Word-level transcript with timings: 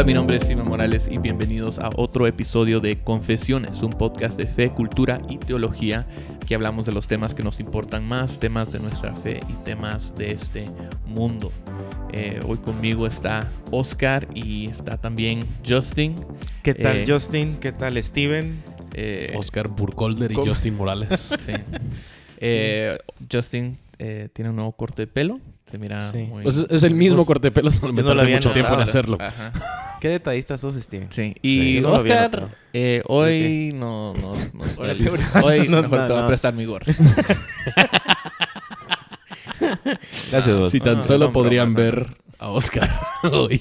Hola, 0.00 0.06
mi 0.06 0.14
nombre 0.14 0.36
es 0.36 0.44
Steven 0.44 0.66
Morales 0.66 1.08
y 1.10 1.18
bienvenidos 1.18 1.78
a 1.78 1.90
otro 1.94 2.26
episodio 2.26 2.80
de 2.80 2.96
Confesiones, 2.96 3.82
un 3.82 3.90
podcast 3.90 4.38
de 4.38 4.46
fe, 4.46 4.70
cultura 4.70 5.20
y 5.28 5.36
teología 5.36 6.06
que 6.46 6.54
hablamos 6.54 6.86
de 6.86 6.92
los 6.92 7.06
temas 7.06 7.34
que 7.34 7.42
nos 7.42 7.60
importan 7.60 8.08
más, 8.08 8.40
temas 8.40 8.72
de 8.72 8.78
nuestra 8.78 9.14
fe 9.14 9.40
y 9.46 9.52
temas 9.62 10.14
de 10.14 10.30
este 10.30 10.64
mundo. 11.04 11.52
Eh, 12.14 12.40
hoy 12.48 12.56
conmigo 12.56 13.06
está 13.06 13.46
Oscar 13.72 14.26
y 14.32 14.70
está 14.70 14.96
también 14.96 15.40
Justin. 15.68 16.14
¿Qué 16.62 16.72
tal 16.72 16.96
Eh, 16.96 17.04
Justin? 17.06 17.58
¿Qué 17.58 17.72
tal 17.72 18.02
Steven? 18.02 18.62
Eh, 18.94 19.34
Oscar 19.36 19.68
Burkholder 19.68 20.32
y 20.32 20.34
¿Cómo? 20.34 20.46
Justin 20.46 20.76
Morales. 20.76 21.34
sí. 21.44 21.52
Eh, 22.38 22.96
Justin 23.30 23.76
eh, 23.98 24.30
tiene 24.32 24.48
un 24.48 24.56
nuevo 24.56 24.72
corte 24.72 25.02
de 25.02 25.06
pelo. 25.08 25.40
Se 25.70 25.78
mira 25.78 26.10
Sí. 26.10 26.18
muy... 26.18 26.42
Pues 26.42 26.56
es, 26.56 26.66
es 26.68 26.82
el 26.82 26.94
mismo 26.94 27.18
Pues, 27.18 27.26
corte 27.28 27.46
de 27.48 27.52
pelo, 27.52 27.70
solo 27.70 27.92
me 27.92 28.02
no 28.02 28.14
mucho 28.14 28.50
tiempo 28.52 28.72
en 28.74 28.78
notado, 28.80 28.82
hacerlo. 28.82 29.18
Ajá. 29.20 29.52
¿Qué 30.00 30.08
detallista 30.08 30.56
sos, 30.58 30.74
Steven? 30.74 31.08
Sí, 31.12 31.34
Sí, 31.34 31.34
y 31.42 31.74
yo 31.76 31.82
no 31.82 31.92
Oscar, 31.92 32.30
notado. 32.32 32.50
eh, 32.72 33.02
hoy 33.06 33.70
no, 33.74 34.14
no, 34.14 34.34
no- 34.54 34.84
sí, 34.84 35.04
te- 35.04 35.10
hoy 35.44 35.68
No, 35.68 35.82
mejor 35.82 35.98
no, 36.00 36.06
te 36.06 36.12
voy 36.14 36.22
a 36.22 36.26
prestar 36.26 36.54
mi 36.54 36.64
gorra. 36.64 36.86
Gracias 40.30 40.56
vos. 40.56 40.70
Si 40.70 40.80
tan 40.80 41.02
solo 41.02 41.26
no, 41.26 41.32
podrían 41.32 41.74
broma, 41.74 41.90
ver 41.90 42.16
a 42.38 42.48
Oscar 42.48 42.90
hoy. 43.30 43.60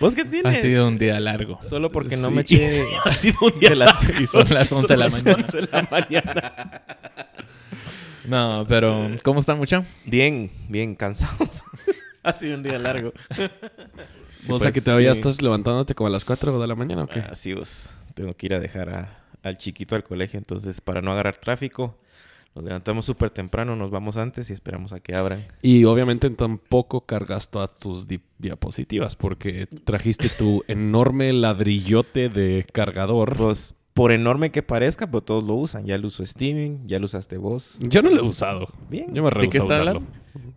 ¿Vos 0.00 0.14
qué 0.14 0.22
Ha 0.22 0.28
tienes? 0.28 0.62
sido 0.62 0.88
un 0.88 0.98
día 0.98 1.20
largo. 1.20 1.58
Solo 1.60 1.90
porque 1.90 2.16
no 2.16 2.28
Sí. 2.28 2.32
me 2.34 2.40
eché... 2.40 2.82
ha 3.04 3.10
sido 3.10 3.36
un 3.42 3.58
día 3.60 3.74
Y 4.20 4.26
son 4.26 4.46
las 4.50 4.72
11 4.72 4.86
de 4.86 4.96
la 4.96 5.10
Son 5.10 5.24
las 5.24 5.24
mañana. 5.24 5.44
11 5.44 5.60
de 5.60 5.68
la 5.70 5.88
mañana. 5.90 6.82
No, 8.26 8.64
pero 8.68 9.10
¿cómo 9.22 9.40
están, 9.40 9.58
mucha? 9.58 9.84
Bien, 10.04 10.50
bien 10.68 10.94
cansados. 10.94 11.62
ha 12.22 12.32
sido 12.32 12.56
un 12.56 12.62
día 12.62 12.78
largo. 12.78 13.12
O 14.48 14.58
sea, 14.58 14.70
Pues, 14.70 14.72
que 14.74 14.80
todavía 14.80 15.12
sí. 15.12 15.20
estás 15.20 15.42
levantándote 15.42 15.94
como 15.94 16.08
a 16.08 16.10
las 16.10 16.24
4 16.24 16.58
de 16.58 16.66
la 16.66 16.74
mañana, 16.74 17.04
¿o 17.04 17.06
qué? 17.06 17.20
Así 17.20 17.52
vos. 17.52 17.90
Tengo 18.14 18.34
que 18.34 18.46
ir 18.46 18.54
a 18.54 18.58
dejar 18.58 18.88
a- 18.88 19.18
al 19.42 19.58
chiquito 19.58 19.94
al 19.96 20.02
colegio, 20.02 20.38
entonces 20.38 20.80
para 20.80 21.02
no 21.02 21.12
agarrar 21.12 21.36
tráfico, 21.36 21.98
nos 22.54 22.64
levantamos 22.64 23.04
súper 23.04 23.28
temprano, 23.28 23.76
nos 23.76 23.90
vamos 23.90 24.16
antes 24.16 24.48
y 24.48 24.54
esperamos 24.54 24.92
a 24.94 25.00
que 25.00 25.14
abran. 25.14 25.46
Y 25.60 25.84
obviamente 25.84 26.28
tampoco 26.30 27.02
cargas 27.02 27.50
todas 27.50 27.74
tus 27.76 28.08
di- 28.08 28.20
diapositivas 28.38 29.14
porque 29.14 29.66
trajiste 29.84 30.30
tu 30.30 30.64
enorme 30.68 31.34
ladrillote 31.34 32.30
de 32.30 32.64
cargador. 32.72 33.36
Pues 33.36 33.74
por 34.00 34.12
enorme 34.12 34.48
que 34.50 34.62
parezca, 34.62 35.06
pues 35.10 35.26
todos 35.26 35.46
lo 35.46 35.56
usan. 35.56 35.84
Ya 35.84 35.98
lo 35.98 36.06
usó 36.08 36.24
Steven, 36.24 36.88
ya 36.88 36.98
lo 36.98 37.04
usaste 37.04 37.36
vos. 37.36 37.76
Yo 37.80 38.00
no 38.00 38.08
lo 38.08 38.22
he 38.22 38.24
usado. 38.26 38.66
Bien. 38.88 39.12
Yo 39.12 39.22
me 39.22 39.28
¿De 39.28 39.50
qué 39.50 39.58
a 39.58 39.60
está 39.60 39.74
usarlo. 39.74 40.02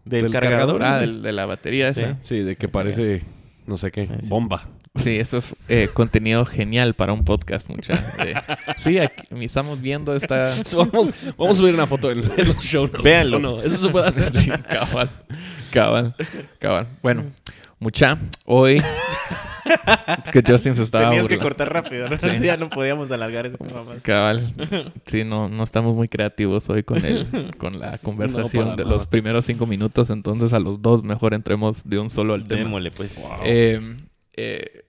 Del, 0.05 0.23
del 0.23 0.31
cargador. 0.31 0.79
cargador, 0.79 0.83
Ah, 0.83 0.99
del- 0.99 1.21
de 1.21 1.31
la 1.33 1.45
batería 1.45 1.89
esa. 1.89 2.17
Sí, 2.21 2.37
de 2.39 2.55
que 2.55 2.69
parece, 2.69 3.21
no 3.67 3.75
sé 3.75 3.91
qué, 3.91 4.05
Sí, 4.05 4.13
sí. 4.21 4.29
bomba. 4.29 4.69
Sí, 4.95 5.17
eso 5.17 5.39
es 5.39 5.57
eh, 5.67 5.89
contenido 5.93 6.45
genial 6.45 6.93
para 6.93 7.11
un 7.11 7.25
podcast, 7.25 7.67
mucha. 7.67 7.95
Eh, 8.19 8.33
sí, 8.77 8.97
aquí 8.97 9.23
estamos 9.43 9.81
viendo 9.81 10.15
esta... 10.15 10.53
Vamos, 10.77 11.11
vamos 11.37 11.57
a 11.57 11.59
subir 11.59 11.73
una 11.73 11.85
foto 11.85 12.11
en, 12.11 12.19
en 12.19 12.47
los 12.47 12.59
show 12.61 12.85
notes. 12.85 13.03
Véanlo. 13.03 13.35
¿o 13.35 13.39
no? 13.41 13.59
Eso 13.61 13.75
se 13.75 13.89
puede 13.89 14.07
hacer. 14.07 14.31
Cabal, 14.69 15.09
cabal, 15.73 16.15
cabal. 16.59 16.87
Bueno, 17.01 17.25
mucha, 17.79 18.17
hoy 18.45 18.81
que 20.31 20.43
Justin 20.45 20.75
se 20.75 20.83
estaba 20.83 21.09
Tenías 21.09 21.27
que 21.27 21.39
cortar 21.39 21.71
rápido, 21.71 22.09
¿no? 22.09 22.17
Sí. 22.17 22.27
Ya 22.43 22.57
no 22.57 22.69
podíamos 22.69 23.11
alargar 23.11 23.45
ese 23.45 23.57
tema 23.57 23.83
más. 23.83 24.01
Cabal. 24.01 24.53
Sí, 25.05 25.23
no, 25.23 25.49
no 25.49 25.63
estamos 25.63 25.95
muy 25.95 26.07
creativos 26.07 26.69
hoy 26.69 26.83
con 26.83 27.03
el, 27.05 27.55
con 27.57 27.79
la 27.79 27.97
conversación 27.97 28.75
de 28.75 28.83
nada. 28.83 28.95
los 28.95 29.07
primeros 29.07 29.45
cinco 29.45 29.65
minutos, 29.65 30.09
entonces 30.09 30.53
a 30.53 30.59
los 30.59 30.81
dos 30.81 31.03
mejor 31.03 31.33
entremos 31.33 31.87
de 31.87 31.99
un 31.99 32.09
solo 32.09 32.33
al 32.33 32.47
tema. 32.47 32.63
Démosle, 32.63 32.91
pues. 32.91 33.23
Eh, 33.43 33.97
eh, 34.33 34.83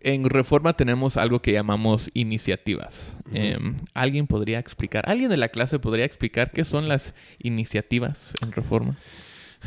en 0.00 0.28
Reforma 0.28 0.72
tenemos 0.72 1.16
algo 1.16 1.40
que 1.40 1.52
llamamos 1.52 2.10
iniciativas. 2.14 3.16
Eh, 3.32 3.58
¿Alguien 3.94 4.26
podría 4.26 4.58
explicar, 4.58 5.08
alguien 5.08 5.30
de 5.30 5.36
la 5.36 5.50
clase 5.50 5.78
podría 5.78 6.04
explicar 6.04 6.50
qué 6.52 6.64
son 6.64 6.88
las 6.88 7.14
iniciativas 7.38 8.32
en 8.42 8.52
Reforma? 8.52 8.96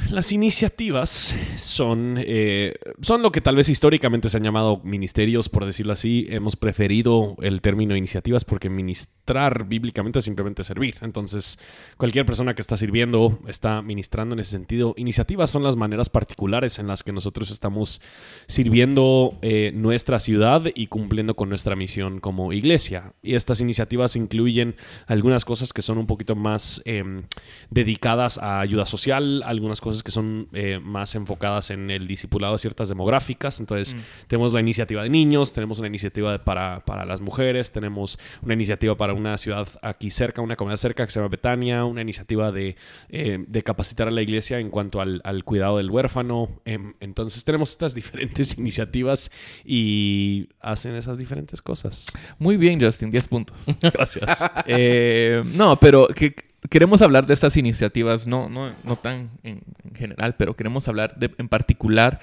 Las 0.10 0.32
iniciativas 0.32 1.36
son, 1.58 2.16
eh, 2.20 2.74
son 3.02 3.22
lo 3.22 3.32
que 3.32 3.42
tal 3.42 3.56
vez 3.56 3.70
históricamente 3.70 4.28
se 4.28 4.38
han 4.38 4.44
llamado 4.44 4.82
ministerios, 4.84 5.50
por 5.50 5.66
decirlo 5.66 5.94
así. 5.94 6.26
Hemos 6.30 6.56
preferido 6.56 7.36
el 7.42 7.62
término 7.62 7.96
iniciativas 7.96 8.44
porque 8.44 8.70
ministrar 8.70 9.66
bíblicamente 9.68 10.20
es 10.20 10.26
simplemente 10.26 10.64
servir. 10.64 10.96
Entonces, 11.02 11.60
cualquier 11.98 12.26
persona 12.26 12.56
que 12.56 12.62
está 12.62 12.76
sirviendo 12.76 13.40
está 13.48 13.84
ministrando 13.84 14.34
en 14.34 14.40
ese 14.40 14.52
sentido. 14.52 14.96
Iniciativas 14.98 15.52
son 15.52 15.64
las 15.64 15.76
maneras 15.76 16.10
particulares 16.10 16.80
en 16.80 16.88
las 16.88 17.04
que 17.04 17.14
nosotros 17.14 17.52
estamos 17.52 18.02
sirviendo 18.48 19.38
eh, 19.44 19.72
nuestra 19.76 20.20
ciudad 20.20 20.64
y 20.74 20.88
cumpliendo 20.88 21.36
con 21.36 21.50
nuestra 21.50 21.76
misión 21.76 22.20
como 22.20 22.52
iglesia. 22.52 23.14
Y 23.22 23.36
estas 23.36 23.62
iniciativas 23.62 24.16
incluyen 24.16 24.76
algunas 25.06 25.46
cosas 25.46 25.72
que 25.72 25.84
son 25.84 26.00
un 26.00 26.08
poquito 26.08 26.36
más 26.36 26.82
em, 26.86 27.24
dedicadas 27.70 28.40
a 28.40 28.60
ayuda 28.60 28.88
social, 28.88 29.44
algunas 29.46 29.83
cosas 29.84 30.02
que 30.02 30.12
son 30.12 30.48
eh, 30.54 30.80
más 30.82 31.14
enfocadas 31.16 31.70
en 31.70 31.92
el 31.92 32.08
discipulado 32.08 32.54
de 32.54 32.60
ciertas 32.60 32.90
demográficas. 32.90 33.60
Entonces, 33.60 33.96
tenemos 34.28 34.54
la 34.54 34.62
iniciativa 34.62 35.04
de 35.04 35.10
niños, 35.10 35.54
tenemos 35.54 35.78
una 35.80 35.88
iniciativa 35.88 36.32
de- 36.32 36.40
para, 36.40 36.84
para 36.86 37.06
las 37.06 37.22
mujeres, 37.22 37.72
tenemos 37.72 38.18
una 38.42 38.54
iniciativa 38.54 38.96
para 38.96 39.14
una 39.14 39.38
ciudad 39.38 39.68
aquí 39.82 40.10
cerca, 40.10 40.42
una 40.42 40.56
comunidad 40.56 40.78
cerca 40.78 41.06
que 41.06 41.12
se 41.12 41.20
llama 41.20 41.30
Betania, 41.30 41.84
una 41.86 42.02
iniciativa 42.02 42.52
de, 42.52 42.76
eh, 43.10 43.44
de 43.48 43.62
capacitar 43.64 44.08
a 44.08 44.12
la 44.12 44.22
iglesia 44.22 44.60
en 44.60 44.70
cuanto 44.70 45.02
al, 45.02 45.22
al 45.26 45.44
cuidado 45.44 45.78
del 45.78 45.92
huérfano. 45.92 46.62
Em, 46.66 46.94
entonces, 47.02 47.44
tenemos 47.44 47.70
estas 47.72 47.94
diferentes 48.02 48.58
iniciativas 48.58 49.30
y 49.66 50.48
hacen 50.62 50.96
esas 50.96 51.18
diferentes 51.18 51.62
cosas. 51.62 52.08
Muy 52.40 52.56
bien, 52.58 52.80
Justin, 52.82 53.12
10 53.12 53.28
puntos. 53.28 53.58
Gracias. 53.82 54.50
Eh, 54.66 55.44
no, 55.46 55.76
pero 55.78 56.08
que 56.08 56.34
queremos 56.70 57.02
hablar 57.02 57.26
de 57.26 57.34
estas 57.34 57.58
iniciativas, 57.58 58.28
no, 58.28 58.50
no, 58.50 58.72
no 58.84 58.96
tan 58.96 59.30
en, 59.44 59.62
en 59.84 59.96
general, 59.96 60.36
pero 60.38 60.56
queremos 60.56 60.88
hablar 60.88 61.16
de, 61.18 61.32
en 61.38 61.48
particular 61.50 62.20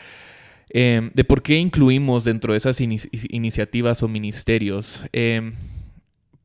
eh, 0.71 1.11
de 1.15 1.25
por 1.25 1.43
qué 1.43 1.57
incluimos 1.59 2.25
dentro 2.25 2.53
de 2.53 2.59
esas 2.59 2.81
ini- 2.81 3.09
iniciativas 3.31 4.03
o 4.03 4.09
ministerios. 4.09 5.03
Eh, 5.13 5.53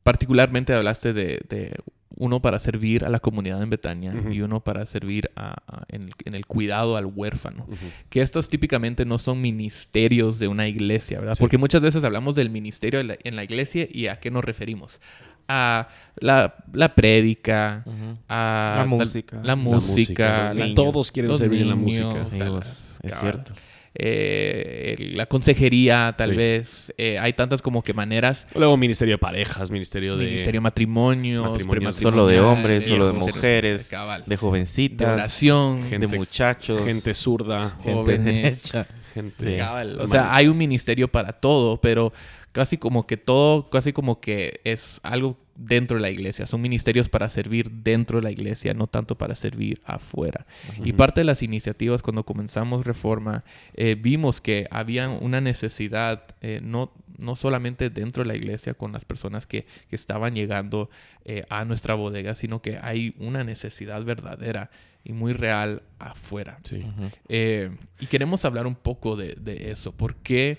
particularmente 0.02 0.72
hablaste 0.72 1.12
de, 1.12 1.40
de 1.48 1.74
uno 2.18 2.40
para 2.40 2.58
servir 2.58 3.04
a 3.04 3.08
la 3.10 3.18
comunidad 3.20 3.62
en 3.62 3.68
Betania 3.70 4.14
y 4.32 4.40
uno 4.40 4.60
para 4.60 4.86
servir 4.86 5.30
a- 5.36 5.56
a- 5.66 5.84
en, 5.88 6.04
el, 6.04 6.12
en 6.24 6.34
el 6.34 6.46
cuidado 6.46 6.96
al 6.96 7.06
huérfano 7.06 7.66
que 8.08 8.22
estos 8.22 8.48
típicamente 8.48 9.04
no 9.04 9.18
son 9.18 9.40
ministerios 9.42 10.38
de 10.38 10.48
una 10.48 10.66
iglesia, 10.68 11.18
¿verdad? 11.20 11.34
Sí. 11.34 11.40
Porque 11.40 11.58
muchas 11.58 11.82
veces 11.82 12.04
hablamos 12.04 12.34
del 12.36 12.48
ministerio 12.50 13.00
en 13.00 13.08
la, 13.08 13.16
en 13.22 13.36
la 13.36 13.44
iglesia 13.44 13.86
y 13.90 14.06
a 14.06 14.18
qué 14.20 14.30
nos 14.30 14.44
referimos. 14.44 15.00
A 15.48 15.88
la, 16.16 16.54
la 16.72 16.94
prédica, 16.94 17.84
a 18.28 18.74
La 18.78 18.84
música. 18.86 19.40
la 19.42 19.54
música, 19.56 20.52
la-. 20.54 20.74
Todos 20.74 21.12
quieren 21.12 21.28
los 21.30 21.38
servir 21.38 21.62
en 21.62 21.68
la 21.68 21.74
niños, 21.76 22.14
música. 22.14 22.24
Sí, 22.30 22.38
tal- 22.38 22.50
vos, 22.50 22.84
es 23.02 23.14
cierto. 23.20 23.52
eh, 23.94 24.96
la 25.14 25.26
consejería, 25.26 26.14
tal 26.18 26.30
Sí. 26.30 26.36
vez. 26.36 26.94
Eh, 26.98 27.18
hay 27.18 27.32
tantas 27.32 27.62
como 27.62 27.82
que 27.82 27.94
maneras. 27.94 28.46
Luego 28.54 28.76
ministerio 28.76 29.14
de 29.14 29.18
parejas, 29.18 29.70
ministerio 29.70 30.16
de... 30.16 30.24
Ministerio 30.26 30.58
de 30.58 30.62
matrimonios. 30.62 31.96
Solo 31.96 32.26
de 32.26 32.40
hombres, 32.40 32.84
solo 32.86 33.06
de 33.12 33.16
hijos, 33.18 33.34
mujeres, 33.36 33.88
cabal. 33.88 34.22
de 34.24 34.30
de 34.30 34.36
jovencitas, 34.36 35.12
oración, 35.14 35.84
gente- 35.88 36.06
de 36.08 36.16
muchachos, 36.18 36.82
Gente 36.84 37.14
zurda, 37.14 37.76
gente 37.82 38.18
derecha. 38.18 38.86
gente... 39.14 39.34
Sí. 39.52 39.56
Cabal, 39.58 39.98
O 40.00 40.06
sea, 40.06 40.34
hay 40.34 40.46
un 40.48 40.58
ministerio 40.58 41.08
para 41.08 41.32
todo, 41.32 41.78
pero 41.78 42.12
casi 42.56 42.78
como 42.78 43.06
que 43.06 43.18
todo, 43.18 43.68
casi 43.68 43.92
como 43.92 44.18
que 44.18 44.62
es 44.64 44.98
algo 45.02 45.36
dentro 45.56 45.98
de 45.98 46.00
la 46.00 46.08
iglesia. 46.08 46.46
Son 46.46 46.62
ministerios 46.62 47.10
para 47.10 47.28
servir 47.28 47.70
dentro 47.70 48.16
de 48.16 48.22
la 48.22 48.30
iglesia, 48.30 48.72
no 48.72 48.86
tanto 48.86 49.18
para 49.18 49.34
servir 49.34 49.82
afuera. 49.84 50.46
Y 50.82 50.94
parte 50.94 51.20
de 51.20 51.26
las 51.26 51.42
iniciativas 51.42 52.00
cuando 52.00 52.24
comenzamos 52.24 52.86
Reforma, 52.86 53.44
eh, 53.74 53.94
vimos 53.94 54.40
que 54.40 54.68
había 54.70 55.10
una 55.10 55.42
necesidad, 55.42 56.34
eh, 56.40 56.60
no, 56.62 56.92
no 57.18 57.34
solamente 57.34 57.90
dentro 57.90 58.22
de 58.22 58.28
la 58.28 58.36
iglesia 58.36 58.72
con 58.72 58.90
las 58.90 59.04
personas 59.04 59.46
que, 59.46 59.66
que 59.90 59.96
estaban 59.96 60.34
llegando 60.34 60.88
eh, 61.26 61.44
a 61.50 61.66
nuestra 61.66 61.94
bodega, 61.94 62.34
sino 62.34 62.62
que 62.62 62.78
hay 62.80 63.14
una 63.18 63.44
necesidad 63.44 64.02
verdadera 64.02 64.70
y 65.04 65.12
muy 65.12 65.34
real 65.34 65.82
afuera. 65.98 66.58
Sí. 66.64 66.84
Eh, 67.28 67.70
y 68.00 68.06
queremos 68.06 68.44
hablar 68.44 68.66
un 68.66 68.74
poco 68.74 69.14
de, 69.14 69.36
de 69.36 69.70
eso, 69.70 69.92
porque 69.92 70.58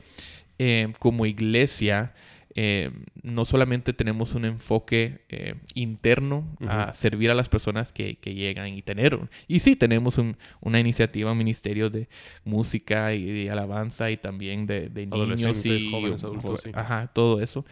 eh, 0.60 0.94
como 1.00 1.26
iglesia 1.26 2.14
eh, 2.60 2.90
no 3.22 3.46
solamente 3.46 3.94
tenemos 3.94 4.34
un 4.34 4.44
enfoque 4.46 5.20
eh, 5.30 5.54
interno 5.76 6.44
a 6.68 6.94
servir 6.96 7.30
a 7.30 7.36
las 7.36 7.50
personas 7.50 7.92
que, 7.92 8.16
que 8.16 8.34
llegan 8.34 8.70
y 8.70 8.82
tener, 8.82 9.20
y 9.48 9.60
sí 9.60 9.76
tenemos 9.76 10.18
un- 10.18 10.38
una 10.60 10.80
iniciativa, 10.80 11.32
un 11.34 11.38
ministerio 11.38 11.92
de 11.92 12.10
música 12.46 13.14
y 13.14 13.26
de 13.44 13.52
alabanza 13.52 14.10
y 14.10 14.18
también 14.18 14.66
de, 14.66 14.90
de 14.90 15.06
niños 15.06 15.64
y 15.66 15.92
jóvenes, 15.92 16.24
adultos, 16.24 16.62
sí. 16.64 16.72
ajá, 16.74 17.08
todo 17.14 17.42
eso. 17.42 17.64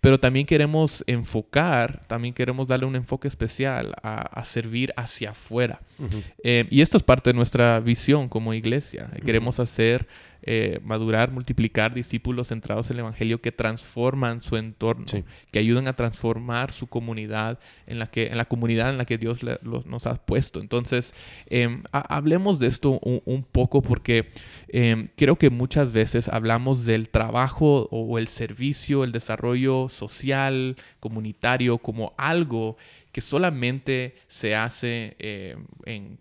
Pero 0.00 0.20
también 0.20 0.46
queremos 0.46 1.02
enfocar, 1.08 2.02
también 2.06 2.32
queremos 2.32 2.68
darle 2.68 2.86
un 2.86 2.94
enfoque 2.94 3.26
especial 3.26 3.94
a, 4.04 4.20
a 4.20 4.44
servir 4.44 4.92
hacia 4.96 5.30
afuera. 5.30 5.80
Eh, 6.44 6.68
y 6.70 6.82
esto 6.82 6.96
es 6.96 7.02
parte 7.02 7.30
de 7.30 7.34
nuestra 7.34 7.80
visión 7.80 8.28
como 8.28 8.54
iglesia. 8.54 9.10
Queremos 9.24 9.58
hacer 9.58 10.06
eh, 10.42 10.80
madurar, 10.84 11.30
multiplicar 11.30 11.94
discípulos 11.94 12.48
centrados 12.48 12.90
en 12.90 12.96
el 12.96 13.00
Evangelio 13.00 13.40
que 13.40 13.52
transforman 13.52 14.40
su 14.40 14.56
entorno, 14.56 15.04
que 15.50 15.58
ayudan 15.58 15.88
a 15.88 15.94
transformar 15.94 16.72
su 16.72 16.86
comunidad 16.86 17.58
en 17.86 17.98
la, 17.98 18.06
que, 18.06 18.28
en 18.28 18.36
la 18.36 18.44
comunidad 18.44 18.90
en 18.90 18.98
la 18.98 19.04
que 19.04 19.18
Dios 19.18 19.40
nos 19.62 20.06
ha 20.06 20.14
puesto. 20.14 20.60
Entonces, 20.60 21.14
em, 21.46 21.82
hablemos 21.92 22.58
de 22.58 22.68
esto 22.68 23.00
un, 23.00 23.42
poco 23.50 23.82
porque 23.82 24.28
em, 24.68 25.06
creo 25.16 25.36
que 25.36 25.50
muchas 25.50 25.92
veces 25.92 26.28
hablamos 26.28 26.84
del 26.84 27.08
trabajo 27.08 27.88
o 27.90 28.18
el 28.18 28.28
servicio, 28.28 29.04
el 29.04 29.12
desarrollo 29.12 29.88
social, 29.88 30.76
comunitario, 31.00 31.78
como 31.78 32.14
algo 32.16 32.76
que 33.18 33.22
solamente 33.22 34.14
se 34.28 34.54
hace 34.54 35.16
eh, 35.18 35.56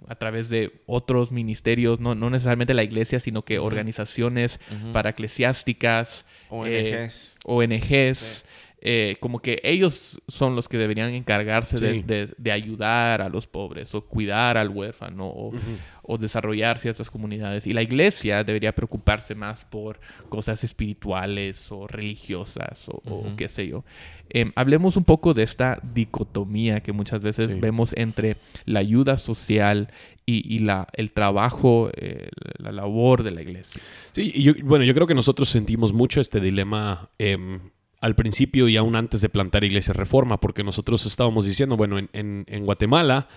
a 0.07 0.15
través 0.15 0.49
de 0.49 0.81
otros 0.87 1.31
ministerios, 1.31 1.99
no, 1.99 2.15
necesariamente 2.15 2.73
la 2.73 2.81
iglesia, 2.81 3.19
sino 3.19 3.45
que 3.45 3.59
organizaciones 3.59 4.59
para 4.93 5.11
eclesiásticas, 5.11 6.25
ONGs, 6.49 7.37
ONGs 7.45 8.45
eh, 8.79 9.17
como 9.19 9.39
que 9.39 9.59
ellos 9.63 10.21
son 10.27 10.55
los 10.55 10.69
que 10.69 10.77
deberían 10.77 11.09
encargarse 11.09 11.77
de, 11.77 12.51
ayudar 12.51 13.23
a 13.23 13.29
los 13.29 13.47
pobres 13.47 13.95
o 13.95 14.05
cuidar 14.05 14.55
al 14.55 14.69
huérfano 14.69 15.27
o, 15.27 16.17
desarrollar 16.19 16.77
ciertas 16.77 17.09
comunidades. 17.09 17.67
Y 17.67 17.73
la 17.73 17.81
iglesia 17.81 18.43
debería 18.43 18.73
preocuparse 18.73 19.35
más 19.35 19.65
por 19.65 19.99
cosas 20.29 20.63
espirituales 20.63 21.71
o 21.71 21.87
religiosas 21.87 22.87
o, 22.87 23.35
qué 23.35 23.49
sé 23.49 23.67
yo. 23.67 23.83
Em, 24.29 24.51
hablemos 24.55 24.95
un 24.95 25.03
poco 25.03 25.33
de 25.33 25.43
esta 25.43 25.79
dicotomía 25.93 26.81
que 26.81 26.91
muchas 26.91 27.21
veces 27.21 27.59
vemos 27.59 27.93
entre 27.97 28.37
la 28.65 28.79
ayuda 28.79 29.17
social 29.17 29.89
y, 30.25 30.59
la, 30.59 30.87
el 30.93 31.11
trabajo, 31.11 31.89
eh, 31.95 32.29
la 32.57 32.71
labor 32.71 33.23
de 33.23 33.31
la 33.31 33.41
iglesia. 33.41 33.81
Sí, 34.11 34.53
bueno, 34.63 34.83
yo 34.83 34.93
creo 34.93 35.07
que 35.07 35.15
nosotros 35.15 35.49
sentimos 35.49 35.93
mucho 35.93 36.19
este 36.19 36.41
dilema 36.41 37.09
em, 37.17 37.59
al 37.99 38.15
principio 38.15 38.67
y 38.67 38.77
aún 38.77 38.95
antes 38.95 39.21
de 39.21 39.29
plantar 39.29 39.63
Iglesia 39.63 39.93
Reforma, 39.93 40.39
porque 40.39 40.63
nosotros 40.63 41.05
estábamos 41.05 41.45
diciendo, 41.45 41.77
bueno, 41.77 41.97
en, 41.99 42.09
en 42.13 42.65
Guatemala 42.65 43.27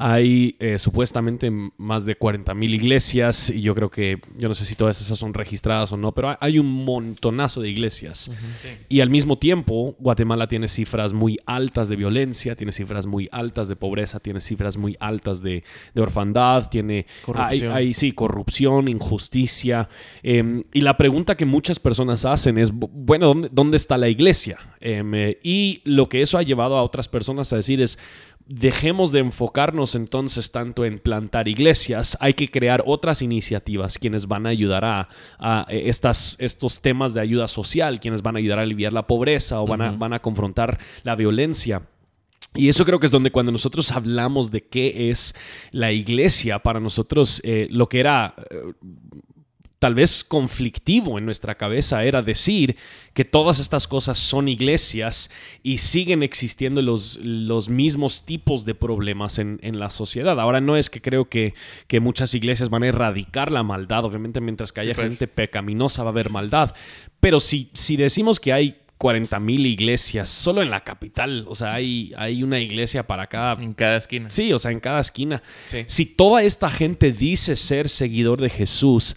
hay 0.00 0.54
eh, 0.60 0.78
supuestamente 0.78 1.50
más 1.76 2.04
de 2.04 2.14
40 2.14 2.54
mil 2.54 2.72
iglesias 2.72 3.50
y 3.50 3.60
yo 3.62 3.74
creo 3.74 3.90
que, 3.90 4.20
yo 4.36 4.46
no 4.46 4.54
sé 4.54 4.64
si 4.64 4.76
todas 4.76 5.00
esas 5.00 5.18
son 5.18 5.34
registradas 5.34 5.90
o 5.92 5.96
no, 5.96 6.12
pero 6.12 6.36
hay 6.40 6.58
un 6.60 6.84
montonazo 6.84 7.60
de 7.60 7.68
iglesias. 7.68 8.30
Y 8.88 9.00
al 9.00 9.10
mismo 9.10 9.38
tiempo, 9.38 9.96
Guatemala 9.98 10.46
tiene 10.46 10.68
cifras 10.68 11.12
muy 11.12 11.38
altas 11.46 11.88
de 11.88 11.96
violencia, 11.96 12.54
tiene 12.54 12.72
cifras 12.72 13.06
muy 13.06 13.28
altas 13.32 13.66
de 13.66 13.74
pobreza, 13.74 14.20
tiene 14.20 14.40
cifras 14.40 14.76
muy 14.76 14.96
altas 15.00 15.42
de, 15.42 15.64
orfandad, 15.96 16.68
tiene... 16.70 17.06
Corrupción. 17.22 17.72
Hay, 17.72 17.92
sí, 17.92 18.12
corrupción, 18.12 18.86
injusticia. 18.86 19.88
Em, 20.22 20.62
y 20.72 20.80
la 20.82 20.96
pregunta 20.96 21.36
que 21.36 21.44
muchas 21.44 21.80
personas 21.80 22.24
hacen 22.24 22.56
es, 22.58 22.70
bueno, 22.72 23.26
¿dónde, 23.26 23.48
dónde 23.50 23.76
está 23.76 23.98
la 23.98 24.08
iglesia? 24.08 24.58
Em, 24.80 25.12
eh, 25.14 25.38
y 25.42 25.82
lo 25.84 26.08
que 26.08 26.22
eso 26.22 26.38
ha 26.38 26.42
llevado 26.42 26.76
a 26.76 26.82
otras 26.84 27.08
personas 27.08 27.52
a 27.52 27.56
decir 27.56 27.80
es, 27.80 27.98
dejemos 28.48 29.12
de 29.12 29.20
enfocarnos 29.20 29.94
entonces 29.94 30.50
tanto 30.50 30.84
en 30.84 30.98
plantar 30.98 31.48
iglesias, 31.48 32.16
hay 32.20 32.32
que 32.32 32.50
crear 32.50 32.82
otras 32.86 33.20
iniciativas 33.20 33.98
quienes 33.98 34.26
van 34.26 34.46
a 34.46 34.48
ayudar 34.48 34.84
a, 34.84 35.66
eh, 35.68 35.82
estas, 35.86 36.34
estos 36.38 36.80
temas 36.80 37.12
de 37.12 37.20
ayuda 37.20 37.46
social, 37.46 38.00
quienes 38.00 38.22
van 38.22 38.36
a 38.36 38.38
ayudar 38.38 38.58
a 38.58 38.62
aliviar 38.62 38.92
la 38.92 39.06
pobreza 39.06 39.60
o 39.60 39.66
van, 39.66 39.82
a, 39.82 39.92
van 39.92 40.14
a 40.14 40.20
confrontar 40.20 40.78
la 41.02 41.14
violencia. 41.14 41.82
Y 42.54 42.70
eso 42.70 42.84
creo 42.84 42.98
que 42.98 43.06
es 43.06 43.12
donde 43.12 43.30
cuando 43.30 43.52
nosotros 43.52 43.92
hablamos 43.92 44.50
de 44.50 44.62
qué 44.64 45.10
es 45.10 45.34
la 45.70 45.92
iglesia, 45.92 46.58
para 46.60 46.80
nosotros 46.80 47.42
eh, 47.44 47.68
lo 47.70 47.88
que 47.88 48.00
era 48.00 48.34
eh, 48.50 48.72
tal 49.78 49.94
vez 49.94 50.24
conflictivo 50.24 51.18
en 51.18 51.24
nuestra 51.24 51.56
cabeza 51.56 52.04
era 52.04 52.22
decir 52.22 52.76
que 53.14 53.24
todas 53.24 53.60
estas 53.60 53.86
cosas 53.86 54.18
son 54.18 54.48
iglesias 54.48 55.30
y 55.62 55.78
siguen 55.78 56.22
existiendo 56.22 56.82
los, 56.82 57.16
los 57.22 57.68
mismos 57.68 58.24
tipos 58.24 58.64
de 58.64 58.74
problemas 58.74 59.38
en, 59.38 59.58
la 59.78 59.90
sociedad. 59.90 60.40
Ahora 60.40 60.60
no 60.60 60.76
es 60.76 60.90
que 60.90 61.00
creo 61.00 61.28
que, 61.28 61.54
que, 61.86 62.00
muchas 62.00 62.34
iglesias 62.34 62.70
van 62.70 62.82
a 62.82 62.88
erradicar 62.88 63.52
la 63.52 63.62
maldad, 63.62 64.04
obviamente 64.04 64.40
mientras 64.40 64.72
que 64.72 64.80
haya 64.80 64.94
pues. 64.94 65.08
gente 65.08 65.28
pecaminosa 65.28 66.02
va 66.02 66.08
a 66.08 66.12
haber 66.12 66.30
maldad, 66.30 66.74
pero 67.20 67.38
si, 67.38 67.70
si 67.74 67.96
decimos 67.96 68.40
que 68.40 68.52
hay 68.52 68.76
40 68.98 69.38
mil 69.38 69.64
iglesias 69.64 70.28
solo 70.28 70.60
en 70.60 70.70
la 70.70 70.80
capital. 70.80 71.44
O 71.48 71.54
sea, 71.54 71.72
hay, 71.72 72.12
hay 72.16 72.42
una 72.42 72.58
iglesia 72.58 73.06
para 73.06 73.28
cada... 73.28 73.62
En 73.62 73.72
cada 73.72 73.96
esquina. 73.96 74.28
Sí, 74.28 74.52
o 74.52 74.58
sea, 74.58 74.72
en 74.72 74.80
cada 74.80 75.00
esquina. 75.00 75.40
Si 75.86 76.04
toda 76.04 76.42
esta 76.42 76.68
gente 76.68 77.12
dice 77.12 77.54
ser 77.54 77.88
seguidor 77.88 78.40
de 78.40 78.50
Jesús, 78.50 79.16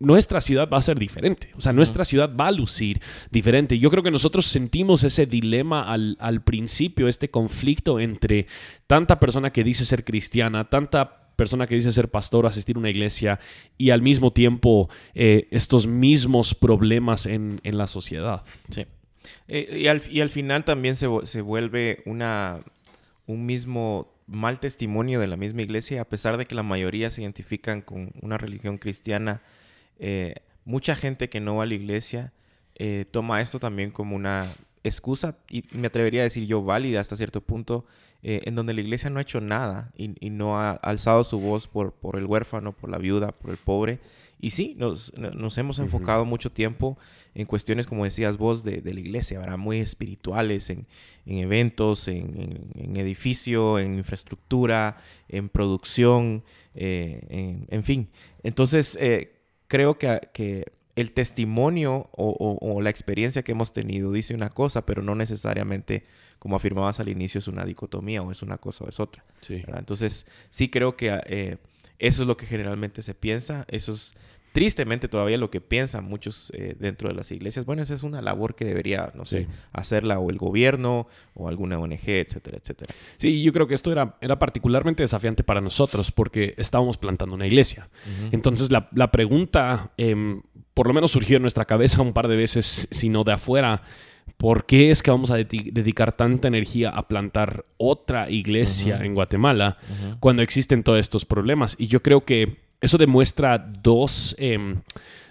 nuestra 0.00 0.40
ciudad 0.40 0.68
va 0.68 0.78
a 0.78 0.82
ser 0.82 0.98
diferente. 0.98 1.50
O 1.56 1.60
sea, 1.60 1.72
nuestra 1.72 2.04
ciudad 2.04 2.34
va 2.34 2.48
a 2.48 2.52
lucir 2.52 3.00
diferente. 3.30 3.78
Yo 3.78 3.90
creo 3.90 4.02
que 4.02 4.10
nosotros 4.10 4.46
sentimos 4.46 5.04
ese 5.04 5.26
dilema 5.26 5.82
al, 5.82 6.42
principio, 6.42 7.06
este 7.06 7.30
conflicto 7.30 8.00
entre 8.00 8.46
tanta 8.86 9.20
persona 9.20 9.52
que 9.52 9.62
dice 9.62 9.84
ser 9.84 10.04
cristiana, 10.04 10.68
tanta 10.70 11.34
persona 11.36 11.66
que 11.66 11.74
dice 11.74 11.92
ser 11.92 12.10
pastor, 12.10 12.46
asistir 12.46 12.76
a 12.76 12.78
una 12.78 12.90
iglesia 12.90 13.40
y 13.76 13.90
al 13.90 14.00
mismo 14.00 14.32
tiempo 14.32 14.88
eh, 15.14 15.48
estos 15.50 15.86
mismos 15.86 16.54
problemas 16.54 17.26
en, 17.26 17.60
la 17.62 17.86
sociedad. 17.86 18.42
Sí. 18.70 18.86
Eh, 19.48 19.80
y, 19.82 19.86
al, 19.86 20.02
y, 20.10 20.22
al, 20.22 20.30
final 20.30 20.64
también 20.64 20.96
se, 20.96 21.08
se 21.24 21.42
vuelve 21.42 22.02
una, 22.06 22.60
un 23.26 23.44
mismo 23.44 24.14
mal 24.26 24.60
testimonio 24.60 25.20
de 25.20 25.26
la 25.26 25.36
misma 25.36 25.60
iglesia, 25.60 26.00
a 26.00 26.08
pesar 26.08 26.38
de 26.38 26.46
que 26.46 26.54
la 26.54 26.62
mayoría 26.62 27.10
se 27.10 27.20
identifican 27.20 27.82
con 27.82 28.12
una 28.22 28.38
religión 28.38 28.78
cristiana 28.78 29.42
eh, 30.00 30.36
mucha 30.64 30.96
gente 30.96 31.28
que 31.28 31.40
no 31.40 31.56
va 31.56 31.64
a 31.64 31.66
la 31.66 31.74
iglesia 31.74 32.32
eh, 32.74 33.04
toma 33.10 33.42
esto 33.42 33.60
también 33.60 33.90
como 33.90 34.16
una 34.16 34.50
excusa, 34.82 35.36
y 35.50 35.64
me 35.72 35.88
atrevería 35.88 36.22
a 36.22 36.24
decir 36.24 36.46
yo 36.46 36.64
válida 36.64 37.00
hasta 37.00 37.16
cierto 37.16 37.42
punto, 37.42 37.84
eh, 38.22 38.40
en 38.46 38.54
donde 38.54 38.72
la 38.72 38.80
iglesia 38.80 39.10
no 39.10 39.18
ha 39.18 39.22
hecho 39.22 39.42
nada 39.42 39.92
y, 39.94 40.30
no 40.30 40.58
ha 40.58 40.70
alzado 40.70 41.22
su 41.22 41.38
voz 41.38 41.68
por, 41.68 41.92
por, 41.92 42.16
el 42.16 42.24
huérfano, 42.24 42.72
por 42.72 42.88
la 42.88 42.96
viuda, 42.96 43.32
por 43.32 43.50
el 43.50 43.58
pobre. 43.58 43.98
Y 44.40 44.50
sí, 44.50 44.74
nos, 44.78 45.12
hemos 45.58 45.78
enfocado 45.78 46.24
mucho 46.24 46.50
tiempo 46.50 46.96
en 47.34 47.44
cuestiones, 47.44 47.86
como 47.86 48.04
decías 48.04 48.38
vos, 48.38 48.64
de, 48.64 48.80
la 48.82 49.00
iglesia, 49.00 49.38
¿verdad? 49.38 49.58
Muy 49.58 49.80
espirituales, 49.80 50.70
en, 50.70 50.86
eventos, 51.26 52.08
en, 52.08 52.96
edificio, 52.96 53.78
en 53.78 53.98
infraestructura, 53.98 54.96
en 55.28 55.50
producción, 55.50 56.42
en, 56.74 57.84
fin. 57.84 58.08
Entonces, 58.42 58.98
creo 59.70 59.98
que, 59.98 60.66
el 60.96 61.12
testimonio 61.12 62.10
o, 62.12 62.80
la 62.82 62.90
experiencia 62.90 63.42
que 63.42 63.52
hemos 63.52 63.72
tenido 63.72 64.12
dice 64.12 64.34
una 64.34 64.50
cosa, 64.50 64.84
pero 64.84 65.00
no 65.00 65.14
necesariamente, 65.14 66.04
como 66.38 66.56
afirmabas 66.56 67.00
al 67.00 67.08
inicio, 67.08 67.38
es 67.38 67.48
una 67.48 67.64
dicotomía 67.64 68.20
o 68.20 68.30
es 68.30 68.42
una 68.42 68.58
cosa 68.58 68.84
o 68.84 68.88
es 68.88 69.00
otra. 69.00 69.24
Entonces, 69.48 70.26
sí 70.50 70.68
creo 70.68 70.96
que 70.96 71.18
eh, 71.24 71.56
eso 71.98 72.22
es 72.22 72.28
lo 72.28 72.36
que 72.36 72.44
generalmente 72.44 73.00
se 73.00 73.14
piensa, 73.14 73.64
eso 73.68 73.92
es 73.92 74.14
tristemente 74.52 75.08
todavía 75.08 75.36
lo 75.38 75.50
que 75.50 75.60
piensan 75.60 76.04
muchos 76.04 76.52
eh, 76.54 76.76
dentro 76.78 77.08
de 77.08 77.14
las 77.14 77.30
iglesias. 77.30 77.64
Bueno, 77.64 77.82
esa 77.82 77.94
es 77.94 78.02
una 78.02 78.20
labor 78.20 78.54
que 78.54 78.64
debería, 78.64 79.12
no 79.14 79.24
sé, 79.24 79.46
hacerla 79.72 80.18
o 80.18 80.30
el 80.30 80.38
gobierno 80.38 81.06
o 81.34 81.48
alguna 81.48 81.78
ONG, 81.78 82.08
etcétera, 82.08 82.58
etcétera. 82.58 82.94
Sí, 83.16 83.42
yo 83.42 83.52
creo 83.52 83.66
que 83.66 83.74
esto 83.74 83.92
era, 83.92 84.16
era 84.20 84.38
particularmente 84.38 85.02
desafiante 85.02 85.44
para 85.44 85.60
nosotros 85.60 86.10
porque 86.10 86.54
estábamos 86.56 86.96
plantando 86.96 87.34
una 87.34 87.46
iglesia. 87.46 87.88
Entonces 88.32 88.70
la, 88.70 88.88
la 88.92 89.10
pregunta, 89.10 89.92
em, 89.96 90.42
por 90.74 90.86
lo 90.86 90.94
menos 90.94 91.12
surgió 91.12 91.36
en 91.36 91.42
nuestra 91.42 91.64
cabeza 91.64 92.02
un 92.02 92.12
par 92.12 92.28
de 92.28 92.36
veces, 92.36 92.88
si 92.90 93.08
no 93.08 93.24
de 93.24 93.32
afuera, 93.32 93.82
¿Por 94.36 94.64
qué 94.64 94.90
es 94.90 95.02
que 95.02 95.10
vamos 95.10 95.30
a 95.30 95.36
dedicar 95.36 96.12
tanta 96.12 96.48
energía 96.48 96.90
a 96.90 97.08
plantar 97.08 97.66
otra 97.76 98.30
iglesia 98.30 99.00
en 99.04 99.14
Guatemala 99.14 99.76
cuando 100.18 100.42
existen 100.42 100.82
todos 100.82 100.98
estos 100.98 101.24
problemas? 101.24 101.76
Y 101.78 101.88
yo 101.88 102.02
creo 102.02 102.24
que 102.24 102.69
eso 102.80 102.98
demuestra 102.98 103.58
dos, 103.58 104.34
em, 104.38 104.80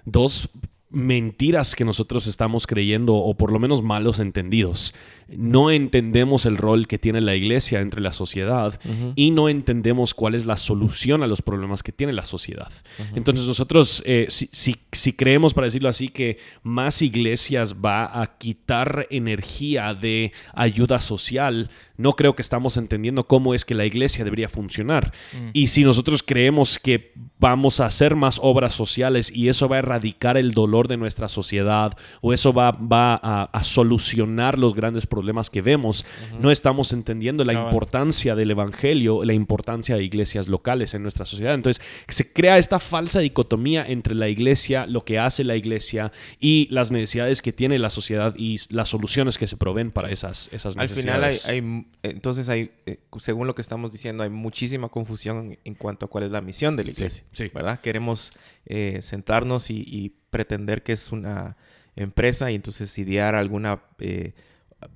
dos 0.05 0.49
mentiras 0.89 1.75
que 1.75 1.85
nosotros 1.85 2.27
estamos 2.27 2.65
creyendo 2.65 3.15
o 3.15 3.35
por 3.37 3.51
lo 3.51 3.59
menos 3.59 3.83
malos 3.83 4.19
entendidos 4.19 4.93
no 5.37 5.69
entendemos 5.71 6.45
el 6.45 6.57
rol 6.57 6.87
que 6.87 6.97
tiene 6.97 7.21
la 7.21 7.35
iglesia 7.35 7.81
entre 7.81 8.01
la 8.01 8.11
sociedad 8.11 8.79
y 9.15 9.31
no 9.31 9.49
entendemos 9.49 10.13
cuál 10.13 10.35
es 10.35 10.45
la 10.45 10.57
solución 10.57 11.23
a 11.23 11.27
los 11.27 11.41
problemas 11.41 11.83
que 11.83 11.91
tiene 11.91 12.13
la 12.13 12.25
sociedad. 12.25 12.71
Entonces 13.15 13.45
nosotros, 13.45 14.01
eh, 14.05 14.27
si, 14.29 15.13
creemos, 15.13 15.53
para 15.53 15.65
decirlo 15.65 15.89
así, 15.89 16.09
que 16.09 16.37
más 16.63 17.01
iglesias 17.01 17.75
va 17.75 18.21
a 18.21 18.37
quitar 18.37 19.07
energía 19.09 19.93
de 19.93 20.31
ayuda 20.53 20.99
social, 20.99 21.69
no 21.97 22.13
creo 22.13 22.35
que 22.35 22.41
estamos 22.41 22.77
entendiendo 22.77 23.27
cómo 23.27 23.53
es 23.53 23.65
que 23.65 23.75
la 23.75 23.85
iglesia 23.85 24.23
debería 24.23 24.49
funcionar. 24.49 25.13
Mm. 25.33 25.49
Y 25.53 25.67
si 25.67 25.83
nosotros 25.83 26.23
creemos 26.23 26.79
que 26.79 27.13
vamos 27.39 27.79
a 27.79 27.85
hacer 27.85 28.15
más 28.15 28.39
obras 28.43 28.73
sociales 28.73 29.31
y 29.33 29.47
eso 29.47 29.69
va 29.69 29.77
a 29.77 29.79
erradicar 29.79 30.37
el 30.37 30.51
dolor 30.51 30.87
de 30.87 30.97
nuestra 30.97 31.29
sociedad 31.29 31.97
o 32.21 32.33
eso 32.33 32.53
va, 32.53 32.71
va 32.71 33.15
a, 33.15 33.63
solucionar 33.63 34.59
los 34.59 34.73
grandes 34.75 35.07
problemas 35.07 35.49
que 35.49 35.61
vemos. 35.61 36.05
No 36.39 36.51
estamos 36.51 36.91
entendiendo 36.91 37.45
la 37.45 37.53
importancia 37.53 38.35
del 38.35 38.51
Evangelio, 38.51 39.23
la 39.23 39.33
importancia 39.33 39.95
de 39.95 40.03
iglesias 40.03 40.47
locales 40.47 40.93
en 40.93 41.03
nuestra 41.03 41.25
sociedad. 41.25 41.53
Entonces 41.53 41.83
se 42.07 42.31
crea 42.31 42.57
esta 42.57 42.79
falsa 42.79 43.19
dicotomía 43.19 43.85
entre 43.87 44.15
la 44.15 44.27
iglesia, 44.27 44.85
lo 44.85 45.05
que 45.05 45.19
hace 45.19 45.43
la 45.43 45.55
iglesia 45.55 46.11
y 46.39 46.67
las 46.71 46.91
necesidades 46.91 47.41
que 47.41 47.53
tiene 47.53 47.79
la 47.79 47.89
sociedad 47.89 48.33
y 48.37 48.57
las 48.69 48.89
soluciones 48.89 49.37
que 49.37 49.47
se 49.47 49.55
proveen 49.55 49.91
para 49.91 50.09
esas, 50.09 50.49
esas 50.51 50.75
necesidades. 50.75 51.45
Al 51.45 51.55
final 51.55 51.85
hay, 52.03 52.09
entonces 52.11 52.49
hay, 52.49 52.71
eh, 52.85 52.99
según 53.17 53.47
lo 53.47 53.55
que 53.55 53.61
estamos 53.61 53.91
diciendo, 53.91 54.23
hay 54.23 54.29
muchísima 54.29 54.89
confusión 54.89 55.57
en 55.63 55.75
cuanto 55.75 56.05
a 56.05 56.09
cuál 56.09 56.25
es 56.25 56.31
la 56.31 56.41
misión 56.41 56.75
de 56.75 56.83
la 56.83 56.91
iglesia. 56.91 57.23
Sí, 57.28 57.28
¿Verdad? 57.53 57.79
Queremos 57.79 58.33
eh, 58.65 58.99
sentarnos 59.01 59.69
y, 59.69 60.15
pretender 60.29 60.83
que 60.83 60.91
es 60.91 61.11
una 61.11 61.57
empresa 61.95 62.51
y 62.51 62.55
entonces 62.55 62.95
idear 62.99 63.33
alguna 63.33 63.81
eh, 63.97 64.33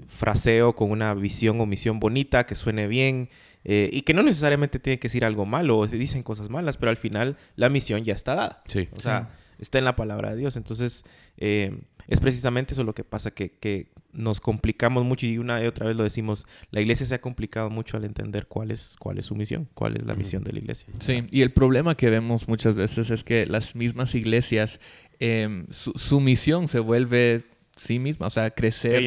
fraseo 0.07 0.75
con 0.75 0.91
una 0.91 1.15
visión 1.15 1.59
o 1.59 1.65
misión 1.65 1.99
bonita 1.99 2.45
que 2.45 2.53
suene 2.53 2.87
bien 2.87 3.29
eh, 3.63 3.89
y 3.91 4.03
que 4.03 4.13
no 4.13 4.21
necesariamente 4.21 4.77
tiene 4.77 4.99
que 4.99 5.07
decir 5.07 5.25
algo 5.25 5.45
malo 5.45 5.79
o 5.79 5.87
dicen 5.87 6.21
cosas 6.21 6.49
malas, 6.49 6.77
pero 6.77 6.91
al 6.91 6.97
final 6.97 7.37
la 7.55 7.69
misión 7.69 8.03
ya 8.03 8.13
está 8.13 8.35
dada. 8.35 8.61
Sí. 8.67 8.89
O 8.95 8.99
sea, 8.99 9.29
está 9.59 9.79
en 9.79 9.85
la 9.85 9.95
palabra 9.95 10.31
de 10.31 10.37
Dios. 10.37 10.57
Entonces, 10.57 11.05
es 12.07 12.19
precisamente 12.19 12.73
eso 12.73 12.83
lo 12.83 12.93
que 12.93 13.03
pasa, 13.03 13.31
que, 13.31 13.51
que, 13.51 13.87
nos 14.13 14.39
complicamos 14.39 15.03
mucho 15.03 15.25
y 15.25 15.39
una 15.39 15.63
y 15.63 15.65
otra 15.65 15.87
vez 15.87 15.95
lo 15.95 16.03
decimos, 16.03 16.45
la 16.69 16.81
iglesia 16.81 17.03
se 17.05 17.15
ha 17.15 17.21
complicado 17.21 17.71
mucho 17.71 17.97
al 17.97 18.05
entender 18.05 18.45
cuál 18.45 18.69
es, 18.69 18.95
cuál 18.99 19.17
es 19.17 19.25
su 19.25 19.35
misión, 19.35 19.67
cuál 19.73 19.97
es 19.97 20.05
la 20.05 20.13
misión 20.13 20.43
de 20.43 20.53
la 20.53 20.59
iglesia. 20.59 20.87
Sí, 20.99 21.23
y 21.31 21.41
el 21.41 21.51
problema 21.51 21.95
que 21.97 22.11
vemos 22.11 22.47
muchas 22.47 22.75
veces 22.75 23.09
es 23.09 23.23
que 23.23 23.47
las 23.47 23.75
mismas 23.75 24.13
iglesias, 24.13 24.79
em, 25.19 25.65
su, 25.71 26.19
misión 26.19 26.67
se 26.67 26.79
vuelve 26.79 27.45
sí 27.75 27.97
misma, 27.97 28.27
o 28.27 28.29
sea, 28.29 28.51
crecer 28.51 29.03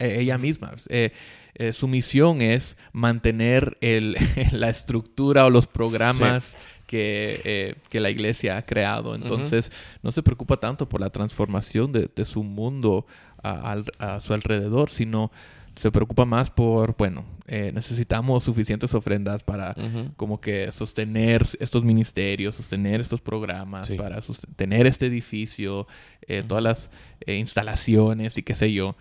ella, 0.00 0.38
misma. 0.38 0.72
Eh, 0.88 1.12
eh, 1.54 1.72
su 1.74 1.86
misión 1.86 2.40
es 2.40 2.78
mantener 2.92 3.76
el, 3.82 4.16
la 4.52 4.70
estructura 4.70 5.44
o 5.44 5.50
los 5.50 5.66
programas 5.66 6.56
que, 6.86 7.40
eh, 7.44 7.74
que 7.88 8.00
la 8.00 8.10
iglesia 8.10 8.56
ha 8.56 8.62
creado. 8.62 9.14
Entonces, 9.14 9.70
no 10.02 10.12
se 10.12 10.22
preocupa 10.22 10.58
tanto 10.58 10.88
por 10.88 11.00
la 11.00 11.10
transformación 11.10 11.92
de, 11.92 12.08
de 12.14 12.24
su 12.24 12.42
mundo 12.42 13.06
a, 13.42 13.76
a, 13.98 14.20
su 14.20 14.32
alrededor, 14.32 14.90
sino 14.90 15.30
se 15.74 15.90
preocupa 15.90 16.24
más 16.24 16.48
por, 16.48 16.96
bueno, 16.96 17.24
eh, 17.46 17.70
necesitamos 17.74 18.44
suficientes 18.44 18.94
ofrendas 18.94 19.44
para 19.44 19.76
como 20.16 20.40
que 20.40 20.72
sostener 20.72 21.46
estos 21.60 21.84
ministerios, 21.84 22.54
sostener 22.54 23.02
estos 23.02 23.20
programas, 23.20 23.90
para 23.90 24.22
sostener 24.22 24.86
este 24.86 25.06
edificio, 25.06 25.86
eh, 26.22 26.42
todas 26.46 26.64
las 26.64 26.90
instalaciones 27.26 28.38
y 28.38 28.42
qué 28.42 28.54
sé 28.54 28.72
yo. 28.72 28.96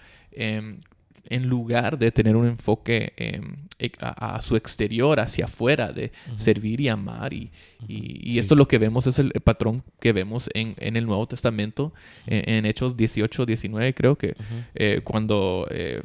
En 1.29 1.47
lugar 1.47 1.97
de 1.97 2.11
tener 2.11 2.35
un 2.35 2.47
enfoque 2.47 3.13
em, 3.17 3.55
e, 3.77 3.91
a, 3.99 4.41
su 4.41 4.55
exterior, 4.55 5.19
hacia 5.19 5.45
afuera, 5.45 5.91
de 5.91 6.11
servir 6.37 6.79
y 6.81 6.89
amar. 6.89 7.33
Y, 7.33 7.51
y, 7.87 8.39
esto 8.39 8.55
lo 8.55 8.67
que 8.67 8.77
vemos 8.77 9.05
es 9.07 9.19
el, 9.19 9.31
patrón 9.43 9.83
que 9.99 10.13
vemos 10.13 10.49
en, 10.53 10.75
en 10.79 10.95
el 10.95 11.05
Nuevo 11.05 11.27
Testamento, 11.27 11.93
en, 12.25 12.65
Hechos 12.65 12.95
18, 12.95 13.45
19, 13.45 13.93
creo 13.93 14.17
que, 14.17 14.35
eh, 14.75 15.01
cuando 15.03 15.67
eh, 15.69 16.01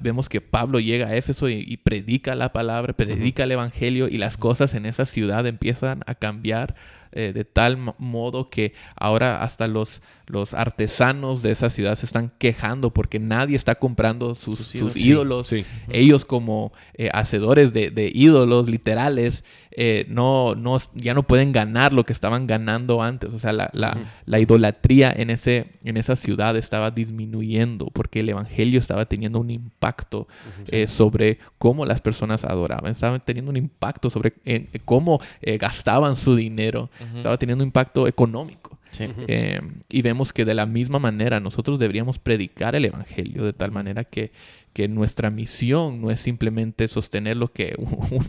vemos 0.00 0.28
que 0.28 0.40
Pablo 0.40 0.78
llega 0.78 1.08
a 1.08 1.16
Éfeso 1.16 1.48
y, 1.48 1.76
predica 1.78 2.34
la 2.34 2.52
palabra, 2.52 2.92
predica 2.92 3.44
el 3.44 3.52
Evangelio 3.52 4.08
y 4.08 4.18
las 4.18 4.36
cosas 4.36 4.74
en 4.74 4.86
esa 4.86 5.06
ciudad 5.06 5.46
empiezan 5.46 6.02
a 6.06 6.14
cambiar 6.14 6.74
eh, 7.12 7.32
de 7.34 7.44
tal 7.44 7.76
modo 7.98 8.50
que 8.50 8.72
ahora 8.94 9.42
hasta 9.42 9.66
los, 9.66 10.00
los 10.26 10.54
artesanos 10.54 11.42
de 11.42 11.50
esa 11.50 11.68
ciudad 11.70 11.96
se 11.96 12.06
están 12.06 12.32
quejando 12.38 12.90
porque 12.92 13.18
nadie 13.18 13.56
está 13.56 13.74
comprando 13.74 14.34
sus, 14.34 14.74
ídolos. 14.96 15.52
Ellos 15.88 16.24
como 16.24 16.72
eh, 16.94 17.10
hacedores 17.12 17.72
de, 17.72 18.10
ídolos 18.14 18.68
literales 18.68 19.44
eh, 19.72 20.06
no, 20.08 20.54
no, 20.54 20.78
ya 20.94 21.14
no 21.14 21.22
pueden 21.22 21.52
ganar 21.52 21.92
lo 21.92 22.04
que 22.04 22.12
estaban 22.12 22.46
ganando 22.46 23.02
antes. 23.02 23.32
O 23.32 23.38
sea, 23.38 23.52
la, 23.52 23.70
la, 23.72 24.40
idolatría 24.40 25.12
en, 25.14 25.30
ese, 25.30 25.66
en 25.84 25.96
esa 25.96 26.16
ciudad 26.16 26.56
estaba 26.56 26.90
disminuyendo 26.90 27.86
porque 27.86 28.20
el 28.20 28.28
Evangelio 28.28 28.78
estaba 28.78 29.06
teniendo 29.06 29.40
un 29.40 29.50
impacto 29.50 30.28
sobre 30.86 31.38
cómo 31.58 31.86
las 31.86 32.00
personas 32.00 32.44
adoraban. 32.44 32.90
Estaban 32.90 33.22
teniendo 33.24 33.50
un 33.50 33.56
impacto 33.56 34.10
sobre 34.10 34.34
cómo 34.84 35.20
gastaban 35.58 36.16
su 36.16 36.36
dinero 36.36 36.90
estaba 37.16 37.38
teniendo 37.38 37.64
impacto 37.64 38.06
económico. 38.06 38.78
Eh, 38.98 39.60
y 39.88 40.02
vemos 40.02 40.32
que 40.32 40.44
de 40.44 40.54
la 40.54 40.66
misma 40.66 40.98
manera 40.98 41.40
nosotros 41.40 41.78
deberíamos 41.78 42.18
predicar 42.18 42.74
el 42.74 42.84
Evangelio 42.84 43.44
de 43.44 43.52
tal 43.52 43.70
manera 43.70 44.04
que, 44.04 44.32
que 44.72 44.88
nuestra 44.88 45.30
misión 45.30 46.00
no 46.00 46.10
es 46.10 46.20
simplemente 46.20 46.88
sostener 46.88 47.36
lo 47.36 47.52
que 47.52 47.74
un, 47.78 48.26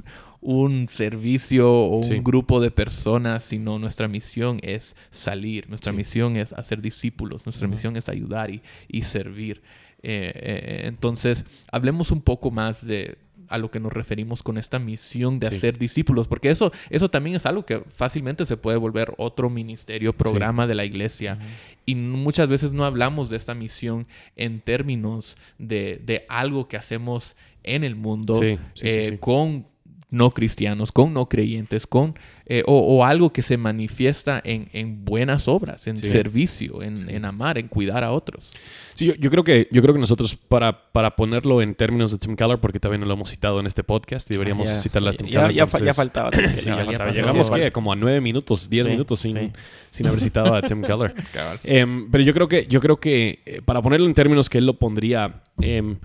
servicio 0.89 1.71
o 1.71 1.97
un 1.97 2.23
grupo 2.23 2.59
de 2.59 2.71
personas, 2.71 3.43
sino 3.43 3.77
nuestra 3.79 4.07
misión 4.07 4.59
es 4.63 4.95
salir, 5.11 5.69
nuestra 5.69 5.93
misión 5.93 6.35
es 6.35 6.53
hacer 6.53 6.81
discípulos, 6.81 7.45
nuestra 7.45 7.67
misión 7.67 7.95
es 7.95 8.09
ayudar 8.09 8.49
y, 8.49 8.61
y 8.87 9.03
servir. 9.03 9.61
Eh, 10.03 10.31
eh, 10.35 10.81
entonces, 10.85 11.45
hablemos 11.71 12.11
un 12.11 12.21
poco 12.21 12.49
más 12.49 12.85
de, 12.85 13.17
a 13.51 13.57
lo 13.57 13.69
que 13.69 13.79
nos 13.79 13.93
referimos 13.93 14.41
con 14.41 14.57
esta 14.57 14.79
misión 14.79 15.39
de 15.39 15.47
hacer 15.47 15.77
discípulos, 15.77 16.27
porque 16.27 16.49
eso, 16.49 16.71
eso 16.89 17.09
también 17.09 17.35
es 17.35 17.45
algo 17.45 17.65
que 17.65 17.83
fácilmente 17.93 18.45
se 18.45 18.57
puede 18.57 18.77
volver 18.77 19.13
otro 19.17 19.49
ministerio, 19.49 20.13
programa 20.13 20.65
de 20.67 20.75
la 20.75 20.85
iglesia. 20.85 21.37
Y 21.85 21.95
muchas 21.95 22.47
veces 22.47 22.71
no 22.71 22.85
hablamos 22.85 23.29
de 23.29 23.37
esta 23.37 23.53
misión 23.53 24.07
en 24.37 24.61
términos 24.61 25.37
de, 25.59 26.01
de 26.03 26.25
algo 26.29 26.67
que 26.67 26.77
hacemos 26.77 27.35
en 27.63 27.83
el 27.83 27.95
mundo 27.95 28.39
eh, 28.41 29.17
con 29.19 29.67
no 30.11 30.31
cristianos, 30.31 30.91
con 30.91 31.13
no 31.13 31.27
creyentes, 31.27 31.87
con 31.87 32.15
eh, 32.45 32.63
o, 32.67 33.05
algo 33.05 33.31
que 33.31 33.41
se 33.41 33.55
manifiesta 33.55 34.41
en, 34.43 34.67
en 34.73 35.05
buenas 35.05 35.47
obras, 35.47 35.87
en 35.87 35.95
servicio, 35.95 36.83
en, 36.83 37.09
en, 37.09 37.23
amar, 37.23 37.57
en 37.57 37.69
cuidar 37.69 38.03
a 38.03 38.11
otros. 38.11 38.51
Sí, 38.93 39.05
yo, 39.05 39.15
yo, 39.15 39.31
creo 39.31 39.45
que 39.45 39.69
yo 39.71 39.81
creo 39.81 39.93
que 39.93 40.01
nosotros 40.01 40.35
para, 40.35 40.91
para 40.91 41.15
ponerlo 41.15 41.61
en 41.61 41.75
términos 41.75 42.11
de 42.11 42.17
Tim 42.17 42.35
Keller, 42.35 42.59
porque 42.59 42.77
todavía 42.77 42.99
no 42.99 43.05
lo 43.05 43.13
hemos 43.13 43.29
citado 43.29 43.61
en 43.61 43.67
este 43.67 43.85
podcast, 43.85 44.29
deberíamos 44.29 44.69
ah, 44.69 44.81
citar 44.81 45.07
a 45.07 45.13
Tim 45.13 45.27
Keller. 45.27 45.51
Ya, 45.51 45.65
ya, 45.65 45.93
faltaba. 45.93 46.29
Llegamos 46.29 47.49
como 47.71 47.93
a 47.93 47.95
nueve 47.95 48.19
minutos, 48.19 48.69
diez 48.69 48.85
minutos 48.85 49.21
sin, 49.21 49.53
sin 49.89 50.07
haber 50.07 50.19
citado 50.19 50.53
a 50.53 50.61
Tim 50.61 50.81
Keller. 50.83 51.15
Em, 51.63 52.11
pero 52.11 52.21
yo 52.21 52.33
creo 52.33 52.49
que 52.49 52.67
yo 52.67 52.81
creo 52.81 52.99
que 52.99 53.39
eh, 53.45 53.61
para 53.63 53.81
ponerlo 53.81 54.07
en 54.07 54.13
términos 54.13 54.49
que 54.49 54.57
él 54.57 54.65
lo 54.65 54.77
pondría 54.77 55.41
em, 55.61 55.97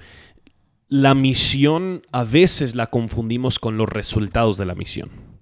la 0.89 1.15
misión 1.15 2.03
a 2.13 2.23
veces 2.23 2.77
la 2.77 2.87
confundimos 2.87 3.59
con 3.59 3.77
los 3.77 3.89
resultados 3.89 4.57
de 4.57 4.67
la 4.67 4.75
misión. 4.75 5.36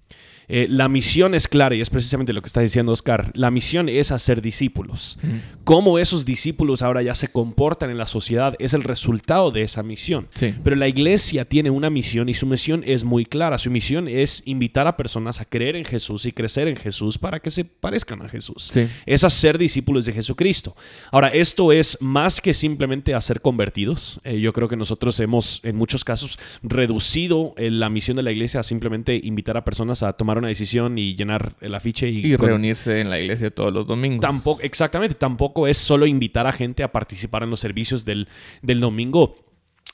Eh, 0.47 0.67
la 0.69 0.87
misión 0.87 1.33
es 1.33 1.47
clara 1.47 1.75
y 1.75 1.81
es 1.81 1.89
precisamente 1.89 2.33
lo 2.33 2.41
que 2.41 2.47
está 2.47 2.61
diciendo 2.61 2.91
Oscar. 2.91 3.31
La 3.33 3.51
misión 3.51 3.89
es 3.89 4.11
hacer 4.11 4.41
discípulos. 4.41 5.17
Cómo 5.63 5.97
esos 5.97 6.25
discípulos 6.25 6.81
ahora 6.81 7.01
ya 7.01 7.15
se 7.15 7.29
comportan 7.29 7.89
en 7.89 7.97
la 7.97 8.07
sociedad 8.07 8.55
es 8.59 8.73
el 8.73 8.83
resultado 8.83 9.51
de 9.51 9.63
esa 9.63 9.83
misión. 9.83 10.27
Pero 10.63 10.75
la 10.75 10.87
iglesia 10.87 11.45
tiene 11.45 11.69
una 11.69 11.89
misión 11.89 12.29
y 12.29 12.33
su 12.33 12.45
misión 12.45 12.83
es 12.85 13.03
muy 13.03 13.25
clara. 13.25 13.57
Su 13.57 13.71
misión 13.71 14.07
es 14.07 14.43
invitar 14.45 14.87
a 14.87 14.97
personas 14.97 15.41
a 15.41 15.45
creer 15.45 15.75
en 15.75 15.85
Jesús 15.85 16.25
y 16.25 16.31
crecer 16.31 16.67
en 16.67 16.75
Jesús 16.75 17.17
para 17.17 17.39
que 17.39 17.49
se 17.49 17.65
parezcan 17.65 18.21
a 18.21 18.29
Jesús. 18.29 18.71
Es 19.05 19.23
hacer 19.23 19.57
discípulos 19.57 20.05
de 20.05 20.13
Jesucristo. 20.13 20.75
Ahora, 21.11 21.29
esto 21.29 21.71
es 21.71 21.97
más 22.01 22.41
que 22.41 22.53
simplemente 22.53 23.13
hacer 23.13 23.41
convertidos. 23.41 24.19
Eh, 24.23 24.39
yo 24.39 24.53
creo 24.53 24.67
que 24.67 24.75
nosotros 24.75 25.19
hemos 25.19 25.61
en 25.63 25.75
muchos 25.75 26.03
casos 26.03 26.37
reducido 26.63 27.53
eh, 27.57 27.71
la 27.71 27.89
misión 27.89 28.17
de 28.17 28.23
la 28.23 28.31
iglesia 28.31 28.59
a 28.59 28.63
simplemente 28.63 29.19
invitar 29.23 29.57
a 29.57 29.65
personas 29.65 30.03
a 30.03 30.13
tomar 30.13 30.34
una 30.37 30.47
decisión 30.47 30.97
y 30.97 31.15
llenar 31.15 31.55
el 31.61 31.75
afiche 31.75 32.09
y, 32.09 32.35
reunirse 32.35 33.01
en 33.01 33.09
la 33.09 33.19
iglesia 33.19 33.51
todos 33.51 33.73
los 33.73 33.87
domingos. 33.87 34.21
Tampoco, 34.21 34.61
exactamente, 34.61 35.15
tampoco 35.15 35.67
es 35.67 35.77
solo 35.77 36.05
invitar 36.05 36.47
a 36.47 36.51
gente 36.51 36.83
a 36.83 36.91
participar 36.91 37.43
en 37.43 37.49
los 37.49 37.59
servicios 37.59 38.05
del, 38.05 38.27
del 38.61 38.79
domingo. 38.79 39.35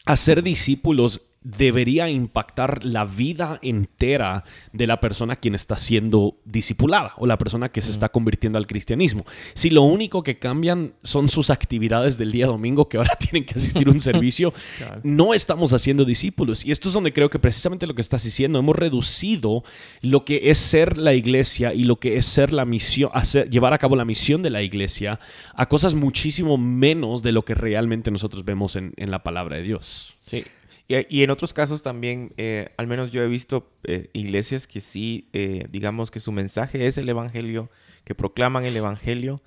Hacer 0.06 0.44
discípulos 0.44 1.31
debería 1.44 2.10
impactar 2.10 2.86
la 2.86 3.04
vida 3.04 3.60
entera 3.64 4.44
de 4.74 4.86
la 4.86 5.00
persona 5.00 5.36
quien 5.36 5.56
está 5.56 5.76
siendo 5.76 6.38
discipulada 6.46 7.14
o 7.18 7.26
la 7.26 7.38
persona 7.38 7.70
que 7.70 7.82
se 7.82 7.90
está 7.90 8.10
convirtiendo 8.10 8.60
al 8.60 8.68
cristianismo. 8.68 9.26
Si 9.54 9.72
lo 9.72 9.82
único 9.82 10.22
que 10.22 10.38
cambian 10.38 10.94
son 11.04 11.30
sus 11.30 11.50
actividades 11.50 12.18
del 12.18 12.32
día 12.32 12.46
domingo, 12.46 12.88
que 12.88 12.98
ahora 12.98 13.16
tienen 13.20 13.46
que 13.46 13.56
asistir 13.56 13.88
a 13.88 13.92
un 13.92 14.02
servicio, 14.02 14.54
no 15.04 15.34
estamos 15.34 15.74
haciendo 15.74 16.06
discípulos. 16.06 16.64
Y 16.64 16.72
esto 16.72 16.90
es 16.90 16.94
donde 16.94 17.14
creo 17.14 17.30
que 17.30 17.40
precisamente 17.40 17.88
lo 17.88 17.96
que 17.96 18.02
estás 18.02 18.24
diciendo, 18.24 18.60
hemos 18.60 18.76
reducido 18.76 19.64
lo 20.02 20.26
que 20.26 20.52
es 20.52 20.60
ser 20.60 20.98
la 20.98 21.14
iglesia 21.14 21.74
y 21.74 21.86
lo 21.86 21.98
que 21.98 22.18
es 22.18 22.26
ser 22.26 22.54
la 22.54 22.66
misión, 22.66 23.10
hacer, 23.14 23.50
llevar 23.50 23.74
a 23.74 23.80
cabo 23.80 23.96
la 23.96 24.06
misión 24.06 24.44
de 24.44 24.52
la 24.52 24.62
iglesia 24.62 25.20
a 25.56 25.68
cosas 25.68 25.96
muchísimo 25.96 26.58
menos 26.58 27.24
de 27.24 27.32
lo 27.32 27.44
que 27.44 27.56
realmente 27.56 28.12
nosotros 28.12 28.46
vemos 28.46 28.76
en, 28.76 28.94
en 28.98 29.10
la 29.10 29.24
palabra 29.24 29.58
de 29.58 29.64
Dios. 29.64 30.16
Sí, 30.26 30.44
Y, 30.88 31.18
y 31.18 31.24
en 31.24 31.31
otros 31.32 31.54
casos 31.54 31.82
también, 31.84 32.34
eh, 32.38 32.70
al 32.78 32.88
menos 32.88 33.12
yo 33.12 33.24
he 33.24 33.28
visto 33.28 33.70
eh, 33.84 34.10
iglesias 34.14 34.68
que 34.68 34.80
sí, 34.82 35.30
eh, 35.34 35.66
digamos 35.72 36.12
que 36.12 36.20
su 36.20 36.32
mensaje 36.32 36.88
es 36.88 36.98
el 36.98 37.10
Evangelio, 37.10 37.70
que 38.04 38.16
proclaman 38.16 38.66
el 38.66 38.76
Evangelio, 38.76 39.42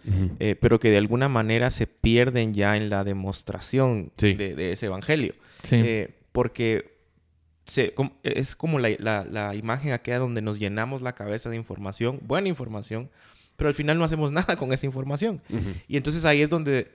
pero 0.60 0.78
que 0.78 0.90
de 0.90 0.96
alguna 0.98 1.28
manera 1.28 1.70
se 1.70 1.86
pierden 1.88 2.54
ya 2.54 2.76
en 2.76 2.88
la 2.88 3.02
demostración 3.04 4.12
Sí. 4.16 4.34
de, 4.34 4.54
de 4.54 4.72
ese 4.72 4.86
Evangelio. 4.86 5.34
Sí. 5.64 5.82
Porque 6.32 6.94
se- 7.66 7.94
es 8.22 8.54
como 8.54 8.78
la, 8.78 8.90
la- 8.98 9.24
la 9.24 9.54
imagen 9.54 9.92
aquella 9.92 10.18
donde 10.18 10.40
nos 10.42 10.58
llenamos 10.58 11.02
la 11.02 11.14
cabeza 11.14 11.50
de 11.50 11.56
información, 11.56 12.20
buena 12.22 12.48
información, 12.48 13.10
pero 13.56 13.68
al 13.68 13.74
final 13.74 13.98
no 13.98 14.04
hacemos 14.04 14.30
nada 14.38 14.56
con 14.56 14.72
esa 14.72 14.86
información. 14.86 15.40
Ujú. 15.50 15.70
Y 15.88 15.96
entonces 15.96 16.24
ahí 16.24 16.40
es 16.42 16.50
donde 16.50 16.90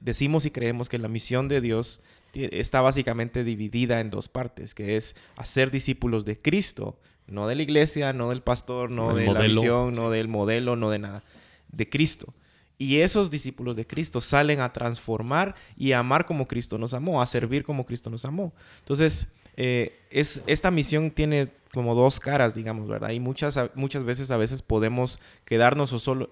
decimos 0.00 0.46
y 0.46 0.50
creemos 0.50 0.88
que 0.88 0.98
la 0.98 1.08
misión 1.08 1.46
de 1.48 1.60
Dios 1.60 2.02
está 2.34 2.80
básicamente 2.80 3.44
dividida 3.44 4.00
en 4.00 4.10
dos 4.10 4.28
partes, 4.28 4.74
que 4.74 4.96
es 4.96 5.16
hacer 5.36 5.70
discípulos 5.70 6.24
de 6.24 6.40
Cristo, 6.40 6.98
no 7.26 7.46
de 7.46 7.54
la 7.54 7.62
iglesia, 7.62 8.12
no 8.12 8.30
del 8.30 8.42
pastor, 8.42 8.90
no 8.90 9.10
El 9.16 9.26
de 9.26 9.32
la 9.32 9.40
visión, 9.40 9.94
no 9.94 10.10
del 10.10 10.28
modelo, 10.28 10.76
no 10.76 10.90
de 10.90 10.98
nada, 10.98 11.24
de 11.68 11.88
Cristo. 11.88 12.34
Y 12.76 12.96
esos 12.96 13.30
discípulos 13.30 13.76
de 13.76 13.86
Cristo 13.86 14.20
salen 14.20 14.60
a 14.60 14.72
transformar 14.72 15.54
y 15.76 15.92
a 15.92 16.00
amar 16.00 16.26
como 16.26 16.48
Cristo 16.48 16.76
nos 16.76 16.92
amó, 16.92 17.22
a 17.22 17.26
servir 17.26 17.64
como 17.64 17.86
Cristo 17.86 18.10
nos 18.10 18.24
amó. 18.24 18.52
Entonces, 18.80 19.32
eh, 19.56 20.00
es, 20.10 20.42
esta 20.46 20.70
misión 20.70 21.10
tiene 21.10 21.48
como 21.72 21.94
dos 21.94 22.20
caras, 22.20 22.54
digamos, 22.54 22.88
¿verdad? 22.88 23.10
Y 23.10 23.20
muchas, 23.20 23.58
muchas 23.74 24.04
veces 24.04 24.30
a 24.30 24.36
veces 24.36 24.62
podemos 24.62 25.20
quedarnos 25.44 25.92
o 25.92 25.98
solo, 25.98 26.28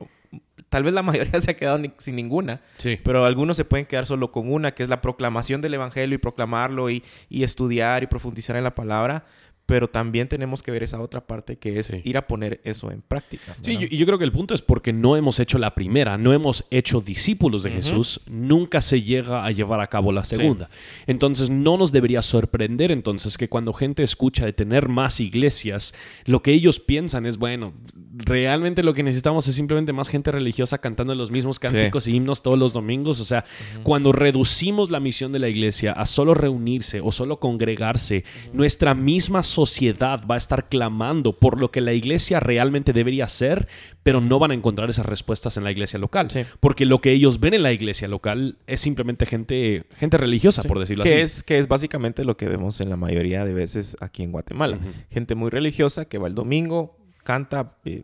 tal 0.68 0.84
vez 0.84 0.94
la 0.94 1.02
mayoría 1.02 1.38
se 1.40 1.50
ha 1.50 1.54
quedado 1.56 1.78
ni- 1.78 1.92
sin 1.98 2.16
ninguna, 2.16 2.60
Sí. 2.78 2.98
pero 3.04 3.24
algunos 3.24 3.56
se 3.56 3.64
pueden 3.64 3.86
quedar 3.86 4.06
solo 4.06 4.32
con 4.32 4.50
una, 4.52 4.72
que 4.72 4.82
es 4.82 4.88
la 4.88 5.00
proclamación 5.02 5.60
del 5.60 5.74
Evangelio 5.74 6.14
y 6.14 6.18
proclamarlo 6.18 6.88
y, 6.90 7.02
y 7.28 7.42
estudiar 7.42 8.02
y 8.02 8.06
profundizar 8.06 8.56
en 8.56 8.64
la 8.64 8.74
palabra. 8.74 9.24
Pero 9.66 9.88
también 9.88 10.28
tenemos 10.28 10.62
que 10.62 10.70
ver 10.70 10.82
esa 10.82 11.00
otra 11.00 11.26
parte 11.26 11.56
que 11.56 11.78
es 11.78 11.86
Sí. 11.86 12.00
ir 12.04 12.16
a 12.16 12.26
poner 12.26 12.60
eso 12.64 12.90
en 12.90 13.02
práctica. 13.02 13.56
Sí, 13.60 13.78
y 13.90 13.96
yo 13.96 14.06
creo 14.06 14.18
que 14.18 14.24
el 14.24 14.32
punto 14.32 14.54
es 14.54 14.62
porque 14.62 14.92
no 14.92 15.16
hemos 15.16 15.40
hecho 15.40 15.58
la 15.58 15.74
primera, 15.74 16.18
no 16.18 16.32
hemos 16.32 16.64
hecho 16.70 17.00
discípulos 17.00 17.62
de. 17.62 17.72
Jesús, 17.72 18.20
nunca 18.26 18.80
se 18.80 19.02
llega 19.02 19.44
a 19.44 19.50
llevar 19.50 19.80
a 19.80 19.86
cabo 19.86 20.12
la 20.12 20.24
segunda. 20.24 20.68
Entonces 21.06 21.48
no 21.48 21.76
nos 21.78 21.90
debería 21.90 22.22
sorprender 22.22 22.92
entonces 22.92 23.38
que 23.38 23.48
cuando 23.48 23.72
gente 23.72 24.02
escucha 24.02 24.44
de 24.44 24.52
tener 24.52 24.88
más 24.88 25.20
iglesias, 25.20 25.94
lo 26.26 26.42
que 26.42 26.52
ellos 26.52 26.80
piensan 26.80 27.24
es, 27.24 27.38
bueno, 27.38 27.72
realmente 28.14 28.82
lo 28.82 28.94
que 28.94 29.02
necesitamos 29.02 29.48
es 29.48 29.54
simplemente 29.54 29.92
más 29.92 30.08
gente 30.08 30.30
religiosa 30.32 30.78
cantando 30.78 31.14
los 31.14 31.30
mismos 31.30 31.58
cánticos 31.58 32.06
y 32.06 32.14
himnos 32.16 32.42
todos 32.42 32.58
los 32.58 32.72
domingos. 32.72 33.20
O 33.20 33.24
sea, 33.24 33.44
cuando 33.82 34.12
reducimos 34.12 34.90
la 34.90 35.00
misión 35.00 35.32
de 35.32 35.38
la 35.38 35.48
iglesia 35.48 35.92
a 35.92 36.04
solo 36.06 36.34
reunirse 36.34 37.00
o 37.00 37.10
solo 37.10 37.40
congregarse, 37.40 38.24
nuestra 38.52 38.94
misma 38.94 39.42
sociedad 39.52 40.20
va 40.28 40.36
a 40.36 40.38
estar 40.38 40.68
clamando 40.68 41.38
por 41.38 41.60
lo 41.60 41.70
que 41.70 41.80
la 41.80 41.92
iglesia 41.92 42.40
realmente 42.40 42.92
debería 42.92 43.28
ser, 43.28 43.68
pero 44.02 44.20
no 44.20 44.38
van 44.38 44.50
a 44.50 44.54
encontrar 44.54 44.90
esas 44.90 45.06
respuestas 45.06 45.56
en 45.56 45.64
la 45.64 45.70
iglesia 45.70 45.98
local. 45.98 46.30
Sí. 46.30 46.44
Porque 46.60 46.86
lo 46.86 47.00
que 47.00 47.12
ellos 47.12 47.38
ven 47.38 47.54
en 47.54 47.62
la 47.62 47.72
iglesia 47.72 48.08
local 48.08 48.56
es 48.66 48.80
simplemente 48.80 49.26
gente, 49.26 49.84
gente 49.96 50.16
religiosa, 50.16 50.62
por 50.62 50.78
decirlo 50.78 51.04
que 51.04 51.14
así. 51.14 51.20
Es, 51.20 51.42
que 51.42 51.58
es 51.58 51.68
básicamente 51.68 52.24
lo 52.24 52.36
que 52.36 52.48
vemos 52.48 52.80
en 52.80 52.90
la 52.90 52.96
mayoría 52.96 53.44
de 53.44 53.52
veces 53.52 53.96
aquí 54.00 54.22
en 54.22 54.32
Guatemala. 54.32 54.78
Gente 55.10 55.34
muy 55.34 55.50
religiosa 55.50 56.06
que 56.06 56.18
va 56.18 56.28
el 56.28 56.34
domingo, 56.34 56.96
canta, 57.22 57.76
eh, 57.84 58.02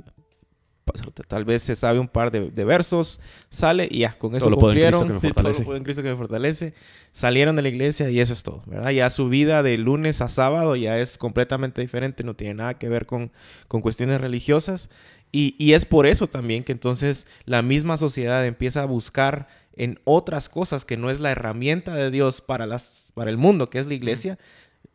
tal 1.27 1.45
vez 1.45 1.63
se 1.63 1.77
sabe 1.77 1.99
un 1.99 2.09
par 2.09 2.31
de, 2.31 2.51
de 2.51 2.65
versos, 2.65 3.21
sale 3.49 3.89
y 3.91 4.01
ya, 4.01 4.19
con 4.19 4.35
eso 4.37 4.45
Todo 4.45 4.51
lo 4.51 4.59
puedo 4.59 4.73
en 4.73 4.79
Cristo 4.81 5.01
cumplieron. 5.01 5.07
que 5.07 5.13
me 5.15 5.21
Sí, 5.21 5.33
todo 5.35 5.35
fortalece. 5.35 5.61
lo 5.61 5.65
puedo 5.65 5.77
en 5.79 5.85
Cristo 5.85 6.03
que 6.03 6.09
me 6.11 6.17
fortalece. 6.17 6.75
Salieron 7.13 7.57
de 7.57 7.63
la 7.63 7.69
iglesia 7.69 8.11
y 8.11 8.21
eso 8.21 8.33
es 8.33 8.43
todo, 8.43 8.63
¿verdad? 8.67 8.91
Ya 8.91 9.11
su 9.11 9.29
vida 9.29 9.63
de 9.63 9.77
lunes 9.79 10.21
a 10.21 10.29
sábado 10.29 10.77
ya 10.77 10.99
es 10.99 11.19
completamente 11.19 11.81
diferente, 11.81 12.25
no 12.25 12.35
tiene 12.35 12.55
nada 12.55 12.75
que 12.79 12.89
ver 12.89 13.07
con, 13.07 13.33
con 13.69 13.81
cuestiones 13.81 14.21
religiosas. 14.21 14.91
Y, 15.33 15.55
y 15.59 15.75
es 15.75 15.85
por 15.85 16.07
eso 16.07 16.27
también 16.27 16.65
que 16.65 16.73
entonces 16.73 17.27
la 17.45 17.61
misma 17.63 17.97
sociedad 17.99 18.47
empieza 18.47 18.83
a 18.83 18.87
buscar 18.87 19.49
en 19.77 20.01
otras 20.05 20.49
cosas 20.49 20.85
que 20.85 20.97
no 20.97 21.11
es 21.11 21.21
la 21.21 21.31
herramienta 21.31 21.95
de 21.95 22.11
Dios 22.11 22.41
para, 22.41 22.67
las, 22.67 23.13
para 23.15 23.31
el 23.31 23.37
mundo, 23.37 23.71
que 23.71 23.79
es 23.79 23.87
la 23.87 23.95
iglesia, 23.95 24.39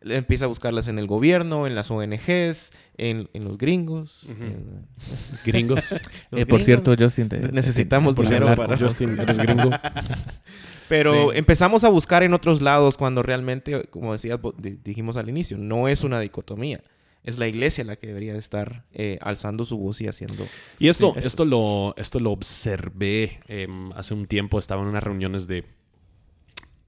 empieza 0.06 0.46
a 0.46 0.48
buscarlas 0.48 0.88
en 0.88 1.00
el 1.00 1.08
gobierno, 1.08 1.68
en 1.68 1.76
las 1.76 1.90
ONGs, 1.92 2.72
en, 2.98 3.30
en 3.34 3.44
los 3.46 3.58
gringos. 3.58 4.26
En- 4.30 4.86
Gringos. 5.46 5.92
los 6.32 6.42
Eh, 6.42 6.46
por 6.46 6.62
cierto. 6.64 6.94
Justin, 6.98 7.30
te- 7.30 7.52
necesitamos 7.52 8.16
por 8.16 8.26
dinero 8.26 8.56
para... 8.56 8.78
Justin, 8.78 9.20
eres 9.20 9.38
gringo. 9.38 9.70
Pero 10.90 11.32
Sí. 11.32 11.38
empezamos 11.38 11.84
a 11.84 11.90
buscar 11.90 12.24
en 12.24 12.34
otros 12.34 12.62
lados 12.62 12.98
cuando 12.98 13.24
realmente, 13.24 13.84
como 13.90 14.14
decías, 14.14 14.40
dijimos 14.84 15.18
al 15.18 15.30
inicio, 15.30 15.58
no 15.58 15.88
es 15.88 16.04
una 16.04 16.20
dicotomía. 16.20 16.82
Es 17.24 17.40
la 17.40 17.48
iglesia 17.48 17.86
la 17.86 17.96
que 17.96 18.08
debería 18.08 18.34
de 18.34 18.40
estar 18.40 18.84
eh, 18.92 19.18
alzando 19.22 19.64
su 19.64 19.78
voz 19.78 20.02
y 20.02 20.08
haciendo... 20.08 20.46
Y 20.78 20.90
esto, 20.90 21.14
Sí, 21.18 21.26
esto, 21.26 21.46
lo, 21.46 21.94
esto 21.98 22.20
lo 22.20 22.32
observé 22.32 23.40
em, 23.48 23.92
hace 23.94 24.14
un 24.14 24.26
tiempo. 24.26 24.60
Estaba 24.60 24.82
en 24.82 24.90
unas 24.90 25.04
reuniones 25.04 25.48
de. 25.48 25.64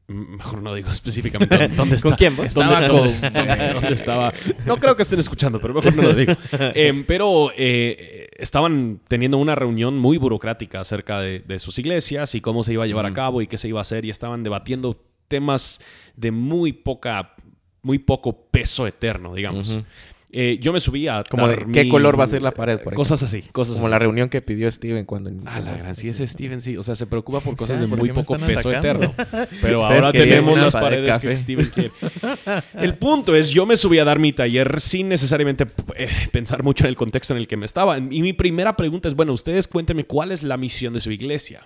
Mm, 0.08 0.36
Mejor 0.38 0.62
no 0.62 0.74
digo 0.76 0.90
específicamente 0.94 1.58
dónde- 1.58 1.76
dónde 1.76 1.96
está. 1.96 2.10
¿Con 2.10 2.18
quién 2.18 2.36
vos? 2.36 2.54
¿Dónde, 2.54 2.74
Estaba 2.74 2.88
dónde- 2.88 3.12
con- 3.20 3.34
dónde- 3.34 3.74
dónde 3.74 3.94
estaba? 3.94 4.34
No 4.66 4.78
creo 4.78 4.96
que 4.96 5.02
estén 5.04 5.20
escuchando, 5.20 5.60
pero 5.60 5.74
mejor 5.74 5.96
no 5.96 6.04
lo 6.04 6.14
digo. 6.14 6.34
Em, 6.76 7.04
pero 7.06 7.52
eh, 7.58 8.28
estaban 8.38 9.00
teniendo 9.08 9.38
una 9.38 9.56
reunión 9.56 9.98
muy 9.98 10.18
burocrática 10.18 10.80
acerca 10.82 11.20
de, 11.20 11.40
de 11.40 11.60
sus 11.60 11.80
iglesias 11.80 12.36
y 12.36 12.42
cómo 12.42 12.64
se 12.64 12.74
iba 12.74 12.84
a 12.84 12.88
llevar 12.88 13.06
a 13.06 13.14
cabo 13.14 13.42
y 13.42 13.48
qué 13.48 13.58
se 13.58 13.68
iba 13.68 13.80
a 13.80 13.82
hacer. 13.82 14.06
Y 14.06 14.10
estaban 14.10 14.44
debatiendo 14.44 15.02
temas 15.28 15.82
de 16.16 16.30
muy 16.32 16.72
poca, 16.72 17.34
muy 17.82 17.98
poco 18.00 18.46
peso 18.52 18.86
eterno, 18.86 19.34
digamos. 19.34 19.80
Eh, 20.38 20.58
yo 20.60 20.74
me 20.74 20.82
subí 20.82 21.08
a 21.08 21.24
Como 21.30 21.48
de, 21.48 21.66
¿qué 21.72 21.86
mi- 21.86 21.90
color 21.90 22.20
va 22.20 22.26
a 22.26 22.28
ser 22.28 22.42
la 22.42 22.52
pared, 22.52 22.82
por 22.82 22.94
Cosas 22.94 23.24
así, 23.24 23.42
cosas 23.54 23.76
Como 23.76 23.86
así. 23.88 23.92
la 23.92 24.00
reunión 24.00 24.28
que 24.28 24.42
pidió 24.42 24.70
Steven 24.70 25.06
cuando 25.06 25.32
Ah, 25.46 25.62
la 25.62 25.78
gran, 25.78 25.96
sí, 25.96 26.10
ese 26.10 26.28
Steven, 26.28 26.60
sí. 26.60 26.76
O 26.76 26.84
sea, 26.84 26.94
se 26.96 27.08
preocupa 27.08 27.40
por 27.40 27.56
cosas 27.58 27.80
de 27.80 27.88
¿por 27.88 27.98
muy 28.00 28.10
poco 28.10 28.36
peso 28.38 28.70
atacando? 28.70 29.06
eterno. 29.06 29.48
Pero 29.62 29.86
ahora 29.86 30.12
tenemos 30.12 30.58
las 30.60 30.74
pared 30.74 30.88
paredes 30.98 31.10
café. 31.16 31.30
que 31.30 31.38
Steven 31.38 31.66
quiere. 31.74 31.92
El 32.74 32.96
punto 32.98 33.34
es, 33.34 33.50
yo 33.52 33.66
me 33.66 33.78
subí 33.78 33.98
a 33.98 34.04
dar 34.04 34.20
mi 34.20 34.34
taller 34.34 34.82
sin 34.82 35.08
necesariamente 35.08 35.68
eh, 35.96 36.10
pensar 36.34 36.64
mucho 36.64 36.84
en 36.84 36.90
el 36.90 36.96
contexto 36.98 37.34
en 37.34 37.40
el 37.40 37.48
que 37.48 37.56
me 37.56 37.66
estaba. 37.66 37.98
Y 37.98 38.22
mi 38.22 38.34
primera 38.34 38.76
pregunta 38.76 39.08
es, 39.08 39.16
bueno, 39.16 39.32
ustedes 39.32 39.70
cuéntenme 39.70 40.04
cuál 40.04 40.34
es 40.34 40.44
la 40.44 40.58
misión 40.58 40.94
de 40.94 41.00
su 41.00 41.12
iglesia. 41.12 41.66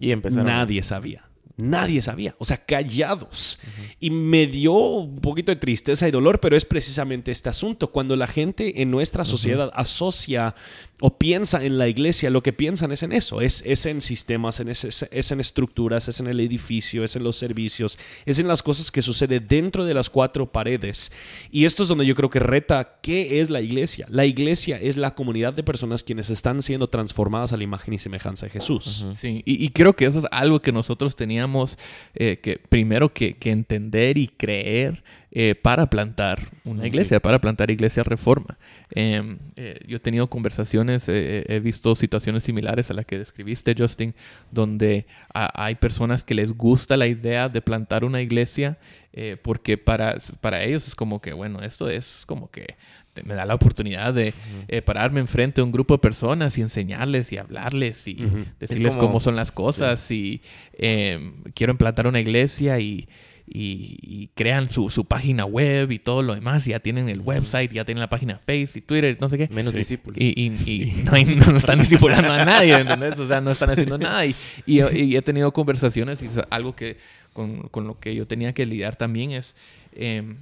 Y 0.00 0.10
empezaron. 0.10 0.46
Nadie 0.46 0.82
sabía. 0.82 1.24
Nadie 1.56 2.02
sabía. 2.02 2.34
O 2.38 2.44
sea, 2.44 2.56
callados. 2.56 3.60
Y 4.00 4.10
me 4.10 4.46
dio 4.46 4.72
un 4.74 5.20
poquito 5.20 5.52
de 5.52 5.56
tristeza 5.56 6.08
y 6.08 6.10
dolor, 6.10 6.40
pero 6.40 6.56
es 6.56 6.64
precisamente 6.64 7.30
este 7.30 7.48
asunto. 7.48 7.92
Cuando 7.92 8.16
la 8.16 8.26
gente 8.26 8.82
en 8.82 8.90
nuestra 8.90 9.24
sociedad 9.24 9.70
asocia 9.74 10.54
o 11.00 11.18
piensa 11.18 11.64
en 11.64 11.76
la 11.76 11.88
iglesia, 11.88 12.30
lo 12.30 12.42
que 12.42 12.52
piensan 12.52 12.92
es 12.92 13.02
en 13.02 13.12
eso. 13.12 13.40
Es, 13.40 13.62
es 13.66 13.84
en 13.86 14.00
sistemas, 14.00 14.60
es, 14.60 15.30
en 15.32 15.40
estructuras, 15.40 16.08
es 16.08 16.20
en 16.20 16.28
el 16.28 16.38
edificio, 16.40 17.02
es 17.02 17.16
en 17.16 17.24
los 17.24 17.36
servicios, 17.36 17.98
es 18.24 18.38
en 18.38 18.46
las 18.46 18.62
cosas 18.62 18.90
que 18.90 19.02
sucede 19.02 19.40
dentro 19.40 19.84
de 19.84 19.94
las 19.94 20.08
cuatro 20.08 20.50
paredes. 20.50 21.12
Y 21.50 21.64
esto 21.64 21.82
es 21.82 21.88
donde 21.88 22.06
yo 22.06 22.14
creo 22.14 22.30
que 22.30 22.38
reta 22.38 22.98
qué 23.02 23.40
es 23.40 23.50
la 23.50 23.60
iglesia. 23.60 24.06
La 24.08 24.24
iglesia 24.24 24.78
es 24.80 24.96
la 24.96 25.14
comunidad 25.14 25.52
de 25.52 25.64
personas 25.64 26.02
quienes 26.04 26.30
están 26.30 26.62
siendo 26.62 26.88
transformadas 26.88 27.52
a 27.52 27.56
la 27.56 27.64
imagen 27.64 27.94
y 27.94 27.98
semejanza 27.98 28.46
de 28.46 28.50
Jesús. 28.50 29.04
Sí, 29.14 29.42
y, 29.44 29.68
creo 29.70 29.94
que 29.94 30.04
eso 30.04 30.20
es 30.20 30.26
algo 30.30 30.60
que 30.60 30.72
nosotros 30.72 31.16
teníamos 31.16 31.76
eh, 32.14 32.38
que 32.40 32.58
primero 32.58 33.12
que 33.12 33.36
entender 33.44 34.16
y 34.16 34.28
creer 34.28 35.02
eh, 35.36 35.56
para 35.56 35.90
plantar 35.90 36.48
una 36.64 36.86
iglesia, 36.86 37.18
para 37.20 37.40
plantar 37.40 37.70
iglesia 37.70 38.04
reforma. 38.04 38.56
Eh, 38.94 39.36
eh, 39.56 39.80
yo 39.88 39.96
he 39.96 40.00
tenido 40.00 40.28
conversaciones, 40.30 41.08
eh, 41.08 41.44
he 41.48 41.58
visto 41.58 41.94
situaciones 41.96 42.44
similares 42.44 42.88
a 42.90 42.94
la 42.94 43.02
que 43.02 43.18
describiste, 43.18 43.74
Justin, 43.76 44.14
donde 44.52 45.06
a- 45.34 45.64
hay 45.64 45.74
personas 45.74 46.22
que 46.22 46.34
les 46.34 46.52
gusta 46.52 46.96
la 46.96 47.08
idea 47.08 47.48
de 47.48 47.60
plantar 47.60 48.04
una 48.04 48.22
iglesia 48.22 48.78
eh, 49.12 49.36
porque 49.40 49.76
para, 49.78 50.18
para 50.40 50.62
ellos 50.64 50.86
es 50.88 50.94
como 50.94 51.20
que, 51.20 51.32
bueno, 51.32 51.60
esto 51.62 51.88
es 51.88 52.24
como 52.26 52.50
que 52.50 52.76
me 53.24 53.34
da 53.34 53.44
la 53.44 53.54
oportunidad 53.54 54.12
de 54.12 54.34
eh, 54.66 54.82
pararme 54.82 55.20
enfrente 55.20 55.60
de 55.60 55.62
un 55.64 55.70
grupo 55.72 55.94
de 55.94 55.98
personas 55.98 56.58
y 56.58 56.62
enseñarles 56.62 57.30
y 57.32 57.36
hablarles 57.38 58.08
y 58.08 58.14
decirles 58.58 58.92
como- 58.96 59.06
cómo 59.06 59.20
son 59.20 59.36
las 59.36 59.52
cosas 59.52 60.10
y 60.10 60.42
eh, 60.72 61.32
quiero 61.54 61.72
implantar 61.72 62.06
una 62.08 62.18
iglesia 62.20 62.80
y, 62.80 63.08
y- 63.46 63.98
y 64.02 64.28
crean 64.34 64.68
su, 64.70 64.88
su 64.88 65.04
página 65.04 65.44
web 65.44 65.90
y 65.92 65.98
todo 65.98 66.22
lo 66.22 66.34
demás. 66.34 66.64
Ya 66.64 66.80
tienen 66.80 67.08
el 67.08 67.20
website, 67.20 67.70
ya 67.72 67.84
tienen 67.84 68.00
la 68.00 68.08
página 68.08 68.38
Facebook 68.38 68.76
y 68.76 68.80
Twitter, 68.80 69.18
no 69.20 69.28
sé 69.28 69.36
qué. 69.38 69.48
Menos 69.48 69.72
Sí. 69.72 69.78
discípulos. 69.80 70.18
Y, 70.20 70.28
y- 70.40 70.72
y 70.72 71.02
no, 71.04 71.12
hay- 71.12 71.24
no 71.24 71.56
están 71.56 71.78
discipulando 71.78 72.32
a 72.32 72.44
nadie, 72.44 72.72
¿entendés? 72.78 73.18
O 73.18 73.28
sea, 73.28 73.40
no 73.40 73.50
están 73.50 73.70
haciendo 73.70 73.98
nada. 73.98 74.24
Y, 74.26 74.34
he 74.66 75.22
tenido 75.22 75.52
conversaciones 75.52 76.22
y 76.22 76.26
es 76.26 76.40
algo 76.50 76.74
que 76.74 76.96
con, 77.32 77.68
con 77.68 77.86
lo 77.86 77.98
que 77.98 78.14
yo 78.14 78.26
tenía 78.26 78.52
que 78.54 78.64
lidiar 78.66 78.96
también 78.96 79.32
es... 79.32 79.54
eh, 79.92 80.34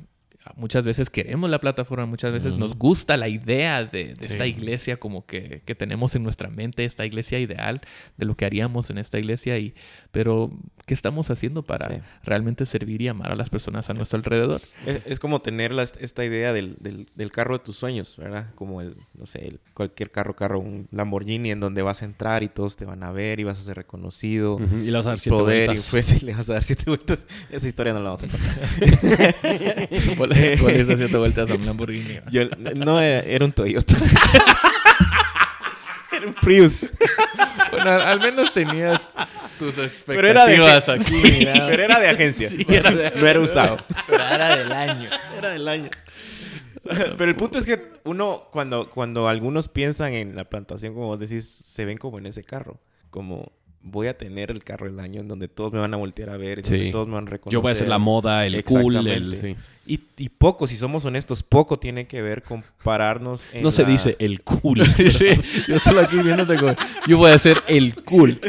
muchas 0.57 0.85
veces 0.85 1.11
queremos 1.11 1.49
la 1.51 1.61
plataforma, 1.61 2.07
muchas 2.07 2.33
veces 2.33 2.57
nos 2.57 2.77
gusta 2.77 3.17
la 3.17 3.29
idea 3.29 3.85
de, 3.85 4.15
de 4.15 4.27
esta 4.27 4.47
iglesia 4.47 4.99
como 4.99 5.25
que, 5.27 5.63
que, 5.65 5.75
tenemos 5.75 6.15
en 6.15 6.23
nuestra 6.23 6.51
mente, 6.51 6.85
esta 6.85 7.07
iglesia 7.07 7.39
ideal 7.39 7.81
de 8.17 8.27
lo 8.27 8.37
que 8.37 8.45
haríamos 8.45 8.91
en 8.91 8.99
esta 8.99 9.19
iglesia, 9.19 9.59
y, 9.59 9.75
pero 10.11 10.51
¿qué 10.87 10.95
estamos 10.95 11.31
haciendo 11.31 11.63
para 11.63 12.03
realmente 12.25 12.67
servir 12.67 13.03
y 13.03 13.09
amar 13.09 13.33
a 13.33 13.35
las 13.37 13.51
personas 13.51 13.89
a 13.89 13.95
nuestro 13.95 14.19
alrededor? 14.19 14.61
Es, 15.07 15.21
como 15.21 15.43
tener 15.43 15.73
esta 16.01 16.25
idea 16.25 16.53
del, 16.53 16.77
del, 16.81 17.33
carro 17.33 17.59
de 17.59 17.65
tus 17.65 17.77
sueños, 17.77 18.17
¿verdad? 18.17 18.53
Como 18.55 18.81
el, 18.81 18.97
no 19.15 19.27
sé, 19.27 19.59
cualquier 19.75 20.11
carro, 20.11 20.35
carro, 20.35 20.59
un 20.59 20.89
Lamborghini 20.91 21.51
en 21.51 21.61
donde 21.61 21.83
vas 21.83 22.03
a 22.03 22.05
entrar 22.05 22.43
y 22.43 22.49
todos 22.49 22.77
te 22.77 22.85
van 22.85 23.03
a 23.03 23.13
ver 23.13 23.41
y 23.41 23.45
vas 23.45 23.59
a 23.59 23.63
ser 23.63 23.77
reconocido. 23.77 24.59
Y 24.81 24.85
le 24.85 24.93
vas 24.93 25.07
a 25.07 25.11
dar 25.11 25.19
siete 25.19 25.41
vueltas. 25.41 25.89
Y 25.89 25.91
pues, 25.93 26.23
le 26.23 26.35
vas 26.35 26.51
a 26.51 26.55
dar 26.55 26.65
siete 26.65 26.85
vueltas. 26.87 27.27
Esa 27.51 27.69
historia 27.69 27.93
no 27.93 28.01
la 28.01 28.11
vamos 28.11 28.25
a 28.25 28.29
contar. 28.29 29.39
¿Cuál 30.61 30.75
es 30.75 30.87
siete 30.87 31.17
vueltas 31.23 31.51
a 31.51 31.55
un 31.55 31.67
Lamborghini? 31.67 32.21
no, 32.77 33.01
era, 33.01 33.45
un 33.45 33.53
Toyota. 33.53 33.97
era 36.13 36.27
un 36.27 36.35
Prius. 36.35 36.81
bueno, 37.71 37.91
al 37.91 38.21
menos 38.21 38.53
tenías 38.53 39.01
tus 39.59 39.79
expectativas 39.79 40.05
pero 40.07 40.29
era 40.29 40.47
de, 40.47 40.93
aquí. 40.93 41.23
pero 41.69 41.83
era 41.83 42.01
de 42.01 42.09
agencia. 42.09 42.49
no 43.15 43.27
era 43.27 43.41
usado. 43.41 43.79
Pero 44.07 44.25
era 44.25 44.57
del 44.57 44.73
año. 44.73 45.11
Era 45.37 45.51
del 45.51 45.69
año. 45.69 45.91
Pero 46.83 47.25
el 47.25 47.37
punto 47.37 47.59
es 47.59 47.67
que 47.67 47.93
uno, 48.05 48.49
cuando, 48.51 48.91
cuando 48.91 49.29
algunos 49.29 49.69
piensan 49.69 50.15
en 50.15 50.35
la 50.35 50.45
plantación, 50.45 50.95
como 50.95 51.07
vos 51.07 51.21
decís, 51.21 51.49
se 51.49 51.85
ven 51.85 51.99
como 51.99 52.19
en 52.19 52.27
ese 52.27 52.43
carro. 52.43 52.81
Como 53.11 53.53
voy 53.83 54.07
a 54.07 54.17
tener 54.17 54.51
el 54.51 54.63
carro 54.63 54.87
del 54.87 55.01
año 55.01 55.21
en 55.21 55.29
donde 55.29 55.49
todos 55.49 55.73
me 55.73 55.81
van 55.81 55.93
a 55.93 55.97
voltear 55.97 56.31
a 56.31 56.37
ver, 56.37 56.63
donde 56.63 56.91
todos 56.91 57.09
me 57.09 57.15
van 57.15 57.27
a 57.27 57.31
reconocer. 57.31 57.53
Yo 57.53 57.61
voy 57.63 57.73
a 57.73 57.75
ser 57.75 57.89
la 57.89 57.99
moda, 57.99 58.47
el 58.47 58.65
cool, 58.65 59.07
el... 59.07 59.57
Y, 59.85 60.01
y, 60.17 60.29
poco, 60.29 60.69
si 60.69 60.77
somos 60.77 61.05
honestos, 61.05 61.43
poco 61.43 61.77
tiene 61.77 62.07
que 62.07 62.23
ver 62.23 62.45
con 62.45 62.63
pararnos 62.85 63.49
en 63.53 63.63
No 63.63 63.73
se 63.73 63.85
dice 63.85 64.17
el 64.21 64.43
cool. 64.43 64.85
sí, 64.97 65.29
yo 65.67 65.79
solo 65.81 66.01
aquí 66.01 66.17
viéndote 66.19 66.57
como... 66.57 66.75
Yo 67.09 67.19
voy 67.19 67.33
a 67.33 67.39
ser 67.39 67.63
el 67.67 67.97
cool. 68.05 68.41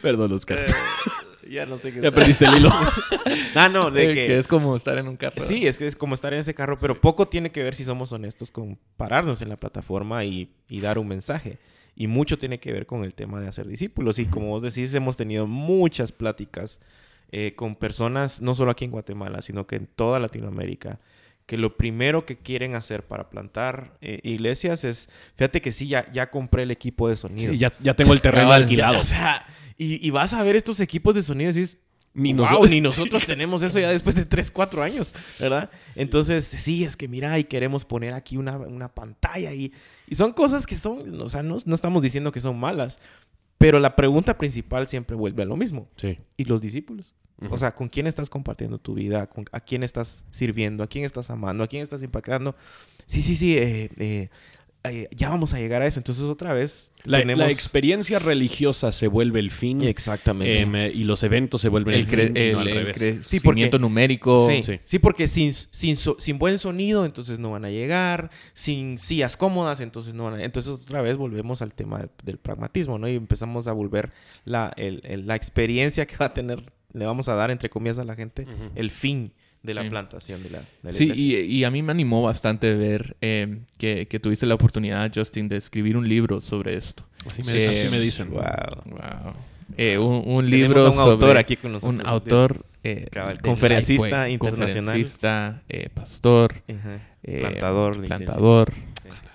Perdón, 0.00 0.32
Oscar. 0.32 0.60
Eh, 0.60 1.50
ya 1.50 1.66
no 1.66 1.76
sé 1.76 1.92
qué. 1.92 2.00
Ya 2.00 2.12
perdiste 2.12 2.44
el 2.44 2.58
hilo. 2.58 2.70
ah, 3.56 3.68
no, 3.68 3.90
de 3.90 4.08
que... 4.08 4.14
que... 4.14 4.38
es 4.38 4.46
como 4.46 4.76
estar 4.76 4.96
en 4.96 5.08
un 5.08 5.16
carro. 5.16 5.34
Sí, 5.38 5.66
es 5.66 5.76
que 5.76 5.86
es 5.88 5.96
como 5.96 6.14
estar 6.14 6.32
en 6.32 6.40
ese 6.40 6.54
carro, 6.54 6.76
pero 6.80 7.00
poco 7.00 7.26
tiene 7.26 7.50
que 7.50 7.64
ver 7.64 7.74
si 7.74 7.82
somos 7.82 8.12
honestos 8.12 8.52
con 8.52 8.78
pararnos 8.96 9.42
en 9.42 9.48
la 9.48 9.56
plataforma 9.56 10.24
y, 10.24 10.50
y 10.68 10.80
dar 10.80 10.98
un 10.98 11.08
mensaje. 11.08 11.58
Y 11.94 12.06
mucho 12.06 12.38
tiene 12.38 12.58
que 12.58 12.72
ver 12.72 12.86
con 12.86 13.04
el 13.04 13.14
tema 13.14 13.40
de 13.40 13.48
hacer 13.48 13.66
discípulos. 13.66 14.18
Y 14.18 14.26
como 14.26 14.48
vos 14.48 14.62
decís, 14.62 14.94
hemos 14.94 15.16
tenido 15.16 15.46
muchas 15.46 16.12
pláticas 16.12 16.80
eh, 17.30 17.54
con 17.54 17.76
personas, 17.76 18.40
no 18.42 18.54
solo 18.54 18.70
aquí 18.70 18.84
en 18.84 18.90
Guatemala, 18.90 19.42
sino 19.42 19.66
que 19.66 19.76
en 19.76 19.86
toda 19.86 20.18
Latinoamérica, 20.18 21.00
que 21.46 21.56
lo 21.56 21.76
primero 21.76 22.24
que 22.24 22.36
quieren 22.38 22.74
hacer 22.74 23.06
para 23.06 23.30
plantar 23.30 23.96
eh, 24.00 24.20
iglesias 24.22 24.84
es, 24.84 25.10
fíjate 25.36 25.60
que 25.60 25.72
sí, 25.72 25.88
ya, 25.88 26.10
ya 26.12 26.30
compré 26.30 26.62
el 26.62 26.70
equipo 26.70 27.08
de 27.08 27.16
sonido. 27.16 27.52
Sí, 27.52 27.58
ya, 27.58 27.72
ya 27.80 27.94
tengo 27.94 28.12
el 28.12 28.20
terreno 28.22 28.52
alquilado. 28.52 28.98
o 28.98 29.02
sea, 29.02 29.44
y, 29.76 30.06
y, 30.06 30.10
vas 30.10 30.32
a 30.34 30.42
ver 30.42 30.56
estos 30.56 30.80
equipos 30.80 31.14
de 31.14 31.22
sonido 31.22 31.50
y 31.50 31.54
dices, 31.54 31.78
ni, 32.14 32.32
nosotros, 32.32 32.70
ni 32.70 32.80
nosotros 32.80 33.24
tenemos 33.24 33.62
eso 33.62 33.80
ya 33.80 33.90
después 33.90 34.14
de 34.16 34.24
3, 34.24 34.50
4 34.50 34.82
años, 34.82 35.14
¿verdad? 35.40 35.70
Entonces, 35.94 36.44
sí, 36.44 36.84
es 36.84 36.96
que 36.96 37.08
mira, 37.08 37.38
y 37.38 37.44
queremos 37.44 37.84
poner 37.84 38.14
aquí 38.14 38.36
una, 38.36 38.56
una 38.56 38.88
pantalla 38.88 39.52
y, 39.52 39.72
y, 40.06 40.14
son 40.14 40.32
cosas 40.32 40.66
que 40.66 40.74
son, 40.74 41.20
o 41.20 41.28
sea, 41.28 41.42
no, 41.42 41.56
no, 41.64 41.74
estamos 41.74 42.02
diciendo 42.02 42.30
que 42.32 42.40
son 42.40 42.58
malas, 42.58 42.98
pero 43.58 43.78
la 43.78 43.96
pregunta 43.96 44.36
principal 44.36 44.88
siempre 44.88 45.16
vuelve 45.16 45.42
a 45.42 45.46
lo 45.46 45.56
mismo. 45.56 45.88
Sí. 45.96 46.18
¿Y 46.36 46.44
los 46.44 46.60
discípulos? 46.60 47.14
O 47.50 47.58
sea, 47.58 47.74
¿con 47.74 47.88
quién 47.88 48.06
estás 48.06 48.30
compartiendo 48.30 48.78
tu 48.78 48.94
vida? 48.94 49.28
¿A 49.50 49.60
quién 49.60 49.82
estás 49.82 50.26
sirviendo? 50.30 50.84
¿A 50.84 50.86
quién 50.86 51.04
estás 51.04 51.30
amando? 51.30 51.64
¿A 51.64 51.66
quién 51.66 51.82
estás 51.82 52.02
impactando? 52.02 52.54
Sí, 53.06 53.22
sí, 53.22 53.34
sí. 53.34 53.58
Eh, 53.58 53.90
eh, 53.98 54.28
eh, 54.84 55.08
ya 55.12 55.28
vamos 55.28 55.54
a 55.54 55.58
llegar 55.58 55.80
a 55.82 55.86
eso. 55.86 56.00
Entonces, 56.00 56.24
otra 56.24 56.54
vez. 56.54 56.92
La, 57.04 57.18
tenemos... 57.18 57.46
la 57.46 57.52
experiencia 57.52 58.18
religiosa 58.18 58.90
se 58.90 59.06
vuelve 59.06 59.38
el 59.38 59.50
fin. 59.50 59.82
Exactamente. 59.82 60.60
Em, 60.60 60.74
y 60.92 61.04
los 61.04 61.22
eventos 61.22 61.60
se 61.60 61.68
vuelven 61.68 61.94
el, 61.94 62.06
fin. 62.06 62.36
El, 62.36 62.92
crecimiento 62.92 63.78
numérico. 63.78 64.48
Sí, 64.48 64.62
sí. 64.84 64.98
porque 64.98 65.28
sin, 65.28 65.52
sin, 65.52 65.96
sin, 65.96 66.38
buen 66.38 66.58
sonido, 66.58 67.04
entonces 67.04 67.38
no 67.38 67.52
van 67.52 67.64
a 67.64 67.70
llegar. 67.70 68.30
Sin 68.54 68.98
sillas 68.98 69.36
cómodas, 69.36 69.80
entonces 69.80 70.14
no 70.14 70.24
van 70.24 70.34
a. 70.34 70.44
Entonces, 70.44 70.72
otra 70.72 71.00
vez 71.00 71.16
volvemos 71.16 71.62
al 71.62 71.74
tema 71.74 72.08
del, 72.24 72.38
pragmatismo, 72.38 72.98
¿no? 72.98 73.08
Y 73.08 73.14
empezamos 73.14 73.68
a 73.68 73.72
volver 73.72 74.10
la, 74.44 74.74
la 74.76 75.36
experiencia 75.36 76.06
que 76.06 76.16
va 76.16 76.26
a 76.26 76.34
tener, 76.34 76.72
le 76.92 77.06
vamos 77.06 77.28
a 77.28 77.34
dar, 77.34 77.52
entre 77.52 77.70
comillas, 77.70 78.00
a 78.00 78.04
la 78.04 78.16
gente, 78.16 78.46
el 78.74 78.90
fin 78.90 79.32
de 79.62 79.74
la 79.74 79.88
plantación 79.88 80.42
de 80.42 80.50
la, 80.50 80.62
de 80.82 80.92
Sí, 80.92 81.12
y, 81.14 81.36
y, 81.36 81.64
a 81.64 81.70
mí 81.70 81.82
me 81.82 81.92
animó 81.92 82.22
bastante 82.22 82.74
ver 82.74 83.16
eh, 83.20 83.60
que, 83.78 84.06
que, 84.06 84.18
tuviste 84.18 84.46
la 84.46 84.54
oportunidad, 84.54 85.10
Justin, 85.14 85.48
de 85.48 85.56
escribir 85.56 85.96
un 85.96 86.08
libro 86.08 86.40
sobre 86.40 86.76
esto. 86.76 87.04
Así 87.24 87.42
me, 87.42 87.68
así 87.68 87.88
me 87.88 88.00
dicen. 88.00 88.30
Wow. 88.30 88.42
wow. 88.86 89.34
Eh, 89.76 89.98
un, 89.98 90.22
un 90.26 90.50
libro 90.50 90.90
un 90.90 90.98
autor 90.98 91.38
aquí 91.38 91.56
con 91.56 91.72
nosotros. 91.72 92.00
Un 92.00 92.06
autor... 92.06 92.66
Eh, 92.84 93.06
conferencista 93.42 94.28
internacional. 94.28 94.86
Conferencista, 94.86 95.62
eh, 95.68 95.88
pastor, 95.94 96.62
plantador. 97.22 98.04
plantador. 98.04 98.72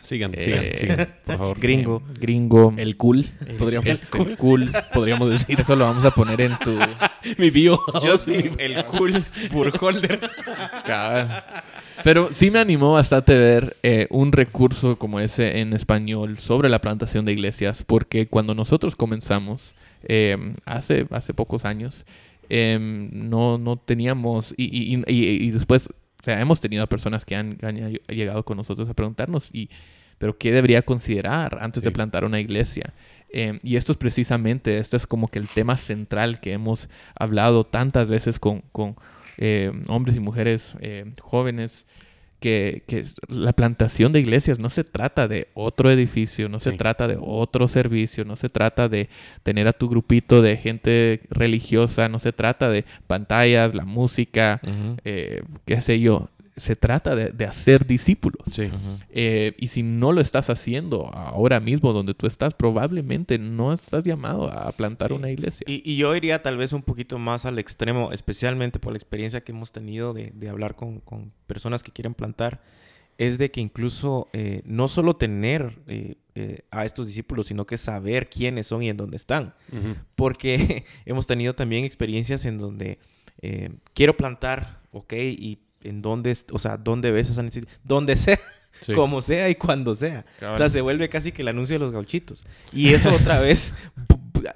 Sigan, 0.01 0.33
eh, 0.35 0.41
sigan, 0.41 0.63
sigan, 0.77 1.15
por 1.25 1.37
favor. 1.37 1.59
Gringo. 1.59 2.01
Eh, 2.09 2.13
gringo. 2.19 2.73
El 2.77 2.95
cool, 2.95 3.25
podríamos 3.59 3.87
el 3.89 4.37
cool. 4.37 4.71
podríamos 4.93 5.29
decir. 5.29 5.59
Eso 5.59 5.75
lo 5.75 5.85
vamos 5.85 6.05
a 6.05 6.11
poner 6.11 6.39
en 6.41 6.57
tu... 6.59 6.77
Mi 7.37 7.49
bio. 7.49 7.81
Yo 8.03 8.17
sí, 8.17 8.51
el 8.57 8.85
cool 8.85 9.25
burholder. 9.51 10.29
Pero 12.03 12.31
sí 12.31 12.51
me 12.51 12.59
animó 12.59 12.93
bastante 12.93 13.37
ver 13.37 13.75
eh, 13.83 14.07
un 14.09 14.31
recurso 14.31 14.97
como 14.97 15.19
ese 15.19 15.59
en 15.59 15.73
español 15.73 16.39
sobre 16.39 16.69
la 16.69 16.79
plantación 16.79 17.25
de 17.25 17.33
iglesias, 17.33 17.83
porque 17.85 18.27
cuando 18.27 18.55
nosotros 18.55 18.95
comenzamos, 18.95 19.73
hace, 20.65 21.05
hace 21.09 21.33
pocos 21.33 21.65
años, 21.65 22.05
no, 22.49 23.57
no 23.57 23.77
teníamos, 23.77 24.53
y, 24.55 24.65
y, 24.65 25.03
y, 25.05 25.47
y 25.47 25.51
después 25.51 25.89
o 26.21 26.23
sea, 26.23 26.41
hemos 26.41 26.59
tenido 26.59 26.87
personas 26.87 27.25
que 27.25 27.35
han, 27.35 27.57
llegado 28.07 28.43
con 28.43 28.57
nosotros 28.57 28.89
a 28.89 28.93
preguntarnos, 28.93 29.49
y, 29.53 29.69
pero 30.17 30.37
¿qué 30.37 30.51
debería 30.51 30.81
considerar 30.81 31.59
antes 31.61 31.83
de 31.83 31.91
plantar 31.91 32.25
una 32.25 32.39
iglesia? 32.39 32.93
Eh, 33.29 33.59
y 33.63 33.75
esto 33.75 33.91
es 33.91 33.97
precisamente, 33.97 34.77
esto 34.77 34.97
es 34.97 35.05
como 35.05 35.27
que 35.27 35.39
el 35.39 35.47
tema 35.47 35.77
central 35.77 36.39
que 36.39 36.53
hemos 36.53 36.89
hablado 37.15 37.65
tantas 37.65 38.09
veces 38.09 38.39
con, 38.39 38.61
con 38.71 38.95
eh, 39.37 39.71
hombres 39.87 40.15
y 40.15 40.19
mujeres 40.19 40.75
eh, 40.79 41.11
jóvenes 41.21 41.85
que, 42.39 42.83
que, 42.87 43.03
la 43.27 43.53
plantación 43.53 44.11
de 44.11 44.19
iglesias 44.19 44.59
no 44.59 44.69
se 44.69 44.83
trata 44.83 45.27
de 45.27 45.47
otro 45.53 45.89
edificio, 45.89 46.49
no 46.49 46.59
se 46.59 46.71
trata 46.73 47.07
de 47.07 47.17
otro 47.19 47.67
servicio, 47.67 48.25
no 48.25 48.35
se 48.35 48.49
trata 48.49 48.89
de 48.89 49.09
tener 49.43 49.67
a 49.67 49.73
tu 49.73 49.89
grupito 49.89 50.41
de 50.41 50.57
gente 50.57 51.21
religiosa, 51.29 52.09
no 52.09 52.19
se 52.19 52.33
trata 52.33 52.69
de 52.69 52.85
pantallas, 53.07 53.73
la 53.75 53.85
música, 53.85 54.61
eh, 55.03 55.41
qué 55.65 55.81
sé 55.81 55.99
yo 55.99 56.29
se 56.57 56.75
trata 56.75 57.15
de, 57.15 57.45
hacer 57.45 57.85
discípulos. 57.85 58.59
Eh, 59.09 59.55
y 59.57 59.67
si 59.67 59.83
no 59.83 60.11
lo 60.11 60.21
estás 60.21 60.49
haciendo 60.49 61.07
ahora 61.13 61.59
mismo 61.59 61.93
donde 61.93 62.15
tú 62.15 62.25
estás, 62.25 62.55
probablemente 62.55 63.37
no 63.37 63.71
estás 63.71 64.03
llamado 64.03 64.51
a 64.51 64.71
plantar 64.71 65.13
una 65.13 65.29
iglesia. 65.29 65.63
Y, 65.67 65.95
yo 65.97 66.15
iría 66.15 66.41
tal 66.41 66.57
vez 66.57 66.73
un 66.73 66.81
poquito 66.81 67.19
más 67.19 67.45
al 67.45 67.59
extremo, 67.59 68.11
especialmente 68.11 68.79
por 68.79 68.91
la 68.91 68.97
experiencia 68.97 69.41
que 69.41 69.51
hemos 69.51 69.71
tenido 69.71 70.13
de, 70.13 70.49
hablar 70.49 70.75
con, 70.75 71.01
personas 71.45 71.83
que 71.83 71.91
quieren 71.91 72.15
plantar, 72.15 72.61
es 73.19 73.37
de 73.37 73.51
que 73.51 73.61
incluso 73.61 74.27
eh, 74.33 74.61
no 74.65 74.87
solo 74.87 75.15
tener 75.15 75.79
eh, 75.87 76.15
a 76.71 76.85
estos 76.85 77.07
discípulos, 77.07 77.47
sino 77.47 77.65
que 77.65 77.77
saber 77.77 78.29
quiénes 78.29 78.67
son 78.67 78.81
y 78.81 78.89
en 78.89 78.97
dónde 78.97 79.17
están. 79.17 79.53
Porque 80.15 80.85
hemos 81.05 81.27
tenido 81.27 81.53
también 81.53 81.85
experiencias 81.85 82.45
en 82.45 82.57
donde 82.57 82.97
quiero 83.93 84.17
plantar, 84.17 84.81
ok, 84.91 85.13
y 85.13 85.59
en 85.89 86.01
dónde, 86.01 86.37
o 86.51 86.59
sea, 86.59 86.77
dónde 86.77 87.11
ves 87.11 87.29
esa 87.29 87.43
necesidad, 87.43 87.71
donde 87.83 88.15
sea, 88.17 88.39
como 88.95 89.21
sea 89.21 89.49
y 89.49 89.55
cuando 89.55 89.93
sea. 89.93 90.25
O 90.53 90.55
sea, 90.55 90.69
se 90.69 90.81
vuelve 90.81 91.09
casi 91.09 91.31
que 91.31 91.41
el 91.41 91.47
anuncio 91.47 91.75
de 91.75 91.79
los 91.79 91.91
gauchitos. 91.91 92.45
Y 92.71 92.93
eso 92.93 93.13
otra 93.13 93.39
vez 93.41 93.73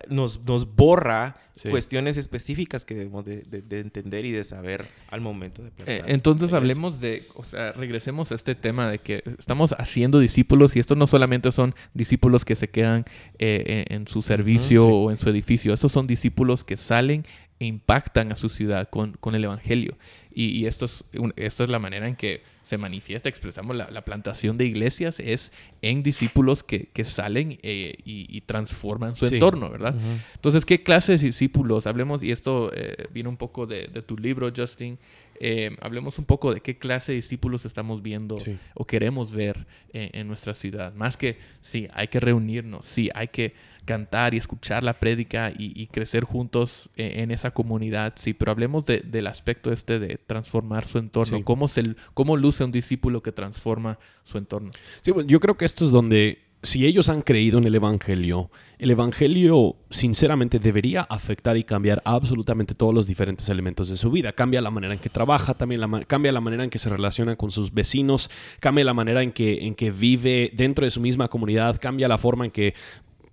nos, 0.10 0.44
nos 0.44 0.76
borra 0.76 1.38
cuestiones 1.70 2.18
específicas 2.18 2.86
que 2.86 2.96
debemos 2.96 3.26
de, 3.26 3.44
entender 3.72 4.26
y 4.26 4.32
de 4.32 4.44
saber 4.44 4.88
al 5.10 5.22
momento 5.22 5.62
de 5.62 5.72
eh, 5.86 6.02
entonces 6.08 6.54
hablemos 6.54 7.00
de, 7.00 7.28
o 7.36 7.44
sea, 7.44 7.74
regresemos 7.74 8.32
a 8.32 8.36
este 8.36 8.56
tema 8.56 8.90
de 8.90 9.00
que 9.00 9.24
estamos 9.38 9.74
haciendo 9.78 10.20
discípulos 10.20 10.76
y 10.76 10.80
estos 10.80 10.98
no 10.98 11.08
solamente 11.08 11.52
son 11.52 11.76
discípulos 11.94 12.46
que 12.46 12.56
se 12.56 12.70
quedan 12.70 13.06
eh, 13.38 13.86
en, 13.90 14.08
su 14.08 14.22
servicio 14.22 14.88
o 14.88 15.12
en 15.12 15.18
su 15.18 15.30
edificio, 15.30 15.74
estos 15.74 15.92
son 15.92 16.08
discípulos 16.08 16.64
que 16.64 16.78
salen 16.78 17.26
impactan 17.66 18.32
a 18.32 18.36
su 18.36 18.50
ciudad 18.50 18.90
con, 18.90 19.14
con 19.14 19.36
el 19.36 19.44
Evangelio. 19.44 19.98
Y, 20.34 20.66
esto, 20.66 20.86
es 20.86 21.04
esto 21.36 21.64
es 21.66 21.70
la 21.70 21.80
manera 21.80 22.08
en 22.08 22.16
que 22.16 22.42
se 22.64 22.78
manifiesta, 22.78 23.28
expresamos 23.28 23.76
la, 23.76 24.02
plantación 24.06 24.58
de 24.58 24.66
iglesias, 24.66 25.20
es 25.20 25.52
en 25.82 26.04
discípulos 26.04 26.64
que, 26.64 26.88
que 26.94 27.04
salen 27.04 27.60
eh, 27.64 27.96
y, 28.06 28.40
transforman 28.42 29.16
su 29.16 29.26
entorno, 29.26 29.70
¿verdad? 29.70 29.94
Entonces, 30.36 30.64
¿qué 30.64 30.84
clase 30.84 31.18
de 31.18 31.18
discípulos? 31.18 31.86
Hablemos, 31.86 32.24
y 32.24 32.32
esto 32.32 32.72
eh, 32.74 33.08
viene 33.12 33.28
un 33.28 33.36
poco 33.36 33.66
de, 33.68 33.88
de 33.88 34.02
tu 34.02 34.18
libro, 34.18 34.50
Justin, 34.56 34.98
eh, 35.44 35.76
hablemos 35.82 36.20
un 36.20 36.26
poco 36.26 36.54
de 36.54 36.62
qué 36.62 36.78
clase 36.78 37.14
de 37.14 37.16
discípulos 37.16 37.66
estamos 37.66 38.02
viendo 38.04 38.38
Sí. 38.38 38.58
o 38.76 38.86
queremos 38.86 39.32
ver 39.34 39.66
en, 39.92 40.10
en 40.14 40.28
nuestra 40.28 40.54
ciudad. 40.54 40.94
Más 40.94 41.18
que, 41.18 41.38
sí, 41.62 41.88
hay 41.94 42.08
que 42.10 42.20
reunirnos, 42.20 42.86
sí, 42.86 43.10
hay 43.16 43.30
que 43.30 43.54
cantar 43.84 44.36
y 44.36 44.38
escuchar 44.38 44.84
la 44.84 44.94
prédica 44.94 45.50
y, 45.58 45.74
y 45.82 45.88
crecer 45.88 46.24
juntos 46.24 46.92
en, 46.96 47.22
en 47.22 47.32
esa 47.32 47.50
comunidad, 47.52 48.14
sí, 48.18 48.34
pero 48.36 48.52
hablemos 48.52 48.86
de- 48.86 49.00
del 49.00 49.26
aspecto 49.26 49.72
este 49.74 49.98
de 49.98 50.18
transformar 50.18 50.86
su 50.86 51.00
entorno, 51.00 51.38
Sí. 51.38 51.44
cómo, 51.44 51.68
se, 51.68 51.96
cómo 52.14 52.38
luce 52.38 52.64
un 52.64 52.72
discípulo 52.72 53.24
que 53.24 53.32
transforma 53.32 53.98
su 54.24 54.38
entorno. 54.38 54.70
Sí, 55.02 55.10
bueno, 55.12 55.28
yo 55.28 55.40
creo 55.40 55.58
que 55.58 55.66
esto 55.66 55.84
es 55.86 55.90
donde, 55.92 56.38
si 56.64 56.86
ellos 56.86 57.10
han 57.10 57.22
creído 57.22 57.58
en 57.58 57.64
el 57.66 57.74
Evangelio, 57.74 58.52
el 58.78 58.92
Evangelio 58.92 59.78
sinceramente 59.90 60.60
debería 60.60 61.02
afectar 61.02 61.58
y 61.58 61.64
cambiar 61.64 62.02
absolutamente 62.06 62.76
todos 62.76 62.94
los 62.94 63.08
diferentes 63.08 63.50
elementos 63.50 63.90
de 63.90 63.96
su 63.96 64.12
vida. 64.12 64.32
Cambia 64.34 64.62
la 64.62 64.70
manera 64.70 64.94
en 64.94 65.00
que 65.00 65.10
trabaja, 65.10 65.56
también 65.56 65.82
cambia 66.08 66.32
la 66.32 66.42
manera 66.42 66.64
en 66.64 66.70
que 66.70 66.78
se 66.80 66.90
relaciona 66.90 67.36
con 67.36 67.50
sus 67.52 67.74
vecinos, 67.74 68.30
cambia 68.60 68.86
la 68.86 68.94
manera 68.94 69.24
en 69.24 69.32
que, 69.32 69.66
en 69.66 69.74
que 69.74 69.90
vive 69.90 70.52
dentro 70.54 70.86
de 70.86 70.92
su 70.92 71.02
misma 71.02 71.30
comunidad, 71.30 71.80
cambia 71.82 72.08
la 72.08 72.18
forma 72.20 72.46
en 72.46 72.52
que 72.52 72.76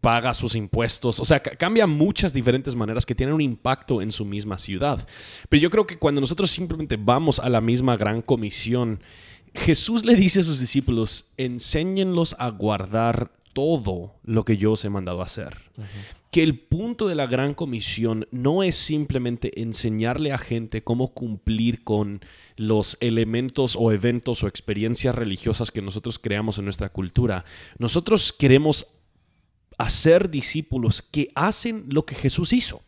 paga 0.00 0.32
sus 0.32 0.54
impuestos, 0.54 1.18
o 1.18 1.24
sea, 1.24 1.40
ca- 1.40 1.56
cambia 1.56 1.86
muchas 1.86 2.32
diferentes 2.32 2.76
maneras 2.76 3.04
que 3.04 3.16
tienen 3.16 3.34
un 3.34 3.40
impacto 3.40 4.00
en 4.00 4.12
su 4.12 4.24
misma 4.24 4.56
ciudad. 4.56 5.06
Pero 5.48 5.60
yo 5.60 5.70
creo 5.70 5.86
que 5.88 5.98
cuando 5.98 6.20
nosotros 6.20 6.50
simplemente 6.52 6.96
vamos 6.96 7.40
a 7.40 7.48
la 7.48 7.60
misma 7.60 7.96
gran 7.96 8.22
comisión, 8.22 9.00
Jesús 9.54 10.04
le 10.04 10.16
dice 10.16 10.40
a 10.40 10.44
sus 10.44 10.60
discípulos, 10.60 11.30
enséñenlos 11.36 12.36
a 12.38 12.50
guardar 12.50 13.32
todo 13.52 14.14
lo 14.22 14.44
que 14.44 14.56
yo 14.56 14.72
os 14.72 14.84
he 14.84 14.90
mandado 14.90 15.20
a 15.20 15.24
hacer. 15.24 15.56
Que 16.30 16.42
el 16.42 16.58
punto 16.58 17.08
de 17.08 17.14
la 17.14 17.26
gran 17.26 17.54
comisión 17.54 18.28
no 18.30 18.62
es 18.62 18.76
simplemente 18.76 19.60
enseñarle 19.60 20.32
a 20.32 20.38
gente 20.38 20.84
cómo 20.84 21.14
cumplir 21.14 21.82
con 21.82 22.20
los 22.56 22.98
elementos 23.00 23.76
o 23.76 23.90
eventos 23.90 24.42
o 24.42 24.46
experiencias 24.46 25.14
religiosas 25.14 25.70
que 25.70 25.82
nosotros 25.82 26.18
creamos 26.18 26.58
en 26.58 26.64
nuestra 26.64 26.90
cultura. 26.90 27.44
Nosotros 27.78 28.32
queremos 28.32 28.86
hacer 29.78 30.30
discípulos 30.30 31.02
que 31.02 31.30
hacen 31.34 31.86
lo 31.88 32.04
que 32.04 32.14
Jesús 32.14 32.52
hizo. 32.52 32.82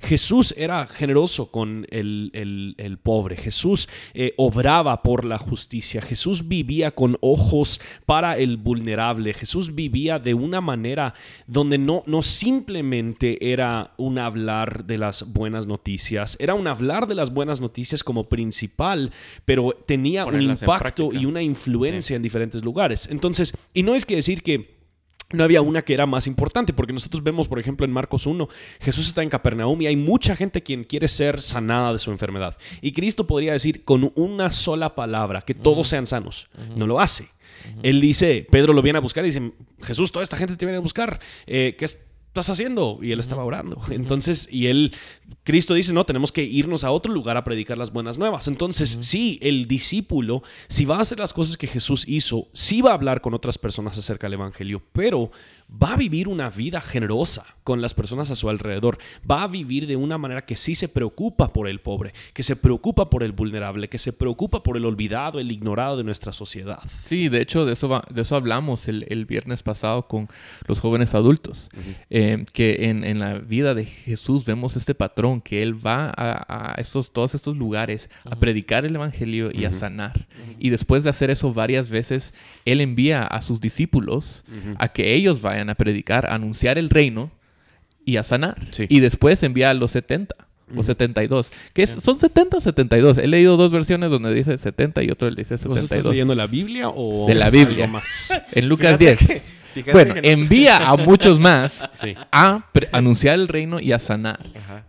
Jesús 0.00 0.54
era 0.56 0.86
generoso 0.86 1.50
con 1.50 1.86
el, 1.90 2.30
el- 2.34 2.74
el 2.78 2.98
pobre, 2.98 3.36
Jesús 3.36 3.88
eh, 4.14 4.34
obraba 4.36 5.02
por 5.02 5.24
la 5.24 5.38
justicia, 5.38 6.02
Jesús 6.02 6.48
vivía 6.48 6.90
con 6.90 7.16
ojos 7.20 7.80
para 8.04 8.36
el 8.38 8.56
vulnerable, 8.56 9.32
Jesús 9.34 9.74
vivía 9.74 10.18
de 10.18 10.34
una 10.34 10.60
manera 10.60 11.14
donde 11.46 11.78
no, 11.78 12.02
no 12.06 12.22
simplemente 12.22 13.52
era 13.52 13.92
un 13.96 14.18
hablar 14.18 14.84
de 14.84 14.98
las 14.98 15.32
buenas 15.32 15.66
noticias, 15.66 16.36
era 16.40 16.54
un 16.54 16.66
hablar 16.66 17.06
de 17.06 17.14
las 17.14 17.32
buenas 17.32 17.60
noticias 17.60 18.02
como 18.04 18.28
principal, 18.28 19.12
pero 19.44 19.70
tenía 19.86 20.24
un 20.24 20.32
Ponerlas 20.32 20.62
impacto 20.62 21.08
y 21.20 21.26
una 21.26 21.42
influencia 21.42 22.16
en 22.16 22.22
diferentes 22.22 22.64
lugares. 22.64 23.08
Entonces, 23.10 23.52
y 23.72 23.82
no 23.82 23.94
es 23.94 24.04
que 24.04 24.16
decir 24.16 24.42
que 24.42 24.75
no 25.32 25.44
había 25.44 25.60
una 25.60 25.82
que 25.82 25.94
era 25.94 26.06
más 26.06 26.26
importante, 26.26 26.72
porque 26.72 26.92
nosotros 26.92 27.22
vemos, 27.22 27.48
por 27.48 27.58
ejemplo, 27.58 27.84
en 27.84 27.92
Marcos 27.92 28.26
1, 28.26 28.48
Jesús 28.80 29.08
está 29.08 29.22
en 29.22 29.28
Capernaum 29.28 29.80
y 29.82 29.86
hay 29.86 29.96
mucha 29.96 30.36
gente 30.36 30.62
quien 30.62 30.84
quiere 30.84 31.08
ser 31.08 31.40
sanada 31.40 31.92
de 31.92 31.98
su 31.98 32.10
enfermedad. 32.10 32.56
Y 32.80 32.92
Cristo 32.92 33.26
podría 33.26 33.52
decir 33.52 33.84
con 33.84 34.12
una 34.14 34.50
sola 34.50 34.94
palabra 34.94 35.42
que 35.42 35.54
todos 35.54 35.88
sean 35.88 36.06
sanos. 36.06 36.48
No 36.76 36.86
lo 36.86 37.00
hace. 37.00 37.28
Él 37.82 38.00
dice, 38.00 38.46
Pedro 38.50 38.72
lo 38.72 38.82
viene 38.82 38.98
a 38.98 39.00
buscar 39.00 39.24
y 39.24 39.28
dice, 39.28 39.52
Jesús, 39.82 40.12
toda 40.12 40.22
esta 40.22 40.36
gente 40.36 40.56
te 40.56 40.64
viene 40.64 40.78
a 40.78 40.80
buscar. 40.80 41.20
Eh, 41.46 41.74
¿Qué 41.78 41.84
estás 42.36 42.50
haciendo? 42.50 42.98
Y 43.00 43.12
él 43.12 43.20
estaba 43.20 43.44
orando. 43.44 43.80
Entonces, 43.90 44.48
y 44.50 44.66
él, 44.66 44.92
Cristo 45.42 45.72
dice, 45.72 45.92
no, 45.92 46.04
tenemos 46.04 46.32
que 46.32 46.42
irnos 46.44 46.84
a 46.84 46.90
otro 46.90 47.12
lugar 47.12 47.36
a 47.36 47.44
predicar 47.44 47.78
las 47.78 47.92
buenas 47.92 48.18
nuevas. 48.18 48.46
Entonces, 48.46 48.98
sí, 49.00 49.38
el 49.40 49.66
discípulo, 49.66 50.42
si 50.68 50.84
va 50.84 50.98
a 50.98 51.00
hacer 51.00 51.18
las 51.18 51.32
cosas 51.32 51.56
que 51.56 51.66
Jesús 51.66 52.04
hizo, 52.06 52.48
sí 52.52 52.82
va 52.82 52.90
a 52.90 52.94
hablar 52.94 53.22
con 53.22 53.32
otras 53.32 53.56
personas 53.56 53.96
acerca 53.96 54.26
del 54.26 54.34
Evangelio, 54.34 54.82
pero 54.92 55.30
va 55.70 55.94
a 55.94 55.96
vivir 55.96 56.28
una 56.28 56.48
vida 56.48 56.80
generosa 56.80 57.44
con 57.64 57.82
las 57.82 57.92
personas 57.94 58.30
a 58.30 58.36
su 58.36 58.48
alrededor. 58.48 58.98
Va 59.28 59.42
a 59.42 59.48
vivir 59.48 59.88
de 59.88 59.96
una 59.96 60.16
manera 60.16 60.44
que 60.46 60.54
sí 60.54 60.76
se 60.76 60.88
preocupa 60.88 61.48
por 61.48 61.66
el 61.68 61.80
pobre, 61.80 62.14
que 62.32 62.44
se 62.44 62.54
preocupa 62.54 63.10
por 63.10 63.24
el 63.24 63.32
vulnerable, 63.32 63.88
que 63.88 63.98
se 63.98 64.12
preocupa 64.12 64.62
por 64.62 64.76
el 64.76 64.84
olvidado, 64.84 65.40
el 65.40 65.50
ignorado 65.50 65.96
de 65.96 66.04
nuestra 66.04 66.32
sociedad. 66.32 66.78
Sí, 67.04 67.28
de 67.28 67.40
hecho, 67.42 67.66
de 67.66 67.72
eso, 67.72 67.88
va- 67.88 68.04
de 68.08 68.22
eso 68.22 68.36
hablamos 68.36 68.86
el, 68.86 69.04
el 69.08 69.26
viernes 69.26 69.64
pasado 69.64 70.06
con 70.06 70.28
los 70.68 70.78
jóvenes 70.78 71.14
adultos. 71.16 71.68
Eh, 72.10 72.44
que 72.52 72.88
en, 72.88 73.02
en 73.02 73.18
la 73.18 73.38
vida 73.38 73.74
de 73.74 73.84
Jesús 73.86 74.44
vemos 74.44 74.76
este 74.76 74.94
patrón, 74.94 75.40
que 75.40 75.64
Él 75.64 75.84
va 75.84 76.12
a, 76.16 76.74
a 76.74 76.74
estos, 76.80 77.12
todos 77.12 77.34
estos 77.34 77.56
lugares 77.56 78.08
a 78.24 78.36
predicar 78.36 78.84
el 78.84 78.94
Evangelio 78.94 79.50
y 79.52 79.64
a 79.64 79.72
sanar. 79.72 80.28
Y 80.60 80.70
después 80.70 81.02
de 81.02 81.10
hacer 81.10 81.30
eso 81.30 81.52
varias 81.52 81.90
veces, 81.90 82.32
Él 82.64 82.80
envía 82.80 83.24
a 83.24 83.42
sus 83.42 83.60
discípulos 83.60 84.44
a 84.78 84.88
que 84.92 85.12
ellos 85.14 85.42
vayan 85.42 85.55
a 85.70 85.74
predicar, 85.74 86.26
a 86.26 86.34
anunciar 86.34 86.78
el 86.78 86.90
reino 86.90 87.30
y 88.04 88.16
a 88.16 88.22
sanar. 88.22 88.56
Sí. 88.70 88.86
Y 88.88 89.00
después 89.00 89.42
envía 89.42 89.70
a 89.70 89.74
los 89.74 89.90
70. 89.90 90.34
O 90.76 90.82
72. 90.82 91.52
Que 91.74 91.84
es- 91.84 91.90
¿Son 91.90 92.18
70 92.18 92.56
o 92.56 92.60
72? 92.60 93.18
He 93.18 93.28
leído 93.28 93.56
dos 93.56 93.70
versiones 93.70 94.10
donde 94.10 94.34
dice 94.34 94.58
70 94.58 95.02
y 95.04 95.10
otro 95.10 95.30
dice 95.30 95.54
¿Vos 95.54 95.60
72. 95.60 95.82
estás 95.84 96.04
leyendo 96.06 96.34
la 96.34 96.48
Biblia 96.48 96.88
o 96.88 97.26
De 97.28 97.36
la 97.36 97.50
Biblia. 97.50 97.84
algo 97.84 97.98
más? 97.98 98.30
En 98.52 98.68
Lucas 98.68 98.98
Fíjate 98.98 99.24
10. 99.32 99.46
Fíjate 99.82 99.92
bueno, 99.92 100.14
no- 100.14 100.20
envía 100.22 100.88
a 100.88 100.96
muchos 100.96 101.40
más 101.40 101.88
Sí. 101.94 102.14
a 102.32 102.64
anunciar 102.92 103.34
el 103.34 103.48
reino 103.48 103.80
y 103.80 103.92
a 103.92 103.98
sanar. 103.98 104.38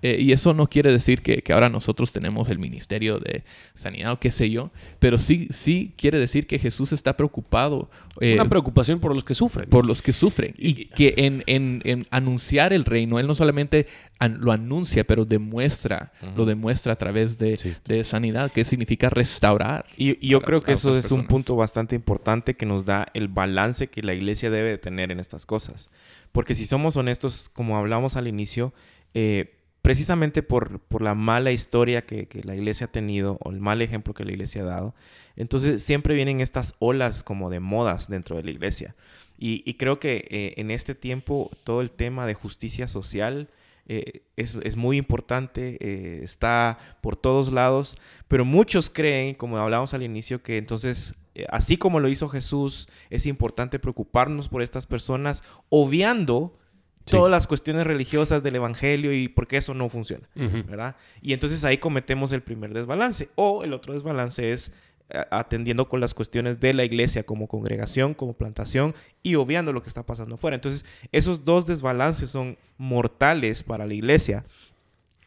Eh, 0.02 0.17
y 0.19 0.32
eso 0.32 0.54
no 0.54 0.67
quiere 0.67 0.91
decir 0.91 1.21
que, 1.21 1.41
que 1.41 1.54
ahora 1.54 1.69
nosotros 1.69 2.12
tenemos 2.12 2.50
el 2.50 2.60
ministerio 2.60 3.19
de 3.19 3.43
sanidad 3.73 4.12
o 4.13 4.19
qué 4.19 4.32
sé 4.32 4.50
yo, 4.50 4.71
pero 5.00 5.17
sí, 5.17 5.47
sí 5.52 5.93
quiere 5.97 6.19
decir 6.19 6.45
que 6.47 6.60
Jesús 6.60 6.91
está 6.93 7.15
preocupado 7.17 7.89
eh, 8.19 8.34
Una 8.34 8.50
preocupación 8.50 9.00
por 9.00 9.13
los 9.13 9.23
que 9.23 9.34
sufren. 9.36 9.69
por 9.69 9.86
los 9.86 10.02
que 10.02 10.12
sufren 10.13 10.54
y 10.58 10.86
que 10.86 11.13
en, 11.17 11.43
en- 11.47 11.82
en 11.86 12.06
anunciar 12.10 12.73
el 12.73 12.84
reino, 12.86 13.19
Él 13.19 13.28
no 13.28 13.36
solamente 13.36 13.86
an- 14.19 14.39
lo 14.41 14.52
anuncia, 14.52 15.04
pero 15.04 15.26
demuestra, 15.26 16.12
lo 16.36 16.45
demuestra 16.45 16.93
a 16.93 16.95
través 16.95 17.38
de, 17.38 17.56
Sí. 17.56 17.73
de 17.86 18.04
sanidad, 18.04 18.52
que 18.52 18.65
significa 18.65 19.10
restaurar. 19.10 19.86
Y, 19.97 20.17
y 20.26 20.30
yo 20.30 20.41
creo 20.41 20.62
que 20.62 20.71
eso 20.73 20.97
es 20.97 21.12
un 21.12 21.28
punto 21.28 21.56
bastante 21.56 21.95
importante 21.95 22.56
que 22.56 22.65
nos 22.65 22.86
da 22.86 23.08
el 23.13 23.28
balance 23.28 23.88
que 23.88 24.02
la 24.02 24.13
iglesia 24.13 24.50
debe 24.50 24.76
de 24.77 24.81
tener 24.83 25.11
en 25.11 25.19
estas 25.19 25.45
cosas. 25.45 25.89
Porque 26.31 26.55
si 26.55 26.65
somos 26.65 26.97
honestos, 26.97 27.49
como 27.49 27.77
hablamos 27.77 28.15
al 28.15 28.27
inicio, 28.27 28.73
eh, 29.13 29.55
precisamente 29.81 30.43
por, 30.43 30.79
por 30.79 31.01
la 31.01 31.15
mala 31.15 31.51
historia 31.51 32.05
que, 32.05 32.27
la 32.43 32.55
iglesia 32.55 32.87
ha 32.87 32.91
tenido 32.91 33.37
o 33.41 33.51
el 33.51 33.59
mal 33.59 33.81
ejemplo 33.81 34.13
que 34.13 34.25
la 34.25 34.31
iglesia 34.31 34.61
ha 34.61 34.65
dado, 34.65 34.95
entonces 35.35 35.83
siempre 35.83 36.15
vienen 36.15 36.39
estas 36.39 36.75
olas 36.79 37.23
como 37.23 37.49
de 37.49 37.59
modas 37.59 38.09
dentro 38.09 38.35
de 38.35 38.43
la 38.43 38.51
iglesia. 38.51 38.95
Y, 39.39 39.75
creo 39.75 39.99
que 39.99 40.27
eh, 40.31 40.55
en 40.57 40.71
este 40.71 40.95
tiempo 40.95 41.51
todo 41.63 41.81
el 41.81 41.91
tema 41.91 42.25
de 42.25 42.33
justicia 42.33 42.87
social 42.87 43.49
eh, 43.85 44.23
es, 44.35 44.75
muy 44.75 44.97
importante, 44.97 45.77
está 46.23 46.79
por 47.01 47.15
todos 47.15 47.53
lados, 47.53 47.97
pero 48.27 48.45
muchos 48.45 48.89
creen, 48.89 49.35
como 49.35 49.57
hablábamos 49.57 49.93
al 49.93 50.01
inicio, 50.01 50.41
que 50.41 50.57
entonces, 50.57 51.13
así 51.50 51.78
como 51.78 52.00
lo 52.00 52.08
hizo 52.10 52.30
Jesús, 52.30 52.88
es 53.10 53.26
importante 53.26 53.80
preocuparnos 53.80 54.50
por 54.50 54.62
estas 54.62 54.86
personas, 54.86 55.43
obviando 55.69 56.58
Sí. 57.06 57.12
todas 57.15 57.32
las 57.32 57.47
cuestiones 57.47 57.88
religiosas 57.88 58.43
del 58.43 58.58
Evangelio 58.58 59.13
y 59.13 59.30
por 59.30 59.47
qué 59.47 59.56
eso 59.58 59.73
no 59.73 59.88
funciona. 59.88 60.28
¿verdad? 60.36 60.97
Y 61.21 61.32
entonces 61.32 61.63
ahí 61.63 61.78
cometemos 61.78 62.34
el 62.34 62.41
primer 62.41 62.73
desbalance. 62.73 63.30
O 63.36 63.63
el 63.63 63.71
otro 63.71 63.93
desbalance 63.93 64.52
es 64.52 64.73
eh, 65.10 65.23
atendiendo 65.32 65.88
con 65.88 66.02
las 66.02 66.13
cuestiones 66.13 66.60
de 66.60 66.73
la 66.73 66.84
iglesia 66.84 67.23
como 67.23 67.47
congregación, 67.47 68.13
como 68.13 68.34
plantación 68.34 68.93
y 69.23 69.36
obviando 69.36 69.71
lo 69.71 69.82
que 69.82 69.88
está 69.88 70.06
pasando 70.06 70.36
afuera. 70.36 70.56
Entonces, 70.56 70.84
esos 71.13 71.45
dos 71.45 71.65
desbalances 71.65 72.30
son 72.30 72.58
mortales 72.78 73.63
para 73.63 73.88
la 73.88 73.93
iglesia 73.93 74.43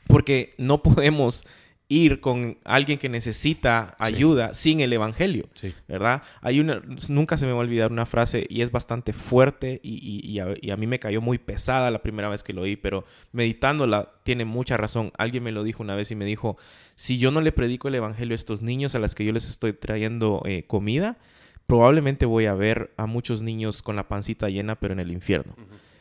porque 0.07 0.55
no 0.59 0.83
podemos 0.83 1.47
ir 1.93 2.21
con 2.21 2.57
alguien 2.65 2.99
que 3.01 3.09
necesita 3.09 3.97
ayuda 3.99 4.55
sin 4.55 4.81
el 4.81 4.93
evangelio. 4.93 5.49
Sí. 5.55 5.75
¿verdad? 5.89 6.23
Hay 6.41 6.61
una, 6.61 6.81
nunca 7.09 7.37
se 7.37 7.47
me 7.47 7.53
va 7.53 7.59
a 7.59 7.63
olvidar 7.63 7.91
una 7.91 8.07
frase 8.07 8.47
y 8.49 8.63
es 8.63 8.71
bastante 8.71 9.13
fuerte 9.13 9.81
y, 9.83 9.95
y- 9.97 10.31
y 10.31 10.39
a, 10.39 10.55
y 10.63 10.71
a 10.71 10.77
mí 10.77 10.87
me 10.87 11.01
cayó 11.01 11.21
muy 11.21 11.39
pesada 11.39 11.91
la 11.91 12.01
primera 12.01 12.29
vez 12.29 12.43
que 12.45 12.53
lo 12.53 12.63
oí, 12.63 12.77
pero 12.77 13.05
meditándola 13.33 14.13
tiene 14.23 14.45
mucha 14.45 14.77
razón. 14.77 15.11
Alguien 15.19 15.43
me 15.43 15.51
lo 15.53 15.65
dijo 15.65 15.83
una 15.83 15.97
vez 15.97 16.11
y 16.13 16.15
me 16.15 16.25
dijo, 16.25 16.57
si 16.95 17.19
yo 17.19 17.33
no 17.33 17.41
le 17.41 17.51
predico 17.51 17.89
el 17.89 17.97
evangelio 17.97 18.35
a 18.35 18.37
estos 18.37 18.63
niños 18.63 18.95
a 18.95 19.01
las 19.01 19.15
que 19.17 19.25
yo 19.25 19.33
les 19.33 19.49
estoy 19.51 19.73
trayendo 19.73 20.43
eh, 20.47 20.63
comida, 20.69 21.19
probablemente 21.67 22.25
voy 22.25 22.47
a 22.47 22.55
ver 22.55 22.93
a 22.97 23.07
muchos 23.07 23.43
niños 23.43 23.83
con 23.83 23.97
la 23.97 24.07
pancita 24.09 24.49
llena, 24.49 24.77
pero 24.79 24.93
en 24.93 25.01
el 25.01 25.11
infierno. 25.11 25.55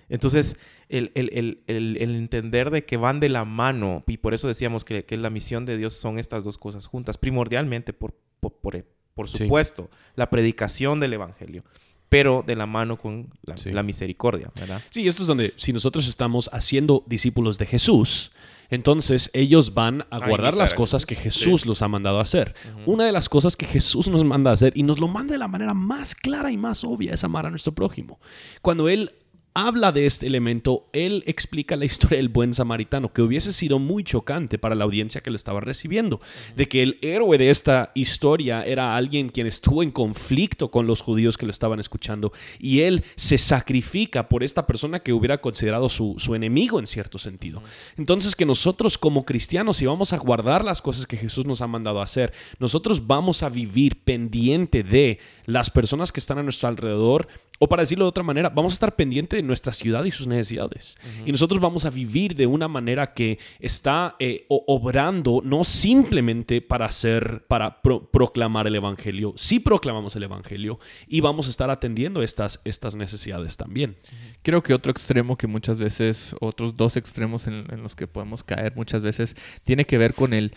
Entonces, 0.09 0.57
el, 0.89 1.11
el- 1.15 1.29
el- 1.67 1.95
el- 1.97 2.15
entender 2.15 2.71
de 2.71 2.83
que 2.85 2.97
van 2.97 3.19
de 3.19 3.29
la 3.29 3.45
mano, 3.45 4.03
y 4.07 4.17
por 4.17 4.33
eso 4.33 4.47
decíamos 4.47 4.83
que, 4.83 5.05
que 5.05 5.17
la 5.17 5.29
misión 5.29 5.65
de 5.65 5.77
Dios 5.77 5.93
son 5.93 6.19
estas 6.19 6.43
dos 6.43 6.57
cosas 6.57 6.87
juntas, 6.87 7.17
primordialmente, 7.17 7.93
por, 7.93 8.13
por, 8.39 8.53
por- 8.53 8.85
por 9.13 9.27
Sí. 9.29 9.37
supuesto, 9.39 9.89
la 10.15 10.29
predicación 10.29 10.99
del 10.99 11.13
Evangelio, 11.13 11.63
pero 12.07 12.43
de 12.47 12.55
la 12.55 12.65
mano 12.65 12.97
con 12.97 13.29
la, 13.43 13.57
Sí. 13.57 13.71
la 13.71 13.83
misericordia, 13.83 14.51
¿verdad? 14.55 14.81
Sí, 14.89 15.07
esto 15.07 15.23
es 15.23 15.27
donde 15.27 15.53
si 15.57 15.73
nosotros 15.73 16.07
estamos 16.07 16.49
haciendo 16.53 17.03
discípulos 17.07 17.57
de 17.57 17.65
Jesús, 17.65 18.31
Entonces 18.71 19.31
ellos 19.33 19.73
van 19.73 20.01
a 20.11 20.17
A 20.17 20.27
guardar 20.27 20.53
las 20.55 20.75
cosas 20.75 21.07
que 21.07 21.15
Jesús 21.15 21.65
los 21.65 21.81
ha 21.81 21.87
mandado 21.87 22.19
a 22.19 22.21
hacer. 22.21 22.53
Una 22.85 23.03
de 23.03 23.11
las 23.11 23.27
cosas 23.27 23.57
que 23.57 23.65
Jesús 23.65 24.07
nos 24.09 24.23
manda 24.23 24.51
a 24.51 24.53
hacer 24.53 24.73
y 24.75 24.83
nos 24.83 24.99
lo 24.99 25.07
manda 25.07 25.31
de 25.33 25.39
la 25.39 25.47
manera 25.47 25.73
más 25.73 26.13
clara 26.13 26.51
y 26.51 26.57
más 26.57 26.83
obvia 26.83 27.11
es 27.15 27.23
amar 27.23 27.47
a 27.47 27.49
nuestro 27.49 27.73
prójimo. 27.73 28.19
Cuando 28.61 28.87
Él 28.87 29.11
habla 29.53 29.91
de 29.91 30.05
este 30.05 30.27
elemento, 30.27 30.87
Él 30.93 31.23
explica 31.25 31.75
la 31.75 31.85
historia 31.85 32.17
del 32.17 32.29
buen 32.29 32.53
samaritano, 32.53 33.11
que 33.11 33.21
hubiese 33.21 33.51
sido 33.51 33.79
muy 33.79 34.03
chocante 34.03 34.57
para 34.57 34.75
la 34.75 34.83
audiencia 34.83 35.21
que 35.21 35.29
lo 35.29 35.35
estaba 35.35 35.59
recibiendo, 35.59 36.21
de 36.55 36.67
que 36.67 36.83
el 36.83 36.97
héroe 37.01 37.37
de 37.37 37.49
esta 37.49 37.91
historia 37.95 38.63
era 38.63 38.95
alguien 38.95 39.29
quien 39.29 39.47
estuvo 39.47 39.83
en 39.83 39.91
conflicto 39.91 40.71
con 40.71 40.87
los 40.87 41.01
judíos 41.01 41.37
que 41.37 41.45
lo 41.45 41.51
estaban 41.51 41.79
escuchando 41.79 42.31
y 42.59 42.81
Él 42.81 43.03
se 43.15 43.37
sacrifica 43.37 44.29
por 44.29 44.43
esta 44.43 44.65
persona 44.67 44.99
que 44.99 45.13
hubiera 45.13 45.39
considerado 45.39 45.89
su, 45.89 46.15
su 46.17 46.35
enemigo 46.35 46.79
en 46.79 46.87
cierto 46.87 47.17
sentido. 47.17 47.61
Entonces 47.97 48.35
que 48.35 48.45
nosotros 48.45 48.97
como 48.97 49.25
cristianos, 49.25 49.77
si 49.77 49.85
vamos 49.85 50.13
a 50.13 50.17
guardar 50.17 50.63
las 50.63 50.81
cosas 50.81 51.05
que 51.05 51.17
Jesús 51.17 51.45
nos 51.45 51.61
ha 51.61 51.67
mandado 51.67 52.01
a 52.01 52.03
hacer, 52.03 52.33
nosotros 52.59 53.07
vamos 53.07 53.43
a 53.43 53.49
vivir 53.49 54.01
pendiente 54.03 54.83
de 54.83 55.19
las 55.49 55.69
personas 55.69 56.11
que 56.11 56.19
están 56.19 56.37
a 56.37 56.43
nuestro 56.43 56.69
alrededor, 56.69 57.27
o 57.59 57.67
para 57.67 57.83
decirlo 57.83 58.05
de 58.05 58.09
otra 58.09 58.23
manera, 58.23 58.49
vamos 58.49 58.73
a 58.73 58.75
estar 58.75 58.95
pendiente 58.95 59.35
de 59.35 59.43
nuestra 59.43 59.73
ciudad 59.73 60.05
y 60.05 60.11
sus 60.11 60.27
necesidades. 60.27 60.97
Y 61.25 61.31
nosotros 61.31 61.59
vamos 61.59 61.85
a 61.85 61.89
vivir 61.89 62.35
de 62.35 62.45
una 62.45 62.67
manera 62.67 63.13
que 63.13 63.39
está 63.59 64.15
eh, 64.19 64.45
obrando 64.47 65.41
no 65.43 65.63
simplemente 65.63 66.61
para 66.61 66.85
hacer, 66.85 67.45
para 67.47 67.81
pro- 67.81 68.09
proclamar 68.09 68.67
el 68.67 68.75
Evangelio, 68.75 69.33
sí 69.35 69.59
proclamamos 69.59 70.15
el 70.15 70.23
Evangelio 70.23 70.79
y 71.07 71.21
vamos 71.21 71.47
a 71.47 71.49
estar 71.49 71.69
atendiendo 71.69 72.21
estas, 72.21 72.61
estas 72.63 72.95
necesidades 72.95 73.57
también. 73.57 73.97
Creo 74.41 74.63
que 74.63 74.73
otro 74.73 74.91
extremo 74.91 75.37
que 75.37 75.47
muchas 75.47 75.79
veces, 75.79 76.35
otros 76.39 76.77
dos 76.77 76.95
extremos 76.95 77.47
en, 77.47 77.65
en 77.71 77.83
los 77.83 77.95
que 77.95 78.07
podemos 78.07 78.43
caer 78.43 78.73
muchas 78.75 79.01
veces, 79.01 79.35
tiene 79.63 79.85
que 79.85 79.97
ver 79.97 80.13
con 80.13 80.33
el, 80.33 80.53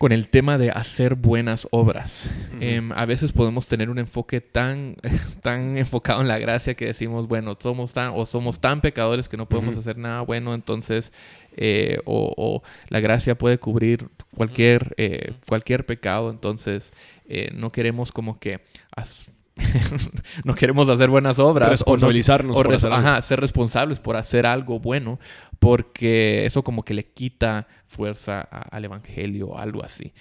con 0.00 0.12
el 0.12 0.30
tema 0.30 0.56
de 0.56 0.70
hacer 0.70 1.14
buenas 1.14 1.68
obras. 1.72 2.30
Em, 2.58 2.90
a 2.92 3.04
veces 3.04 3.32
podemos 3.32 3.66
tener 3.66 3.90
un 3.90 3.98
enfoque 3.98 4.40
tan, 4.40 4.96
tan 5.42 5.76
enfocado 5.76 6.22
en 6.22 6.28
la 6.28 6.38
gracia 6.38 6.72
que 6.72 6.86
decimos, 6.86 7.28
bueno, 7.28 7.54
somos 7.60 7.92
tan, 7.92 8.12
o 8.14 8.24
somos 8.24 8.60
tan 8.60 8.80
pecadores 8.80 9.28
que 9.28 9.36
no 9.36 9.46
podemos 9.46 9.76
hacer 9.76 9.98
nada 9.98 10.22
bueno, 10.22 10.54
entonces, 10.54 11.12
eh, 11.54 11.98
o, 12.06 12.32
o 12.34 12.62
la 12.88 13.00
gracia 13.00 13.36
puede 13.36 13.58
cubrir 13.58 14.08
cualquier, 14.34 14.94
eh, 14.96 15.34
cualquier 15.46 15.84
pecado, 15.84 16.30
entonces 16.30 16.94
eh, 17.28 17.50
no 17.52 17.70
queremos 17.70 18.10
como 18.10 18.38
que... 18.38 18.62
no 20.44 20.54
queremos 20.54 20.88
hacer 20.88 21.08
buenas 21.10 21.38
obras. 21.38 21.66
o 21.66 21.68
no- 21.68 21.72
Responsabilizarnos 21.72 22.56
o 22.56 22.62
por 22.62 22.68
res- 22.68 22.78
hacer 22.84 22.92
algo. 22.92 23.08
ajá, 23.08 23.22
ser 23.22 23.40
responsables 23.40 24.00
por 24.00 24.16
hacer 24.16 24.46
algo 24.46 24.80
bueno, 24.80 25.18
porque 25.58 26.44
eso 26.46 26.62
como 26.62 26.82
que 26.84 26.94
le 26.94 27.04
quita 27.04 27.66
fuerza 27.86 28.40
a- 28.50 28.62
al 28.74 28.84
evangelio 28.84 29.48
o 29.48 29.58
algo 29.58 29.84
así. 29.84 30.12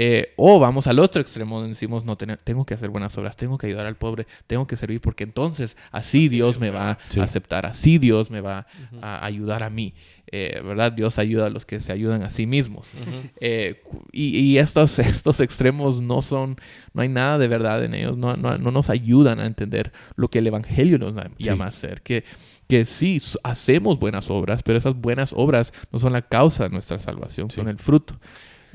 Eh, 0.00 0.32
o 0.36 0.60
vamos 0.60 0.86
al 0.86 1.00
otro 1.00 1.20
extremo 1.20 1.56
donde 1.56 1.70
decimos, 1.70 2.04
no, 2.04 2.16
tengo 2.16 2.64
que 2.64 2.74
hacer 2.74 2.88
buenas 2.88 3.18
obras, 3.18 3.36
tengo 3.36 3.58
que 3.58 3.66
ayudar 3.66 3.84
al 3.86 3.96
pobre, 3.96 4.28
tengo 4.46 4.64
que 4.64 4.76
servir, 4.76 5.00
porque 5.00 5.24
entonces 5.24 5.76
así 5.90 6.28
Dios 6.28 6.60
me 6.60 6.70
va 6.70 6.98
Sí. 7.08 7.18
a 7.18 7.24
aceptar, 7.24 7.66
así 7.66 7.98
Dios 7.98 8.30
me 8.30 8.40
va 8.40 8.66
a 9.02 9.24
ayudar 9.26 9.64
a 9.64 9.70
mí. 9.70 9.94
Eh, 10.30 10.60
¿Verdad? 10.62 10.92
Dios 10.92 11.18
ayuda 11.18 11.46
a 11.46 11.50
los 11.50 11.64
que 11.64 11.80
se 11.80 11.90
ayudan 11.90 12.22
a 12.22 12.30
sí 12.30 12.46
mismos. 12.46 12.92
Eh, 13.40 13.82
y 14.12 14.38
y 14.38 14.58
estos, 14.58 14.98
estos 15.00 15.40
extremos 15.40 16.00
no 16.00 16.22
son, 16.22 16.56
no 16.92 17.02
hay 17.02 17.08
nada 17.08 17.38
de 17.38 17.48
verdad 17.48 17.84
en 17.84 17.94
ellos, 17.94 18.16
no, 18.16 18.36
no, 18.36 18.56
no 18.56 18.70
nos 18.70 18.90
ayudan 18.90 19.40
a 19.40 19.46
entender 19.46 19.90
lo 20.14 20.28
que 20.28 20.38
el 20.38 20.46
Evangelio 20.46 20.98
nos 20.98 21.14
llama 21.38 21.64
a 21.64 21.68
hacer, 21.68 22.02
que, 22.02 22.22
que 22.68 22.84
sí, 22.84 23.20
hacemos 23.42 23.98
buenas 23.98 24.30
obras, 24.30 24.62
pero 24.62 24.78
esas 24.78 24.94
buenas 24.94 25.32
obras 25.34 25.72
no 25.90 25.98
son 25.98 26.12
la 26.12 26.22
causa 26.22 26.64
de 26.64 26.70
nuestra 26.70 27.00
salvación, 27.00 27.50
Sí. 27.50 27.56
son 27.56 27.68
el 27.68 27.78
fruto. 27.78 28.14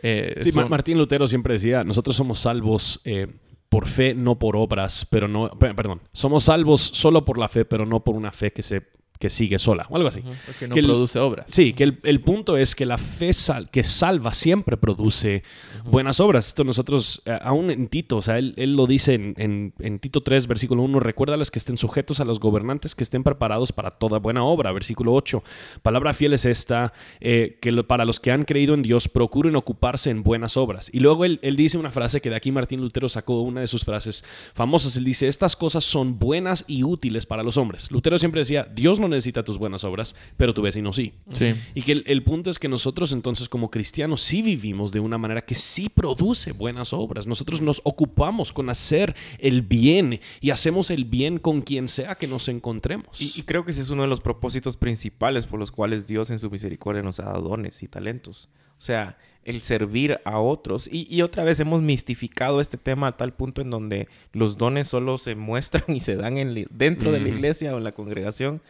Eh, 0.04 0.36
Sí, 0.42 0.52
son- 0.52 0.70
Martín 0.70 0.98
Lutero 0.98 1.28
siempre 1.28 1.54
decía, 1.54 1.84
nosotros 1.84 2.16
somos 2.16 2.40
salvos 2.40 3.02
eh, 3.06 3.28
por 3.70 3.88
fe, 3.88 4.14
no 4.14 4.38
por 4.38 4.56
obras, 4.56 5.08
pero 5.10 5.28
no, 5.28 5.50
pe- 5.58 5.74
perdón, 5.74 6.02
somos 6.12 6.44
salvos 6.44 6.82
solo 6.82 7.26
por 7.26 7.38
la 7.40 7.48
fe, 7.48 7.66
pero 7.66 7.86
no 7.86 8.04
por 8.04 8.16
una 8.16 8.32
fe 8.32 8.52
que 8.52 8.62
se 8.62 8.84
que 9.20 9.30
sigue 9.30 9.58
sola, 9.60 9.86
o 9.90 9.96
algo 9.96 10.10
así. 10.10 10.22
porque 10.46 10.68
no 10.68 10.74
que 10.74 10.80
el- 10.82 10.86
produce 10.88 11.20
obras. 11.20 11.46
Sí, 11.50 11.74
que 11.74 11.84
el, 11.84 12.00
el 12.04 12.20
punto 12.20 12.58
es 12.58 12.76
que 12.76 12.86
la 12.86 12.98
fe 12.98 13.32
sal- 13.34 13.70
que 13.70 13.84
salva 13.84 14.34
siempre 14.34 14.76
produce 14.76 15.44
buenas 15.86 16.20
obras. 16.20 16.48
Esto 16.48 16.64
nosotros, 16.64 17.22
eh, 17.26 17.38
aún 17.42 17.72
en 17.72 17.88
Tito, 17.88 18.18
o 18.18 18.22
sea, 18.22 18.38
él, 18.38 18.54
él 18.58 18.74
lo 18.76 18.86
dice 18.86 19.14
en, 19.14 19.34
en- 19.38 19.74
en 19.80 20.00
Tito 20.00 20.22
3, 20.22 20.48
versículo 20.48 20.84
1, 20.84 21.00
recuérdales 21.00 21.52
que 21.52 21.60
estén 21.60 21.78
sujetos 21.78 22.20
a 22.20 22.26
los 22.26 22.40
gobernantes, 22.40 22.96
que 22.96 23.04
estén 23.04 23.24
preparados 23.24 23.72
para 23.72 23.92
toda 23.92 24.20
buena 24.20 24.44
obra. 24.44 24.72
Versículo 24.72 25.14
8, 25.14 25.44
palabra 25.82 26.14
fiel 26.14 26.34
es 26.34 26.46
esta, 26.46 26.92
eh, 27.22 27.58
que 27.62 27.72
lo- 27.72 27.88
para 27.88 28.06
los 28.06 28.20
que 28.20 28.32
han 28.32 28.44
creído 28.46 28.74
en 28.74 28.82
Dios, 28.82 29.08
procuren 29.08 29.56
ocuparse 29.56 30.10
en 30.10 30.24
buenas 30.24 30.58
obras. 30.58 30.90
Y 30.94 31.00
luego 31.00 31.24
él, 31.26 31.40
él 31.44 31.56
dice 31.56 31.78
una 31.78 31.92
frase 31.92 32.20
que 32.22 32.30
de 32.30 32.36
aquí 32.36 32.52
Martín 32.52 32.82
Lutero 32.82 33.08
sacó 33.08 33.42
una 33.42 33.62
de 33.62 33.68
sus 33.68 33.86
frases 33.86 34.24
famosas. 34.54 34.98
Él 34.98 35.04
dice, 35.06 35.28
estas 35.28 35.56
cosas 35.56 35.84
son 35.86 36.20
buenas 36.20 36.66
y 36.68 36.84
útiles 36.84 37.26
para 37.26 37.44
los 37.44 37.58
hombres. 37.58 37.92
Lutero 37.92 38.18
siempre 38.18 38.42
decía, 38.42 38.68
Dios 38.74 39.00
no 39.04 39.10
necesita 39.10 39.44
tus 39.44 39.58
buenas 39.58 39.84
obras, 39.84 40.16
pero 40.38 40.54
tu 40.54 40.62
vecino 40.62 40.94
sí. 40.94 41.14
Sí. 41.34 41.54
Y 41.76 41.82
que 41.84 41.92
el, 41.92 42.04
el 42.08 42.24
punto 42.24 42.50
es 42.50 42.60
que 42.60 42.68
nosotros 42.68 43.12
entonces 43.12 43.50
como 43.50 43.70
cristianos 43.70 44.22
sí 44.22 44.42
vivimos 44.42 44.92
de 44.92 45.00
una 45.00 45.18
manera 45.18 45.42
que 45.42 45.56
sí 45.56 45.90
produce 45.90 46.52
buenas 46.52 46.94
obras. 46.94 47.28
Nosotros 47.28 47.62
nos 47.62 47.82
ocupamos 47.84 48.54
con 48.54 48.70
hacer 48.70 49.16
el 49.40 49.62
bien 49.62 50.20
y 50.42 50.50
hacemos 50.50 50.90
el 50.90 51.06
bien 51.06 51.40
con 51.40 51.62
quien 51.62 51.88
sea 51.88 52.16
que 52.16 52.28
nos 52.28 52.48
encontremos. 52.48 53.22
Y, 53.22 53.34
y 53.36 53.44
creo 53.44 53.66
que 53.66 53.72
ese 53.72 53.82
es 53.82 53.90
uno 53.90 54.04
de 54.04 54.08
los 54.08 54.22
propósitos 54.22 54.78
principales 54.78 55.46
por 55.46 55.60
los 55.60 55.72
cuales 55.72 56.08
Dios 56.08 56.30
en 56.30 56.40
su 56.40 56.50
misericordia 56.50 57.02
nos 57.02 57.20
ha 57.20 57.26
dado 57.26 57.50
dones 57.50 57.84
y 57.84 57.88
talentos. 57.88 58.50
O 58.78 58.82
sea, 58.86 59.18
el 59.46 59.62
servir 59.62 60.20
a 60.26 60.40
otros. 60.40 60.90
Y, 60.92 61.08
y 61.14 61.22
otra 61.22 61.44
vez 61.44 61.60
hemos 61.60 61.82
mistificado 61.82 62.62
este 62.62 62.78
tema 62.78 63.08
a 63.08 63.18
tal 63.18 63.34
punto 63.34 63.62
en 63.62 63.70
donde 63.70 64.08
los 64.32 64.58
dones 64.58 64.88
solo 64.88 65.18
se 65.18 65.36
muestran 65.36 65.84
y 65.88 66.00
se 66.00 66.16
dan 66.16 66.38
en, 66.38 66.66
dentro 66.72 67.12
de 67.12 67.20
la 67.20 67.30
iglesia 67.30 67.74
o 67.74 67.78
en 67.78 67.84
la 67.84 67.92
congregación 67.92 68.62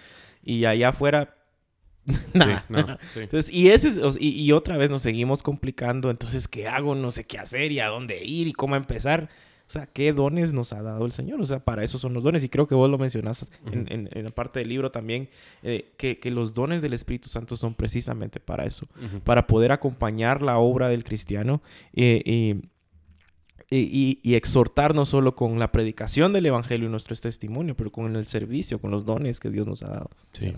y 0.44 0.66
allá 0.66 0.90
afuera... 0.90 1.36
Sí, 2.06 2.14
nada. 2.34 2.66
no, 2.70 2.98
sí. 3.14 3.22
Entonces, 3.22 3.54
y, 3.54 3.70
ese 3.70 3.88
es- 3.88 4.18
y, 4.20 4.30
y 4.42 4.52
otra 4.52 4.76
vez 4.76 4.90
nos 4.90 5.04
seguimos 5.04 5.42
complicando. 5.42 6.10
Entonces, 6.10 6.48
¿qué 6.50 6.68
hago? 6.68 6.96
No 6.96 7.12
sé 7.12 7.24
qué 7.24 7.40
hacer 7.40 7.72
y 7.72 7.80
a 7.80 7.88
dónde 7.88 8.26
ir 8.26 8.48
y 8.48 8.52
cómo 8.54 8.76
empezar. 8.76 9.30
O 9.66 9.72
sea, 9.74 9.86
¿qué 9.88 10.12
dones 10.12 10.52
nos 10.52 10.74
ha 10.74 10.82
dado 10.82 11.06
el 11.06 11.14
Señor? 11.14 11.40
O 11.40 11.46
sea, 11.46 11.60
para 11.64 11.82
eso 11.86 11.98
son 11.98 12.14
los 12.14 12.22
dones. 12.24 12.44
Y 12.44 12.50
creo 12.50 12.68
que 12.68 12.76
vos 12.76 12.90
lo 12.90 12.98
mencionaste 12.98 13.46
en, 13.72 13.88
en- 13.90 14.10
en 14.12 14.24
la 14.26 14.32
parte 14.32 14.60
del 14.60 14.68
libro 14.68 14.92
también, 14.92 15.30
eh, 15.64 15.94
que, 15.96 16.20
que 16.20 16.30
los 16.30 16.54
dones 16.54 16.82
del 16.82 16.92
Espíritu 16.92 17.30
Santo 17.30 17.56
son 17.56 17.74
precisamente 17.74 18.42
para 18.42 18.66
eso. 18.66 18.86
Para 19.24 19.48
poder 19.48 19.72
acompañar 19.72 20.44
la 20.44 20.58
obra 20.58 20.90
del 20.90 21.06
cristiano 21.06 21.62
eh, 21.94 22.22
y, 22.26 22.56
y, 23.80 24.20
y- 24.24 24.36
exhortar 24.36 24.94
no 24.96 25.06
solo 25.06 25.36
con 25.36 25.60
la 25.60 25.72
predicación 25.72 26.34
del 26.34 26.46
Evangelio 26.46 26.88
y 26.88 26.92
nuestro 26.92 27.16
testimonio, 27.16 27.76
pero 27.76 27.92
con 27.92 28.16
el 28.16 28.26
servicio, 28.28 28.80
con 28.80 28.92
los 28.92 29.06
dones 29.06 29.40
que 29.40 29.50
Dios 29.50 29.68
nos 29.68 29.84
ha 29.84 29.90
dado. 29.90 30.10
Sí. 30.34 30.54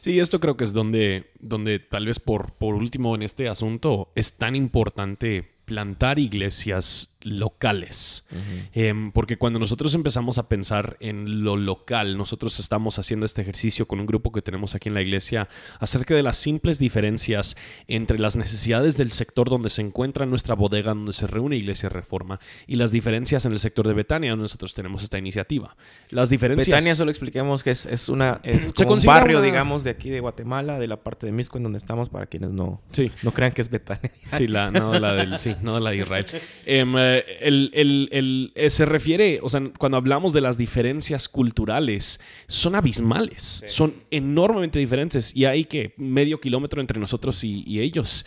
Sí, 0.00 0.18
esto 0.20 0.38
creo 0.40 0.56
que 0.56 0.64
es 0.64 0.72
donde, 0.72 1.30
donde 1.40 1.80
tal 1.80 2.06
vez 2.06 2.20
por, 2.20 2.52
por 2.52 2.74
último 2.74 3.14
en 3.14 3.22
este 3.22 3.48
asunto 3.48 4.10
es 4.14 4.34
tan 4.34 4.54
importante 4.54 5.50
plantar 5.64 6.18
iglesias 6.18 7.14
locales. 7.22 8.24
Em, 8.72 9.10
porque 9.12 9.38
cuando 9.38 9.58
nosotros 9.58 9.94
empezamos 9.94 10.38
a 10.38 10.48
pensar 10.48 10.96
en 11.00 11.42
lo 11.44 11.56
local, 11.56 12.16
nosotros 12.16 12.58
estamos 12.60 12.98
haciendo 12.98 13.26
este 13.26 13.42
ejercicio 13.42 13.86
con 13.88 14.00
un 14.00 14.06
grupo 14.06 14.32
que 14.32 14.42
tenemos 14.42 14.74
aquí 14.74 14.88
en 14.88 14.94
la 14.94 15.02
iglesia 15.02 15.48
acerca 15.80 16.14
de 16.14 16.22
las 16.22 16.36
simples 16.38 16.78
diferencias 16.78 17.56
entre 17.86 18.18
las 18.18 18.36
necesidades 18.36 18.96
del 18.96 19.10
sector 19.12 19.50
donde 19.50 19.70
se 19.70 19.82
encuentra 19.82 20.26
nuestra 20.26 20.54
bodega, 20.54 20.94
donde 20.94 21.12
se 21.12 21.26
reúne 21.26 21.56
Iglesia 21.56 21.88
Reforma, 21.88 22.40
y 22.66 22.76
las 22.76 22.90
diferencias 22.92 23.44
en 23.46 23.52
el 23.52 23.58
sector 23.58 23.86
de 23.86 23.94
Betania, 23.94 24.30
donde 24.30 24.42
nosotros 24.42 24.74
tenemos 24.74 25.02
esta 25.02 25.18
iniciativa. 25.18 25.76
Las 26.10 26.30
diferencias... 26.30 26.68
Betania, 26.68 26.94
solo 26.94 27.10
expliquemos 27.10 27.62
que 27.64 27.70
es, 27.70 27.86
es 27.86 28.08
una 28.08 28.40
es 28.44 28.72
como 28.72 28.92
un 28.94 29.02
barrio, 29.04 29.38
una- 29.38 29.46
digamos, 29.46 29.84
de 29.84 29.90
aquí 29.90 30.10
de 30.10 30.20
Guatemala, 30.20 30.78
de 30.78 30.86
la 30.86 30.98
parte 30.98 31.26
de 31.26 31.32
Misco, 31.32 31.56
en 31.56 31.64
donde 31.64 31.78
estamos, 31.78 32.08
para 32.08 32.26
quienes 32.26 32.50
no, 32.50 32.80
Sí. 32.92 33.10
no 33.22 33.32
crean 33.32 33.52
que 33.52 33.62
es 33.62 33.70
Betania. 33.70 34.10
Sí, 34.24 34.46
la, 34.46 34.70
no 34.70 34.98
la 34.98 35.14
del, 35.14 35.38
sí, 35.38 35.54
no 35.62 35.80
la 35.80 35.90
de 35.90 35.96
Israel. 35.98 36.26
Em, 36.66 36.94
eh, 37.16 37.24
el, 37.40 37.70
el- 37.74 38.08
el- 38.12 38.52
eh, 38.54 38.70
se 38.70 38.84
refiere, 38.84 39.40
o 39.42 39.48
sea, 39.48 39.62
cuando 39.78 39.96
hablamos 39.96 40.32
de 40.32 40.40
las 40.40 40.58
diferencias 40.58 41.28
culturales, 41.28 42.20
son 42.46 42.74
abismales, 42.74 43.62
son 43.66 43.94
enormemente 44.10 44.78
diferentes 44.78 45.34
y 45.34 45.44
hay 45.44 45.64
que 45.64 45.92
medio 45.96 46.40
kilómetro 46.40 46.80
entre 46.80 46.98
nosotros 47.00 47.42
y, 47.44 47.62
y 47.66 47.80
ellos. 47.80 48.26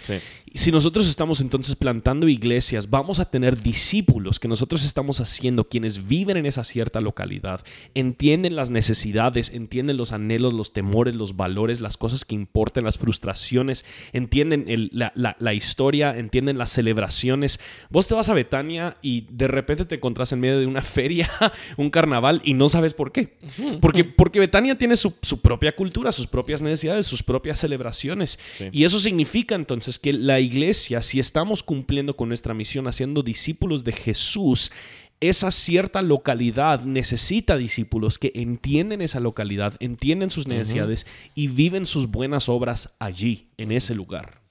Si 0.53 0.71
nosotros 0.71 1.07
estamos 1.07 1.39
entonces 1.41 1.75
plantando 1.75 2.27
iglesias, 2.27 2.89
vamos 2.89 3.19
a 3.19 3.29
tener 3.29 3.61
discípulos 3.61 4.39
que 4.39 4.47
nosotros 4.47 4.83
estamos 4.83 5.19
haciendo, 5.19 5.65
quienes 5.69 6.07
viven 6.07 6.37
en 6.37 6.45
esa 6.45 6.63
cierta 6.63 6.99
localidad, 7.01 7.61
entienden 7.95 8.55
las 8.55 8.69
necesidades, 8.69 9.49
entienden 9.53 9.97
los 9.97 10.11
anhelos, 10.11 10.53
los 10.53 10.73
temores, 10.73 11.15
los 11.15 11.35
valores, 11.35 11.79
las 11.81 11.97
cosas 11.97 12.25
que 12.25 12.35
importan, 12.35 12.83
las 12.83 12.97
frustraciones, 12.97 13.85
entienden 14.13 14.65
la, 14.91 15.11
la- 15.15 15.35
la 15.39 15.53
historia, 15.53 16.17
entienden 16.17 16.57
las 16.57 16.71
celebraciones. 16.71 17.59
Vos 17.89 18.07
te 18.07 18.13
vas 18.15 18.29
a 18.29 18.33
Betania 18.33 18.70
Y 19.01 19.27
de 19.29 19.47
repente 19.47 19.85
te 19.85 19.95
encontrás 19.95 20.31
en 20.31 20.39
medio 20.39 20.59
de 20.59 20.65
una 20.65 20.81
feria, 20.81 21.29
un 21.77 21.89
carnaval 21.89 22.41
y 22.43 22.53
no 22.53 22.69
sabes 22.69 22.93
por 22.93 23.11
qué. 23.11 23.37
Porque, 23.79 24.03
porque 24.03 24.39
Betania 24.39 24.77
tiene 24.77 24.95
su, 24.97 25.13
su 25.21 25.41
propia 25.41 25.75
cultura, 25.75 26.11
sus 26.11 26.27
propias 26.27 26.61
necesidades, 26.61 27.05
sus 27.05 27.23
propias 27.23 27.59
celebraciones. 27.59 28.39
Sí. 28.55 28.69
Y 28.71 28.83
eso 28.83 28.99
significa 28.99 29.55
entonces 29.55 29.99
que 29.99 30.13
la 30.13 30.39
iglesia, 30.39 31.01
si 31.01 31.19
estamos 31.19 31.63
cumpliendo 31.63 32.15
con 32.15 32.27
nuestra 32.27 32.53
misión, 32.53 32.87
haciendo 32.87 33.23
discípulos 33.23 33.83
de 33.83 33.91
Jesús, 33.91 34.71
esa 35.21 35.51
cierta 35.51 36.01
localidad 36.01 36.81
necesita 36.81 37.55
discípulos 37.55 38.17
que 38.17 38.31
entienden 38.33 39.01
esa 39.01 39.19
localidad, 39.19 39.75
entienden 39.79 40.31
sus 40.31 40.47
necesidades 40.47 41.05
y 41.35 41.47
viven 41.47 41.85
sus 41.85 42.07
buenas 42.07 42.49
obras 42.49 42.95
allí, 42.99 43.49
en 43.57 43.71
ese 43.71 43.93
lugar. 43.93 44.41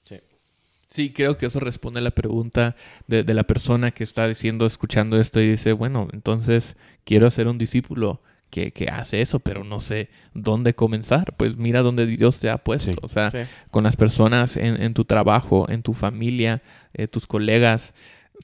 Sí. 0.91 1.11
Creo 1.11 1.37
que 1.37 1.47
eso 1.47 1.59
responde 1.59 1.99
a 1.99 2.03
la 2.03 2.11
pregunta 2.11 2.75
de, 3.07 3.23
de 3.23 3.33
la 3.33 3.43
persona 3.43 3.91
que 3.91 4.03
está 4.03 4.27
diciendo, 4.27 4.65
escuchando 4.67 5.19
esto 5.19 5.41
y 5.41 5.49
dice, 5.49 5.73
bueno, 5.73 6.07
entonces 6.13 6.75
quiero 7.05 7.31
ser 7.31 7.47
un 7.47 7.57
discípulo 7.57 8.21
que, 8.51 8.71
que 8.73 8.89
hace 8.89 9.21
eso, 9.21 9.39
pero 9.39 9.63
no 9.63 9.79
sé 9.79 10.09
dónde 10.33 10.75
comenzar. 10.75 11.33
Pues 11.37 11.55
mira 11.55 11.81
dónde 11.81 12.05
Dios 12.05 12.39
te 12.39 12.49
ha 12.49 12.57
puesto. 12.57 12.91
Sí. 12.91 12.97
O 13.01 13.07
sea, 13.07 13.31
Sí. 13.31 13.37
con 13.71 13.83
las 13.85 13.95
personas 13.95 14.57
en, 14.57 14.81
en 14.83 14.93
tu 14.93 15.05
trabajo, 15.05 15.65
en 15.69 15.81
tu 15.81 15.93
familia, 15.93 16.61
eh, 16.93 17.07
tus 17.07 17.25
colegas. 17.25 17.93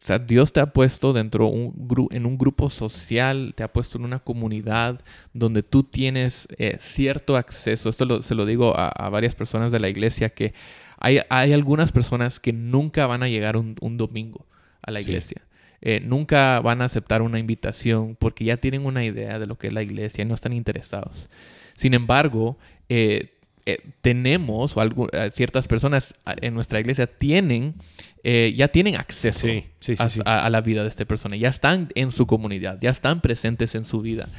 O 0.02 0.06
sea, 0.06 0.20
Dios 0.20 0.54
te 0.54 0.60
ha 0.62 0.68
puesto 0.68 1.12
dentro 1.12 1.48
un 1.48 1.74
gru- 1.88 2.08
en 2.12 2.26
un 2.28 2.38
grupo 2.38 2.70
social, 2.70 3.54
te 3.58 3.64
ha 3.64 3.74
puesto 3.74 3.98
en 3.98 4.06
una 4.06 4.20
comunidad 4.20 5.02
donde 5.34 5.64
tú 5.64 5.84
tienes 5.84 6.48
eh, 6.58 6.78
cierto 6.80 7.36
acceso. 7.36 7.90
Esto 7.90 8.06
lo- 8.06 8.22
se 8.22 8.36
lo 8.36 8.46
digo 8.46 8.78
a, 8.78 8.88
a 8.90 9.10
varias 9.10 9.36
personas 9.36 9.72
de 9.74 9.80
la 9.82 9.90
iglesia 9.90 10.30
que 10.30 10.54
hay, 10.98 11.20
hay 11.30 11.54
algunas 11.54 11.92
personas 11.92 12.40
que 12.40 12.54
nunca 12.54 13.08
van 13.08 13.24
a 13.24 13.28
llegar 13.30 13.58
un, 13.58 13.76
un 13.82 13.98
domingo 13.98 14.46
a 14.82 14.92
la 14.92 15.00
Sí. 15.02 15.10
iglesia. 15.10 15.42
Eh, 15.82 16.00
nunca 16.04 16.60
van 16.62 16.82
a 16.82 16.86
aceptar 16.86 17.22
una 17.22 17.38
invitación 17.40 18.16
porque 18.20 18.44
ya 18.46 18.58
tienen 18.58 18.86
una 18.86 19.06
idea 19.06 19.38
de 19.38 19.46
lo 19.46 19.58
que 19.58 19.68
es 19.68 19.74
la 19.74 19.84
iglesia 19.84 20.24
y 20.24 20.26
no 20.26 20.34
están 20.34 20.54
interesados. 20.54 21.30
Sin 21.78 21.94
embargo, 21.94 22.58
eh, 22.90 23.34
eh, 23.68 23.78
tenemos, 24.02 24.76
o 24.78 25.08
ciertas 25.36 25.68
personas 25.68 26.16
ah, 26.26 26.36
en 26.42 26.54
nuestra 26.56 26.80
iglesia 26.80 27.06
tienen, 27.06 27.76
ya 28.24 28.68
tienen 28.70 28.96
acceso 28.96 29.48
Sí, 29.48 29.66
sí, 29.80 29.96
sí, 29.96 30.04
a, 30.04 30.10
sí. 30.10 30.20
a- 30.26 30.46
a 30.46 30.50
la 30.50 30.62
vida 30.62 30.84
de 30.84 30.90
esta 30.90 31.06
persona, 31.06 31.36
ya 31.38 31.48
están 31.50 31.90
en 31.96 32.12
su 32.12 32.26
comunidad, 32.28 32.78
ya 32.82 32.90
están 32.90 33.22
presentes 33.22 33.74
en 33.76 33.86
su 33.86 34.02
vida 34.02 34.30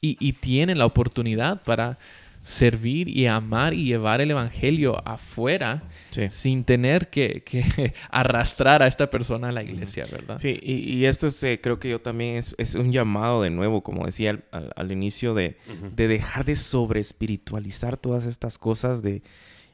y, 0.00 0.16
y 0.20 0.32
tienen 0.34 0.78
la 0.78 0.84
oportunidad 0.86 1.62
para 1.62 1.98
servir 2.42 3.08
y 3.08 3.26
amar 3.26 3.74
y 3.74 3.84
llevar 3.84 4.20
el 4.20 4.30
evangelio 4.30 4.96
afuera 5.06 5.82
Sí. 6.10 6.28
sin 6.30 6.64
tener 6.64 7.10
que, 7.10 7.42
que 7.44 7.62
arrastrar 8.10 8.82
a 8.82 8.86
esta 8.86 9.10
persona 9.10 9.48
a 9.48 9.52
la 9.52 9.62
iglesia, 9.62 10.04
¿verdad? 10.10 10.38
Sí, 10.38 10.56
y, 10.62 10.74
y 10.94 11.04
esto 11.04 11.26
es, 11.26 11.42
eh, 11.44 11.60
creo 11.62 11.78
que 11.78 11.90
yo 11.90 12.00
también 12.00 12.36
es, 12.36 12.54
es 12.58 12.74
un 12.74 12.92
llamado 12.92 13.42
de 13.42 13.50
nuevo, 13.50 13.82
como 13.82 14.06
decía 14.06 14.30
al, 14.30 14.44
al- 14.50 14.72
al 14.74 14.92
inicio, 14.92 15.34
de, 15.34 15.58
de 15.94 16.08
dejar 16.08 16.44
de 16.46 16.56
sobre 16.56 17.00
espiritualizar 17.00 17.96
todas 17.98 18.24
estas 18.26 18.56
cosas 18.58 19.02
de, 19.02 19.22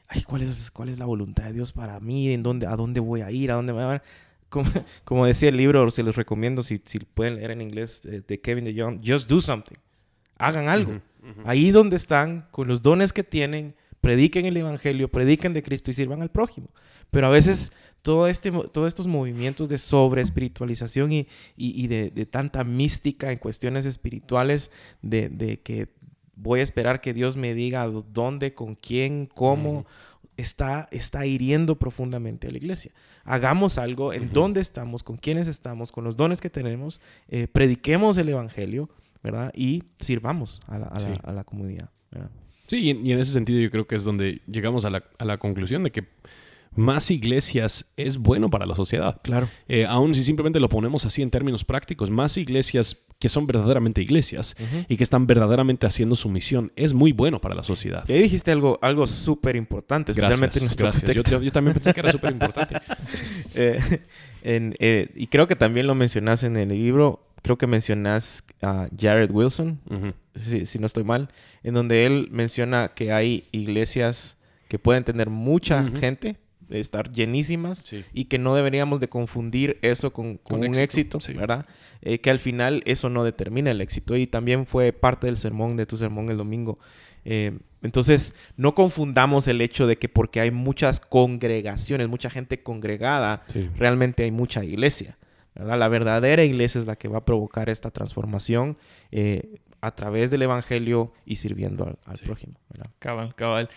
ay, 0.09 0.23
¿cuál 0.23 0.41
es, 0.41 0.71
cuál 0.71 0.89
es 0.89 0.99
la 0.99 1.05
voluntad 1.05 1.45
de 1.45 1.53
Dios 1.53 1.71
para 1.71 1.99
mí? 2.01 2.31
¿En 2.33 2.43
dónde, 2.43 2.67
¿A 2.67 2.75
dónde 2.75 2.99
voy 2.99 3.21
a 3.21 3.31
ir? 3.31 3.51
¿A 3.51 3.55
dónde 3.55 3.71
me 3.73 3.85
voy 3.85 3.95
a 3.95 4.03
como, 4.49 4.69
como 5.03 5.25
decía 5.25 5.49
el 5.49 5.57
libro, 5.57 5.89
se 5.91 6.03
los 6.03 6.15
recomiendo 6.15 6.63
si, 6.63 6.81
si 6.85 6.99
pueden 6.99 7.37
leer 7.37 7.51
en 7.51 7.61
inglés, 7.61 8.05
eh, 8.05 8.21
de 8.25 8.39
Kevin 8.41 8.65
DeYoung, 8.65 9.01
just 9.05 9.29
do 9.29 9.41
something. 9.41 9.75
Hagan 10.37 10.67
algo. 10.67 10.91
Ujú. 10.93 11.41
Ahí 11.45 11.71
donde 11.71 11.95
están, 11.95 12.47
con 12.51 12.67
los 12.67 12.81
dones 12.81 13.13
que 13.13 13.23
tienen, 13.23 13.75
prediquen 14.01 14.45
el 14.45 14.57
evangelio, 14.57 15.09
prediquen 15.09 15.53
de 15.53 15.63
Cristo 15.63 15.89
y 15.91 15.93
sirvan 15.93 16.21
al 16.21 16.29
prójimo. 16.29 16.69
Pero 17.11 17.27
a 17.27 17.29
veces 17.31 17.71
todo 18.01 18.27
este, 18.27 18.51
todos 18.51 18.87
estos 18.87 19.07
movimientos 19.07 19.69
de 19.69 19.77
sobre 19.77 20.21
espiritualización 20.21 21.11
y, 21.11 21.19
y- 21.57 21.83
y 21.83 21.87
de, 21.87 22.11
de 22.11 22.25
tanta 22.25 22.63
mística 22.63 23.31
en 23.31 23.39
cuestiones 23.39 23.85
espirituales, 23.85 24.69
de, 25.01 25.29
de 25.29 25.61
que 25.61 25.87
voy 26.35 26.59
a 26.59 26.63
esperar 26.63 27.01
que 27.01 27.13
Dios 27.13 27.37
me 27.37 27.53
diga 27.53 27.87
dónde, 27.87 28.53
con 28.53 28.75
quién, 28.75 29.25
cómo, 29.33 29.85
está, 30.37 30.87
está 30.91 31.25
hiriendo 31.25 31.79
profundamente 31.79 32.47
a 32.47 32.51
la 32.51 32.57
iglesia. 32.57 32.91
Hagamos 33.23 33.77
algo 33.77 34.13
en 34.13 34.33
dónde 34.33 34.61
estamos, 34.61 35.01
con 35.01 35.17
quiénes 35.17 35.47
estamos, 35.47 35.91
con 35.91 36.03
los 36.03 36.15
dones 36.17 36.41
que 36.41 36.49
tenemos, 36.49 37.01
eh, 37.29 37.47
prediquemos 37.47 38.17
el 38.17 38.29
evangelio, 38.29 38.89
¿verdad? 39.25 39.51
Y 39.55 39.83
sirvamos 39.99 40.61
a 40.67 40.77
la, 40.79 40.85
a 40.87 40.99
la- 40.99 41.07
Sí. 41.15 41.19
a 41.23 41.31
la 41.33 41.43
comunidad, 41.43 41.89
¿verdad? 42.11 42.29
Sí, 42.67 42.77
y 42.77 42.89
en, 42.91 43.05
y 43.05 43.11
en 43.11 43.19
ese 43.19 43.31
sentido 43.33 43.59
yo 43.59 43.69
creo 43.71 43.85
que 43.87 43.95
es 43.95 44.03
donde 44.03 44.41
llegamos 44.47 44.85
a 44.85 44.89
la, 44.89 45.03
a 45.19 45.25
la 45.25 45.37
conclusión 45.37 45.83
de 45.83 45.91
que 45.91 46.05
más 46.77 47.09
iglesias 47.09 47.91
es 47.95 48.17
bueno 48.17 48.49
para 48.49 48.65
la 48.65 48.75
sociedad. 48.75 49.21
Claro. 49.23 49.47
Eh, 49.69 49.85
aun 49.85 50.13
si 50.13 50.23
simplemente 50.25 50.59
lo 50.59 50.67
ponemos 50.67 51.05
así 51.05 51.21
en 51.21 51.29
términos 51.31 51.63
prácticos, 51.63 52.09
más 52.09 52.35
iglesias 52.37 52.97
que 53.17 53.29
son 53.29 53.47
verdaderamente 53.47 54.01
iglesias 54.01 54.57
y 54.89 54.97
que 54.97 55.03
están 55.03 55.25
verdaderamente 55.25 55.87
haciendo 55.87 56.17
su 56.17 56.27
misión 56.27 56.73
es 56.75 56.93
muy 56.93 57.13
bueno 57.13 57.39
para 57.39 57.55
la 57.55 57.63
sociedad. 57.63 58.03
Y 58.09 58.13
ahí 58.13 58.23
dijiste 58.23 58.51
algo, 58.51 58.77
algo 58.81 59.07
súper 59.07 59.55
importante, 59.55 60.11
especialmente 60.11 60.59
Gracias, 60.59 60.61
en 60.61 60.65
nuestro 60.65 60.85
gracias. 60.87 61.01
Yo, 61.03 61.07
contexto. 61.13 61.31
yo- 61.37 61.43
yo 61.43 61.51
también 61.53 61.73
pensé 61.75 61.93
que 61.93 61.99
era 62.01 62.11
súper 62.17 62.31
importante. 62.33 62.75
Eh, 63.55 63.79
eh, 64.43 65.09
y 65.15 65.27
creo 65.27 65.47
que 65.47 65.55
también 65.55 65.87
lo 65.87 65.95
mencionas 65.95 66.43
en 66.43 66.57
el 66.57 66.69
libro, 66.69 67.24
creo 67.45 67.59
que 67.59 67.67
mencionas 67.67 68.43
a 68.63 68.87
Jared 68.99 69.29
Wilson, 69.29 69.79
si, 70.33 70.65
si 70.65 70.79
no 70.79 70.87
estoy 70.87 71.03
mal, 71.03 71.29
en 71.61 71.75
donde 71.75 72.07
él 72.07 72.27
menciona 72.31 72.87
que 72.95 73.11
hay 73.13 73.47
iglesias 73.51 74.37
que 74.67 74.79
pueden 74.79 75.03
tener 75.03 75.29
mucha 75.29 75.83
Ujú. 75.83 75.97
gente, 75.99 76.37
de 76.67 76.79
estar 76.79 77.11
llenísimas, 77.11 77.77
Sí. 77.83 78.03
y 78.13 78.25
que 78.25 78.39
no 78.39 78.55
deberíamos 78.55 78.99
de 78.99 79.07
confundir 79.09 79.77
eso 79.83 80.11
con, 80.11 80.37
con 80.37 80.59
Con 80.61 80.69
un 80.69 80.75
éxito, 80.75 81.17
éxito, 81.17 81.19
sí. 81.19 81.33
¿verdad? 81.33 81.67
Eh, 82.01 82.17
que 82.19 82.31
al 82.31 82.39
final 82.39 82.81
eso 82.85 83.09
no 83.11 83.23
determina 83.23 83.69
el 83.69 83.79
éxito 83.81 84.15
y 84.17 84.25
también 84.25 84.65
fue 84.65 84.91
parte 84.91 85.27
del 85.27 85.37
sermón, 85.37 85.77
de 85.77 85.85
tu 85.85 85.97
sermón 85.97 86.29
el 86.29 86.37
domingo. 86.37 86.79
Eh, 87.25 87.59
entonces, 87.83 88.33
no 88.57 88.73
confundamos 88.73 89.47
el 89.47 89.61
hecho 89.61 89.85
de 89.85 89.97
que 89.99 90.09
porque 90.09 90.39
hay 90.39 90.49
muchas 90.49 90.99
congregaciones, 90.99 92.07
mucha 92.09 92.31
gente 92.31 92.63
congregada, 92.63 93.43
Sí. 93.45 93.69
realmente 93.77 94.23
hay 94.23 94.31
mucha 94.31 94.63
iglesia. 94.63 95.17
¿Verdad? 95.55 95.79
La 95.79 95.87
verdadera 95.87 96.43
iglesia 96.43 96.79
es 96.79 96.85
la 96.87 96.95
que 96.97 97.07
va 97.07 97.19
a 97.19 97.25
provocar 97.25 97.69
esta 97.69 97.91
transformación 97.91 98.77
eh, 99.11 99.55
a 99.81 99.91
través 99.95 100.31
del 100.31 100.41
evangelio 100.43 101.13
y 101.25 101.35
sirviendo 101.37 101.85
al, 101.85 101.97
al 102.05 102.17
Sí. 102.17 102.25
prójimo. 102.25 102.53
¿verdad? 102.69 102.89
Cabal, 102.99 103.35
cabal. 103.35 103.69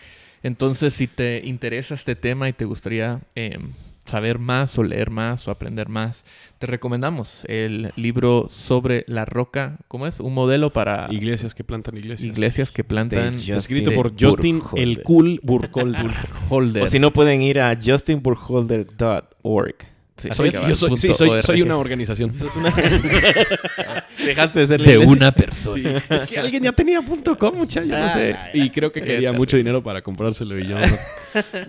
Entonces, 0.43 0.93
si 0.93 1.07
te 1.07 1.41
interesa 1.45 1.93
este 1.95 2.15
tema 2.15 2.47
y 2.49 2.53
te 2.53 2.63
gustaría 2.65 3.19
eh, 3.35 3.57
saber 4.05 4.39
más 4.39 4.77
o 4.79 4.83
leer 4.83 5.09
más 5.11 5.47
o 5.47 5.51
aprender 5.51 5.87
más, 5.89 6.23
te 6.57 6.65
recomendamos 6.65 7.43
el 7.47 7.91
libro 7.95 8.47
sobre 8.49 9.03
la 9.07 9.25
roca. 9.25 9.77
¿Cómo 9.87 10.07
es? 10.07 10.19
Un 10.21 10.33
modelo 10.33 10.71
para 10.71 11.07
Iglesias 11.11 11.53
que 11.53 11.63
plantan 11.65 11.97
iglesias. 11.97 12.35
iglesias 12.35 12.71
que 12.71 12.83
plantan. 12.85 13.35
Escrito 13.35 13.93
por 13.93 14.13
Justin 14.19 14.59
Burkholder. 14.59 14.87
el 14.87 15.03
Cool 15.03 15.39
Burkholder. 15.43 16.11
Holder. 16.49 16.83
O 16.83 16.87
si 16.87 16.97
no, 16.99 17.11
pueden 17.13 17.41
ir 17.43 17.59
a 17.59 17.75
justinburkholder.org. 17.79 19.75
Sí, 20.19 20.27
Soy- 20.31 20.51
yo 20.51 20.75
soy, 20.75 20.97
sí, 20.97 21.07
punto 21.09 21.41
soy, 21.41 21.61
una 21.61 21.77
organización. 21.77 22.31
Una... 22.57 22.71
Dejaste 24.25 24.59
de 24.59 24.67
ser 24.67 24.81
de 24.81 24.97
una 24.97 25.31
persona. 25.31 25.97
Es 26.09 26.21
que 26.29 26.39
alguien 26.39 26.63
ya 26.63 26.71
tenía 26.73 27.01
.com, 27.39 27.55
muchacho, 27.55 27.85
yo 27.87 27.97
no 27.97 28.09
sé. 28.09 28.33
Ah, 28.33 28.49
Y 28.53 28.69
creo 28.69 28.91
que 28.91 29.01
quería 29.01 29.31
mucho 29.31 29.55
dinero 29.57 29.81
para 29.81 30.01
comprárselo 30.01 30.59
y 30.59 30.67
yo 30.67 30.75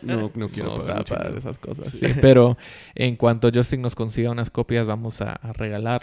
no, 0.03 0.16
no, 0.16 0.30
no 0.34 0.48
quiero 0.48 0.76
No, 0.76 0.84
pagar 0.84 1.05
dinero. 1.05 1.38
esas 1.38 1.59
cosas. 1.59 1.92
Pero 2.20 2.57
en 2.94 3.16
cuanto 3.16 3.51
Justin 3.55 3.82
nos 3.82 3.94
consiga 3.94 4.30
unas 4.30 4.51
copias, 4.51 4.86
vamos 4.86 5.20
a, 5.20 5.32
a 5.32 5.53
regalar 5.53 6.03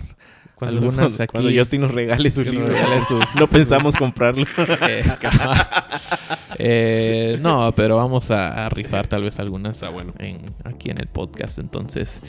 Cuando, 0.56 0.78
algunas 0.80 0.98
cuando- 1.18 1.24
aquí. 1.24 1.32
cuando 1.32 1.52
Justin 1.60 1.82
nos 1.82 1.92
regale 1.94 2.32
su 2.32 2.44
libro. 2.44 2.66
regale 2.68 3.02
sus- 3.08 3.36
No 3.36 3.48
pensamos 3.48 3.96
comprarlo. 3.98 4.46
Eh. 4.88 5.04
Eh, 6.60 7.38
no, 7.42 7.72
pero 7.76 7.98
vamos 7.98 8.32
a, 8.32 8.66
a 8.66 8.70
rifar 8.70 9.06
tal 9.08 9.24
vez 9.24 9.38
algunas 9.40 9.76
Está 9.78 9.90
bueno. 9.90 10.14
en- 10.20 10.42
aquí 10.64 10.90
en 10.90 10.98
el 11.00 11.08
podcast. 11.08 11.60
Entonces, 11.60 12.20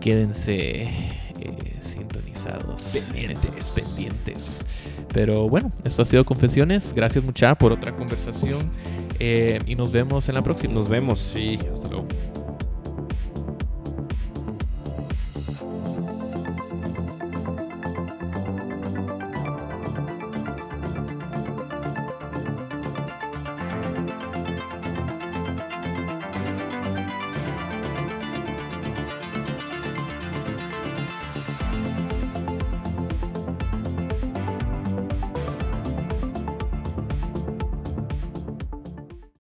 quédense 0.00 0.82
eh, 0.82 1.78
sintonizados. 1.82 2.82
Pendientes. 2.92 3.72
Pendientes. 3.74 4.66
Pero 5.12 5.48
bueno, 5.48 5.72
esto 5.84 6.02
ha 6.02 6.04
sido 6.04 6.24
Confesiones. 6.24 6.92
Gracias 6.94 7.24
mucha 7.24 7.54
por 7.54 7.72
otra 7.72 7.94
conversación. 7.96 8.70
eh, 9.18 9.58
y 9.66 9.74
nos 9.74 9.92
vemos 9.92 10.28
en 10.28 10.34
la 10.34 10.42
próxima. 10.42 10.74
Nos 10.74 10.88
vemos. 10.88 11.20
Sí, 11.20 11.58
hasta 11.72 11.88
luego. 11.90 12.06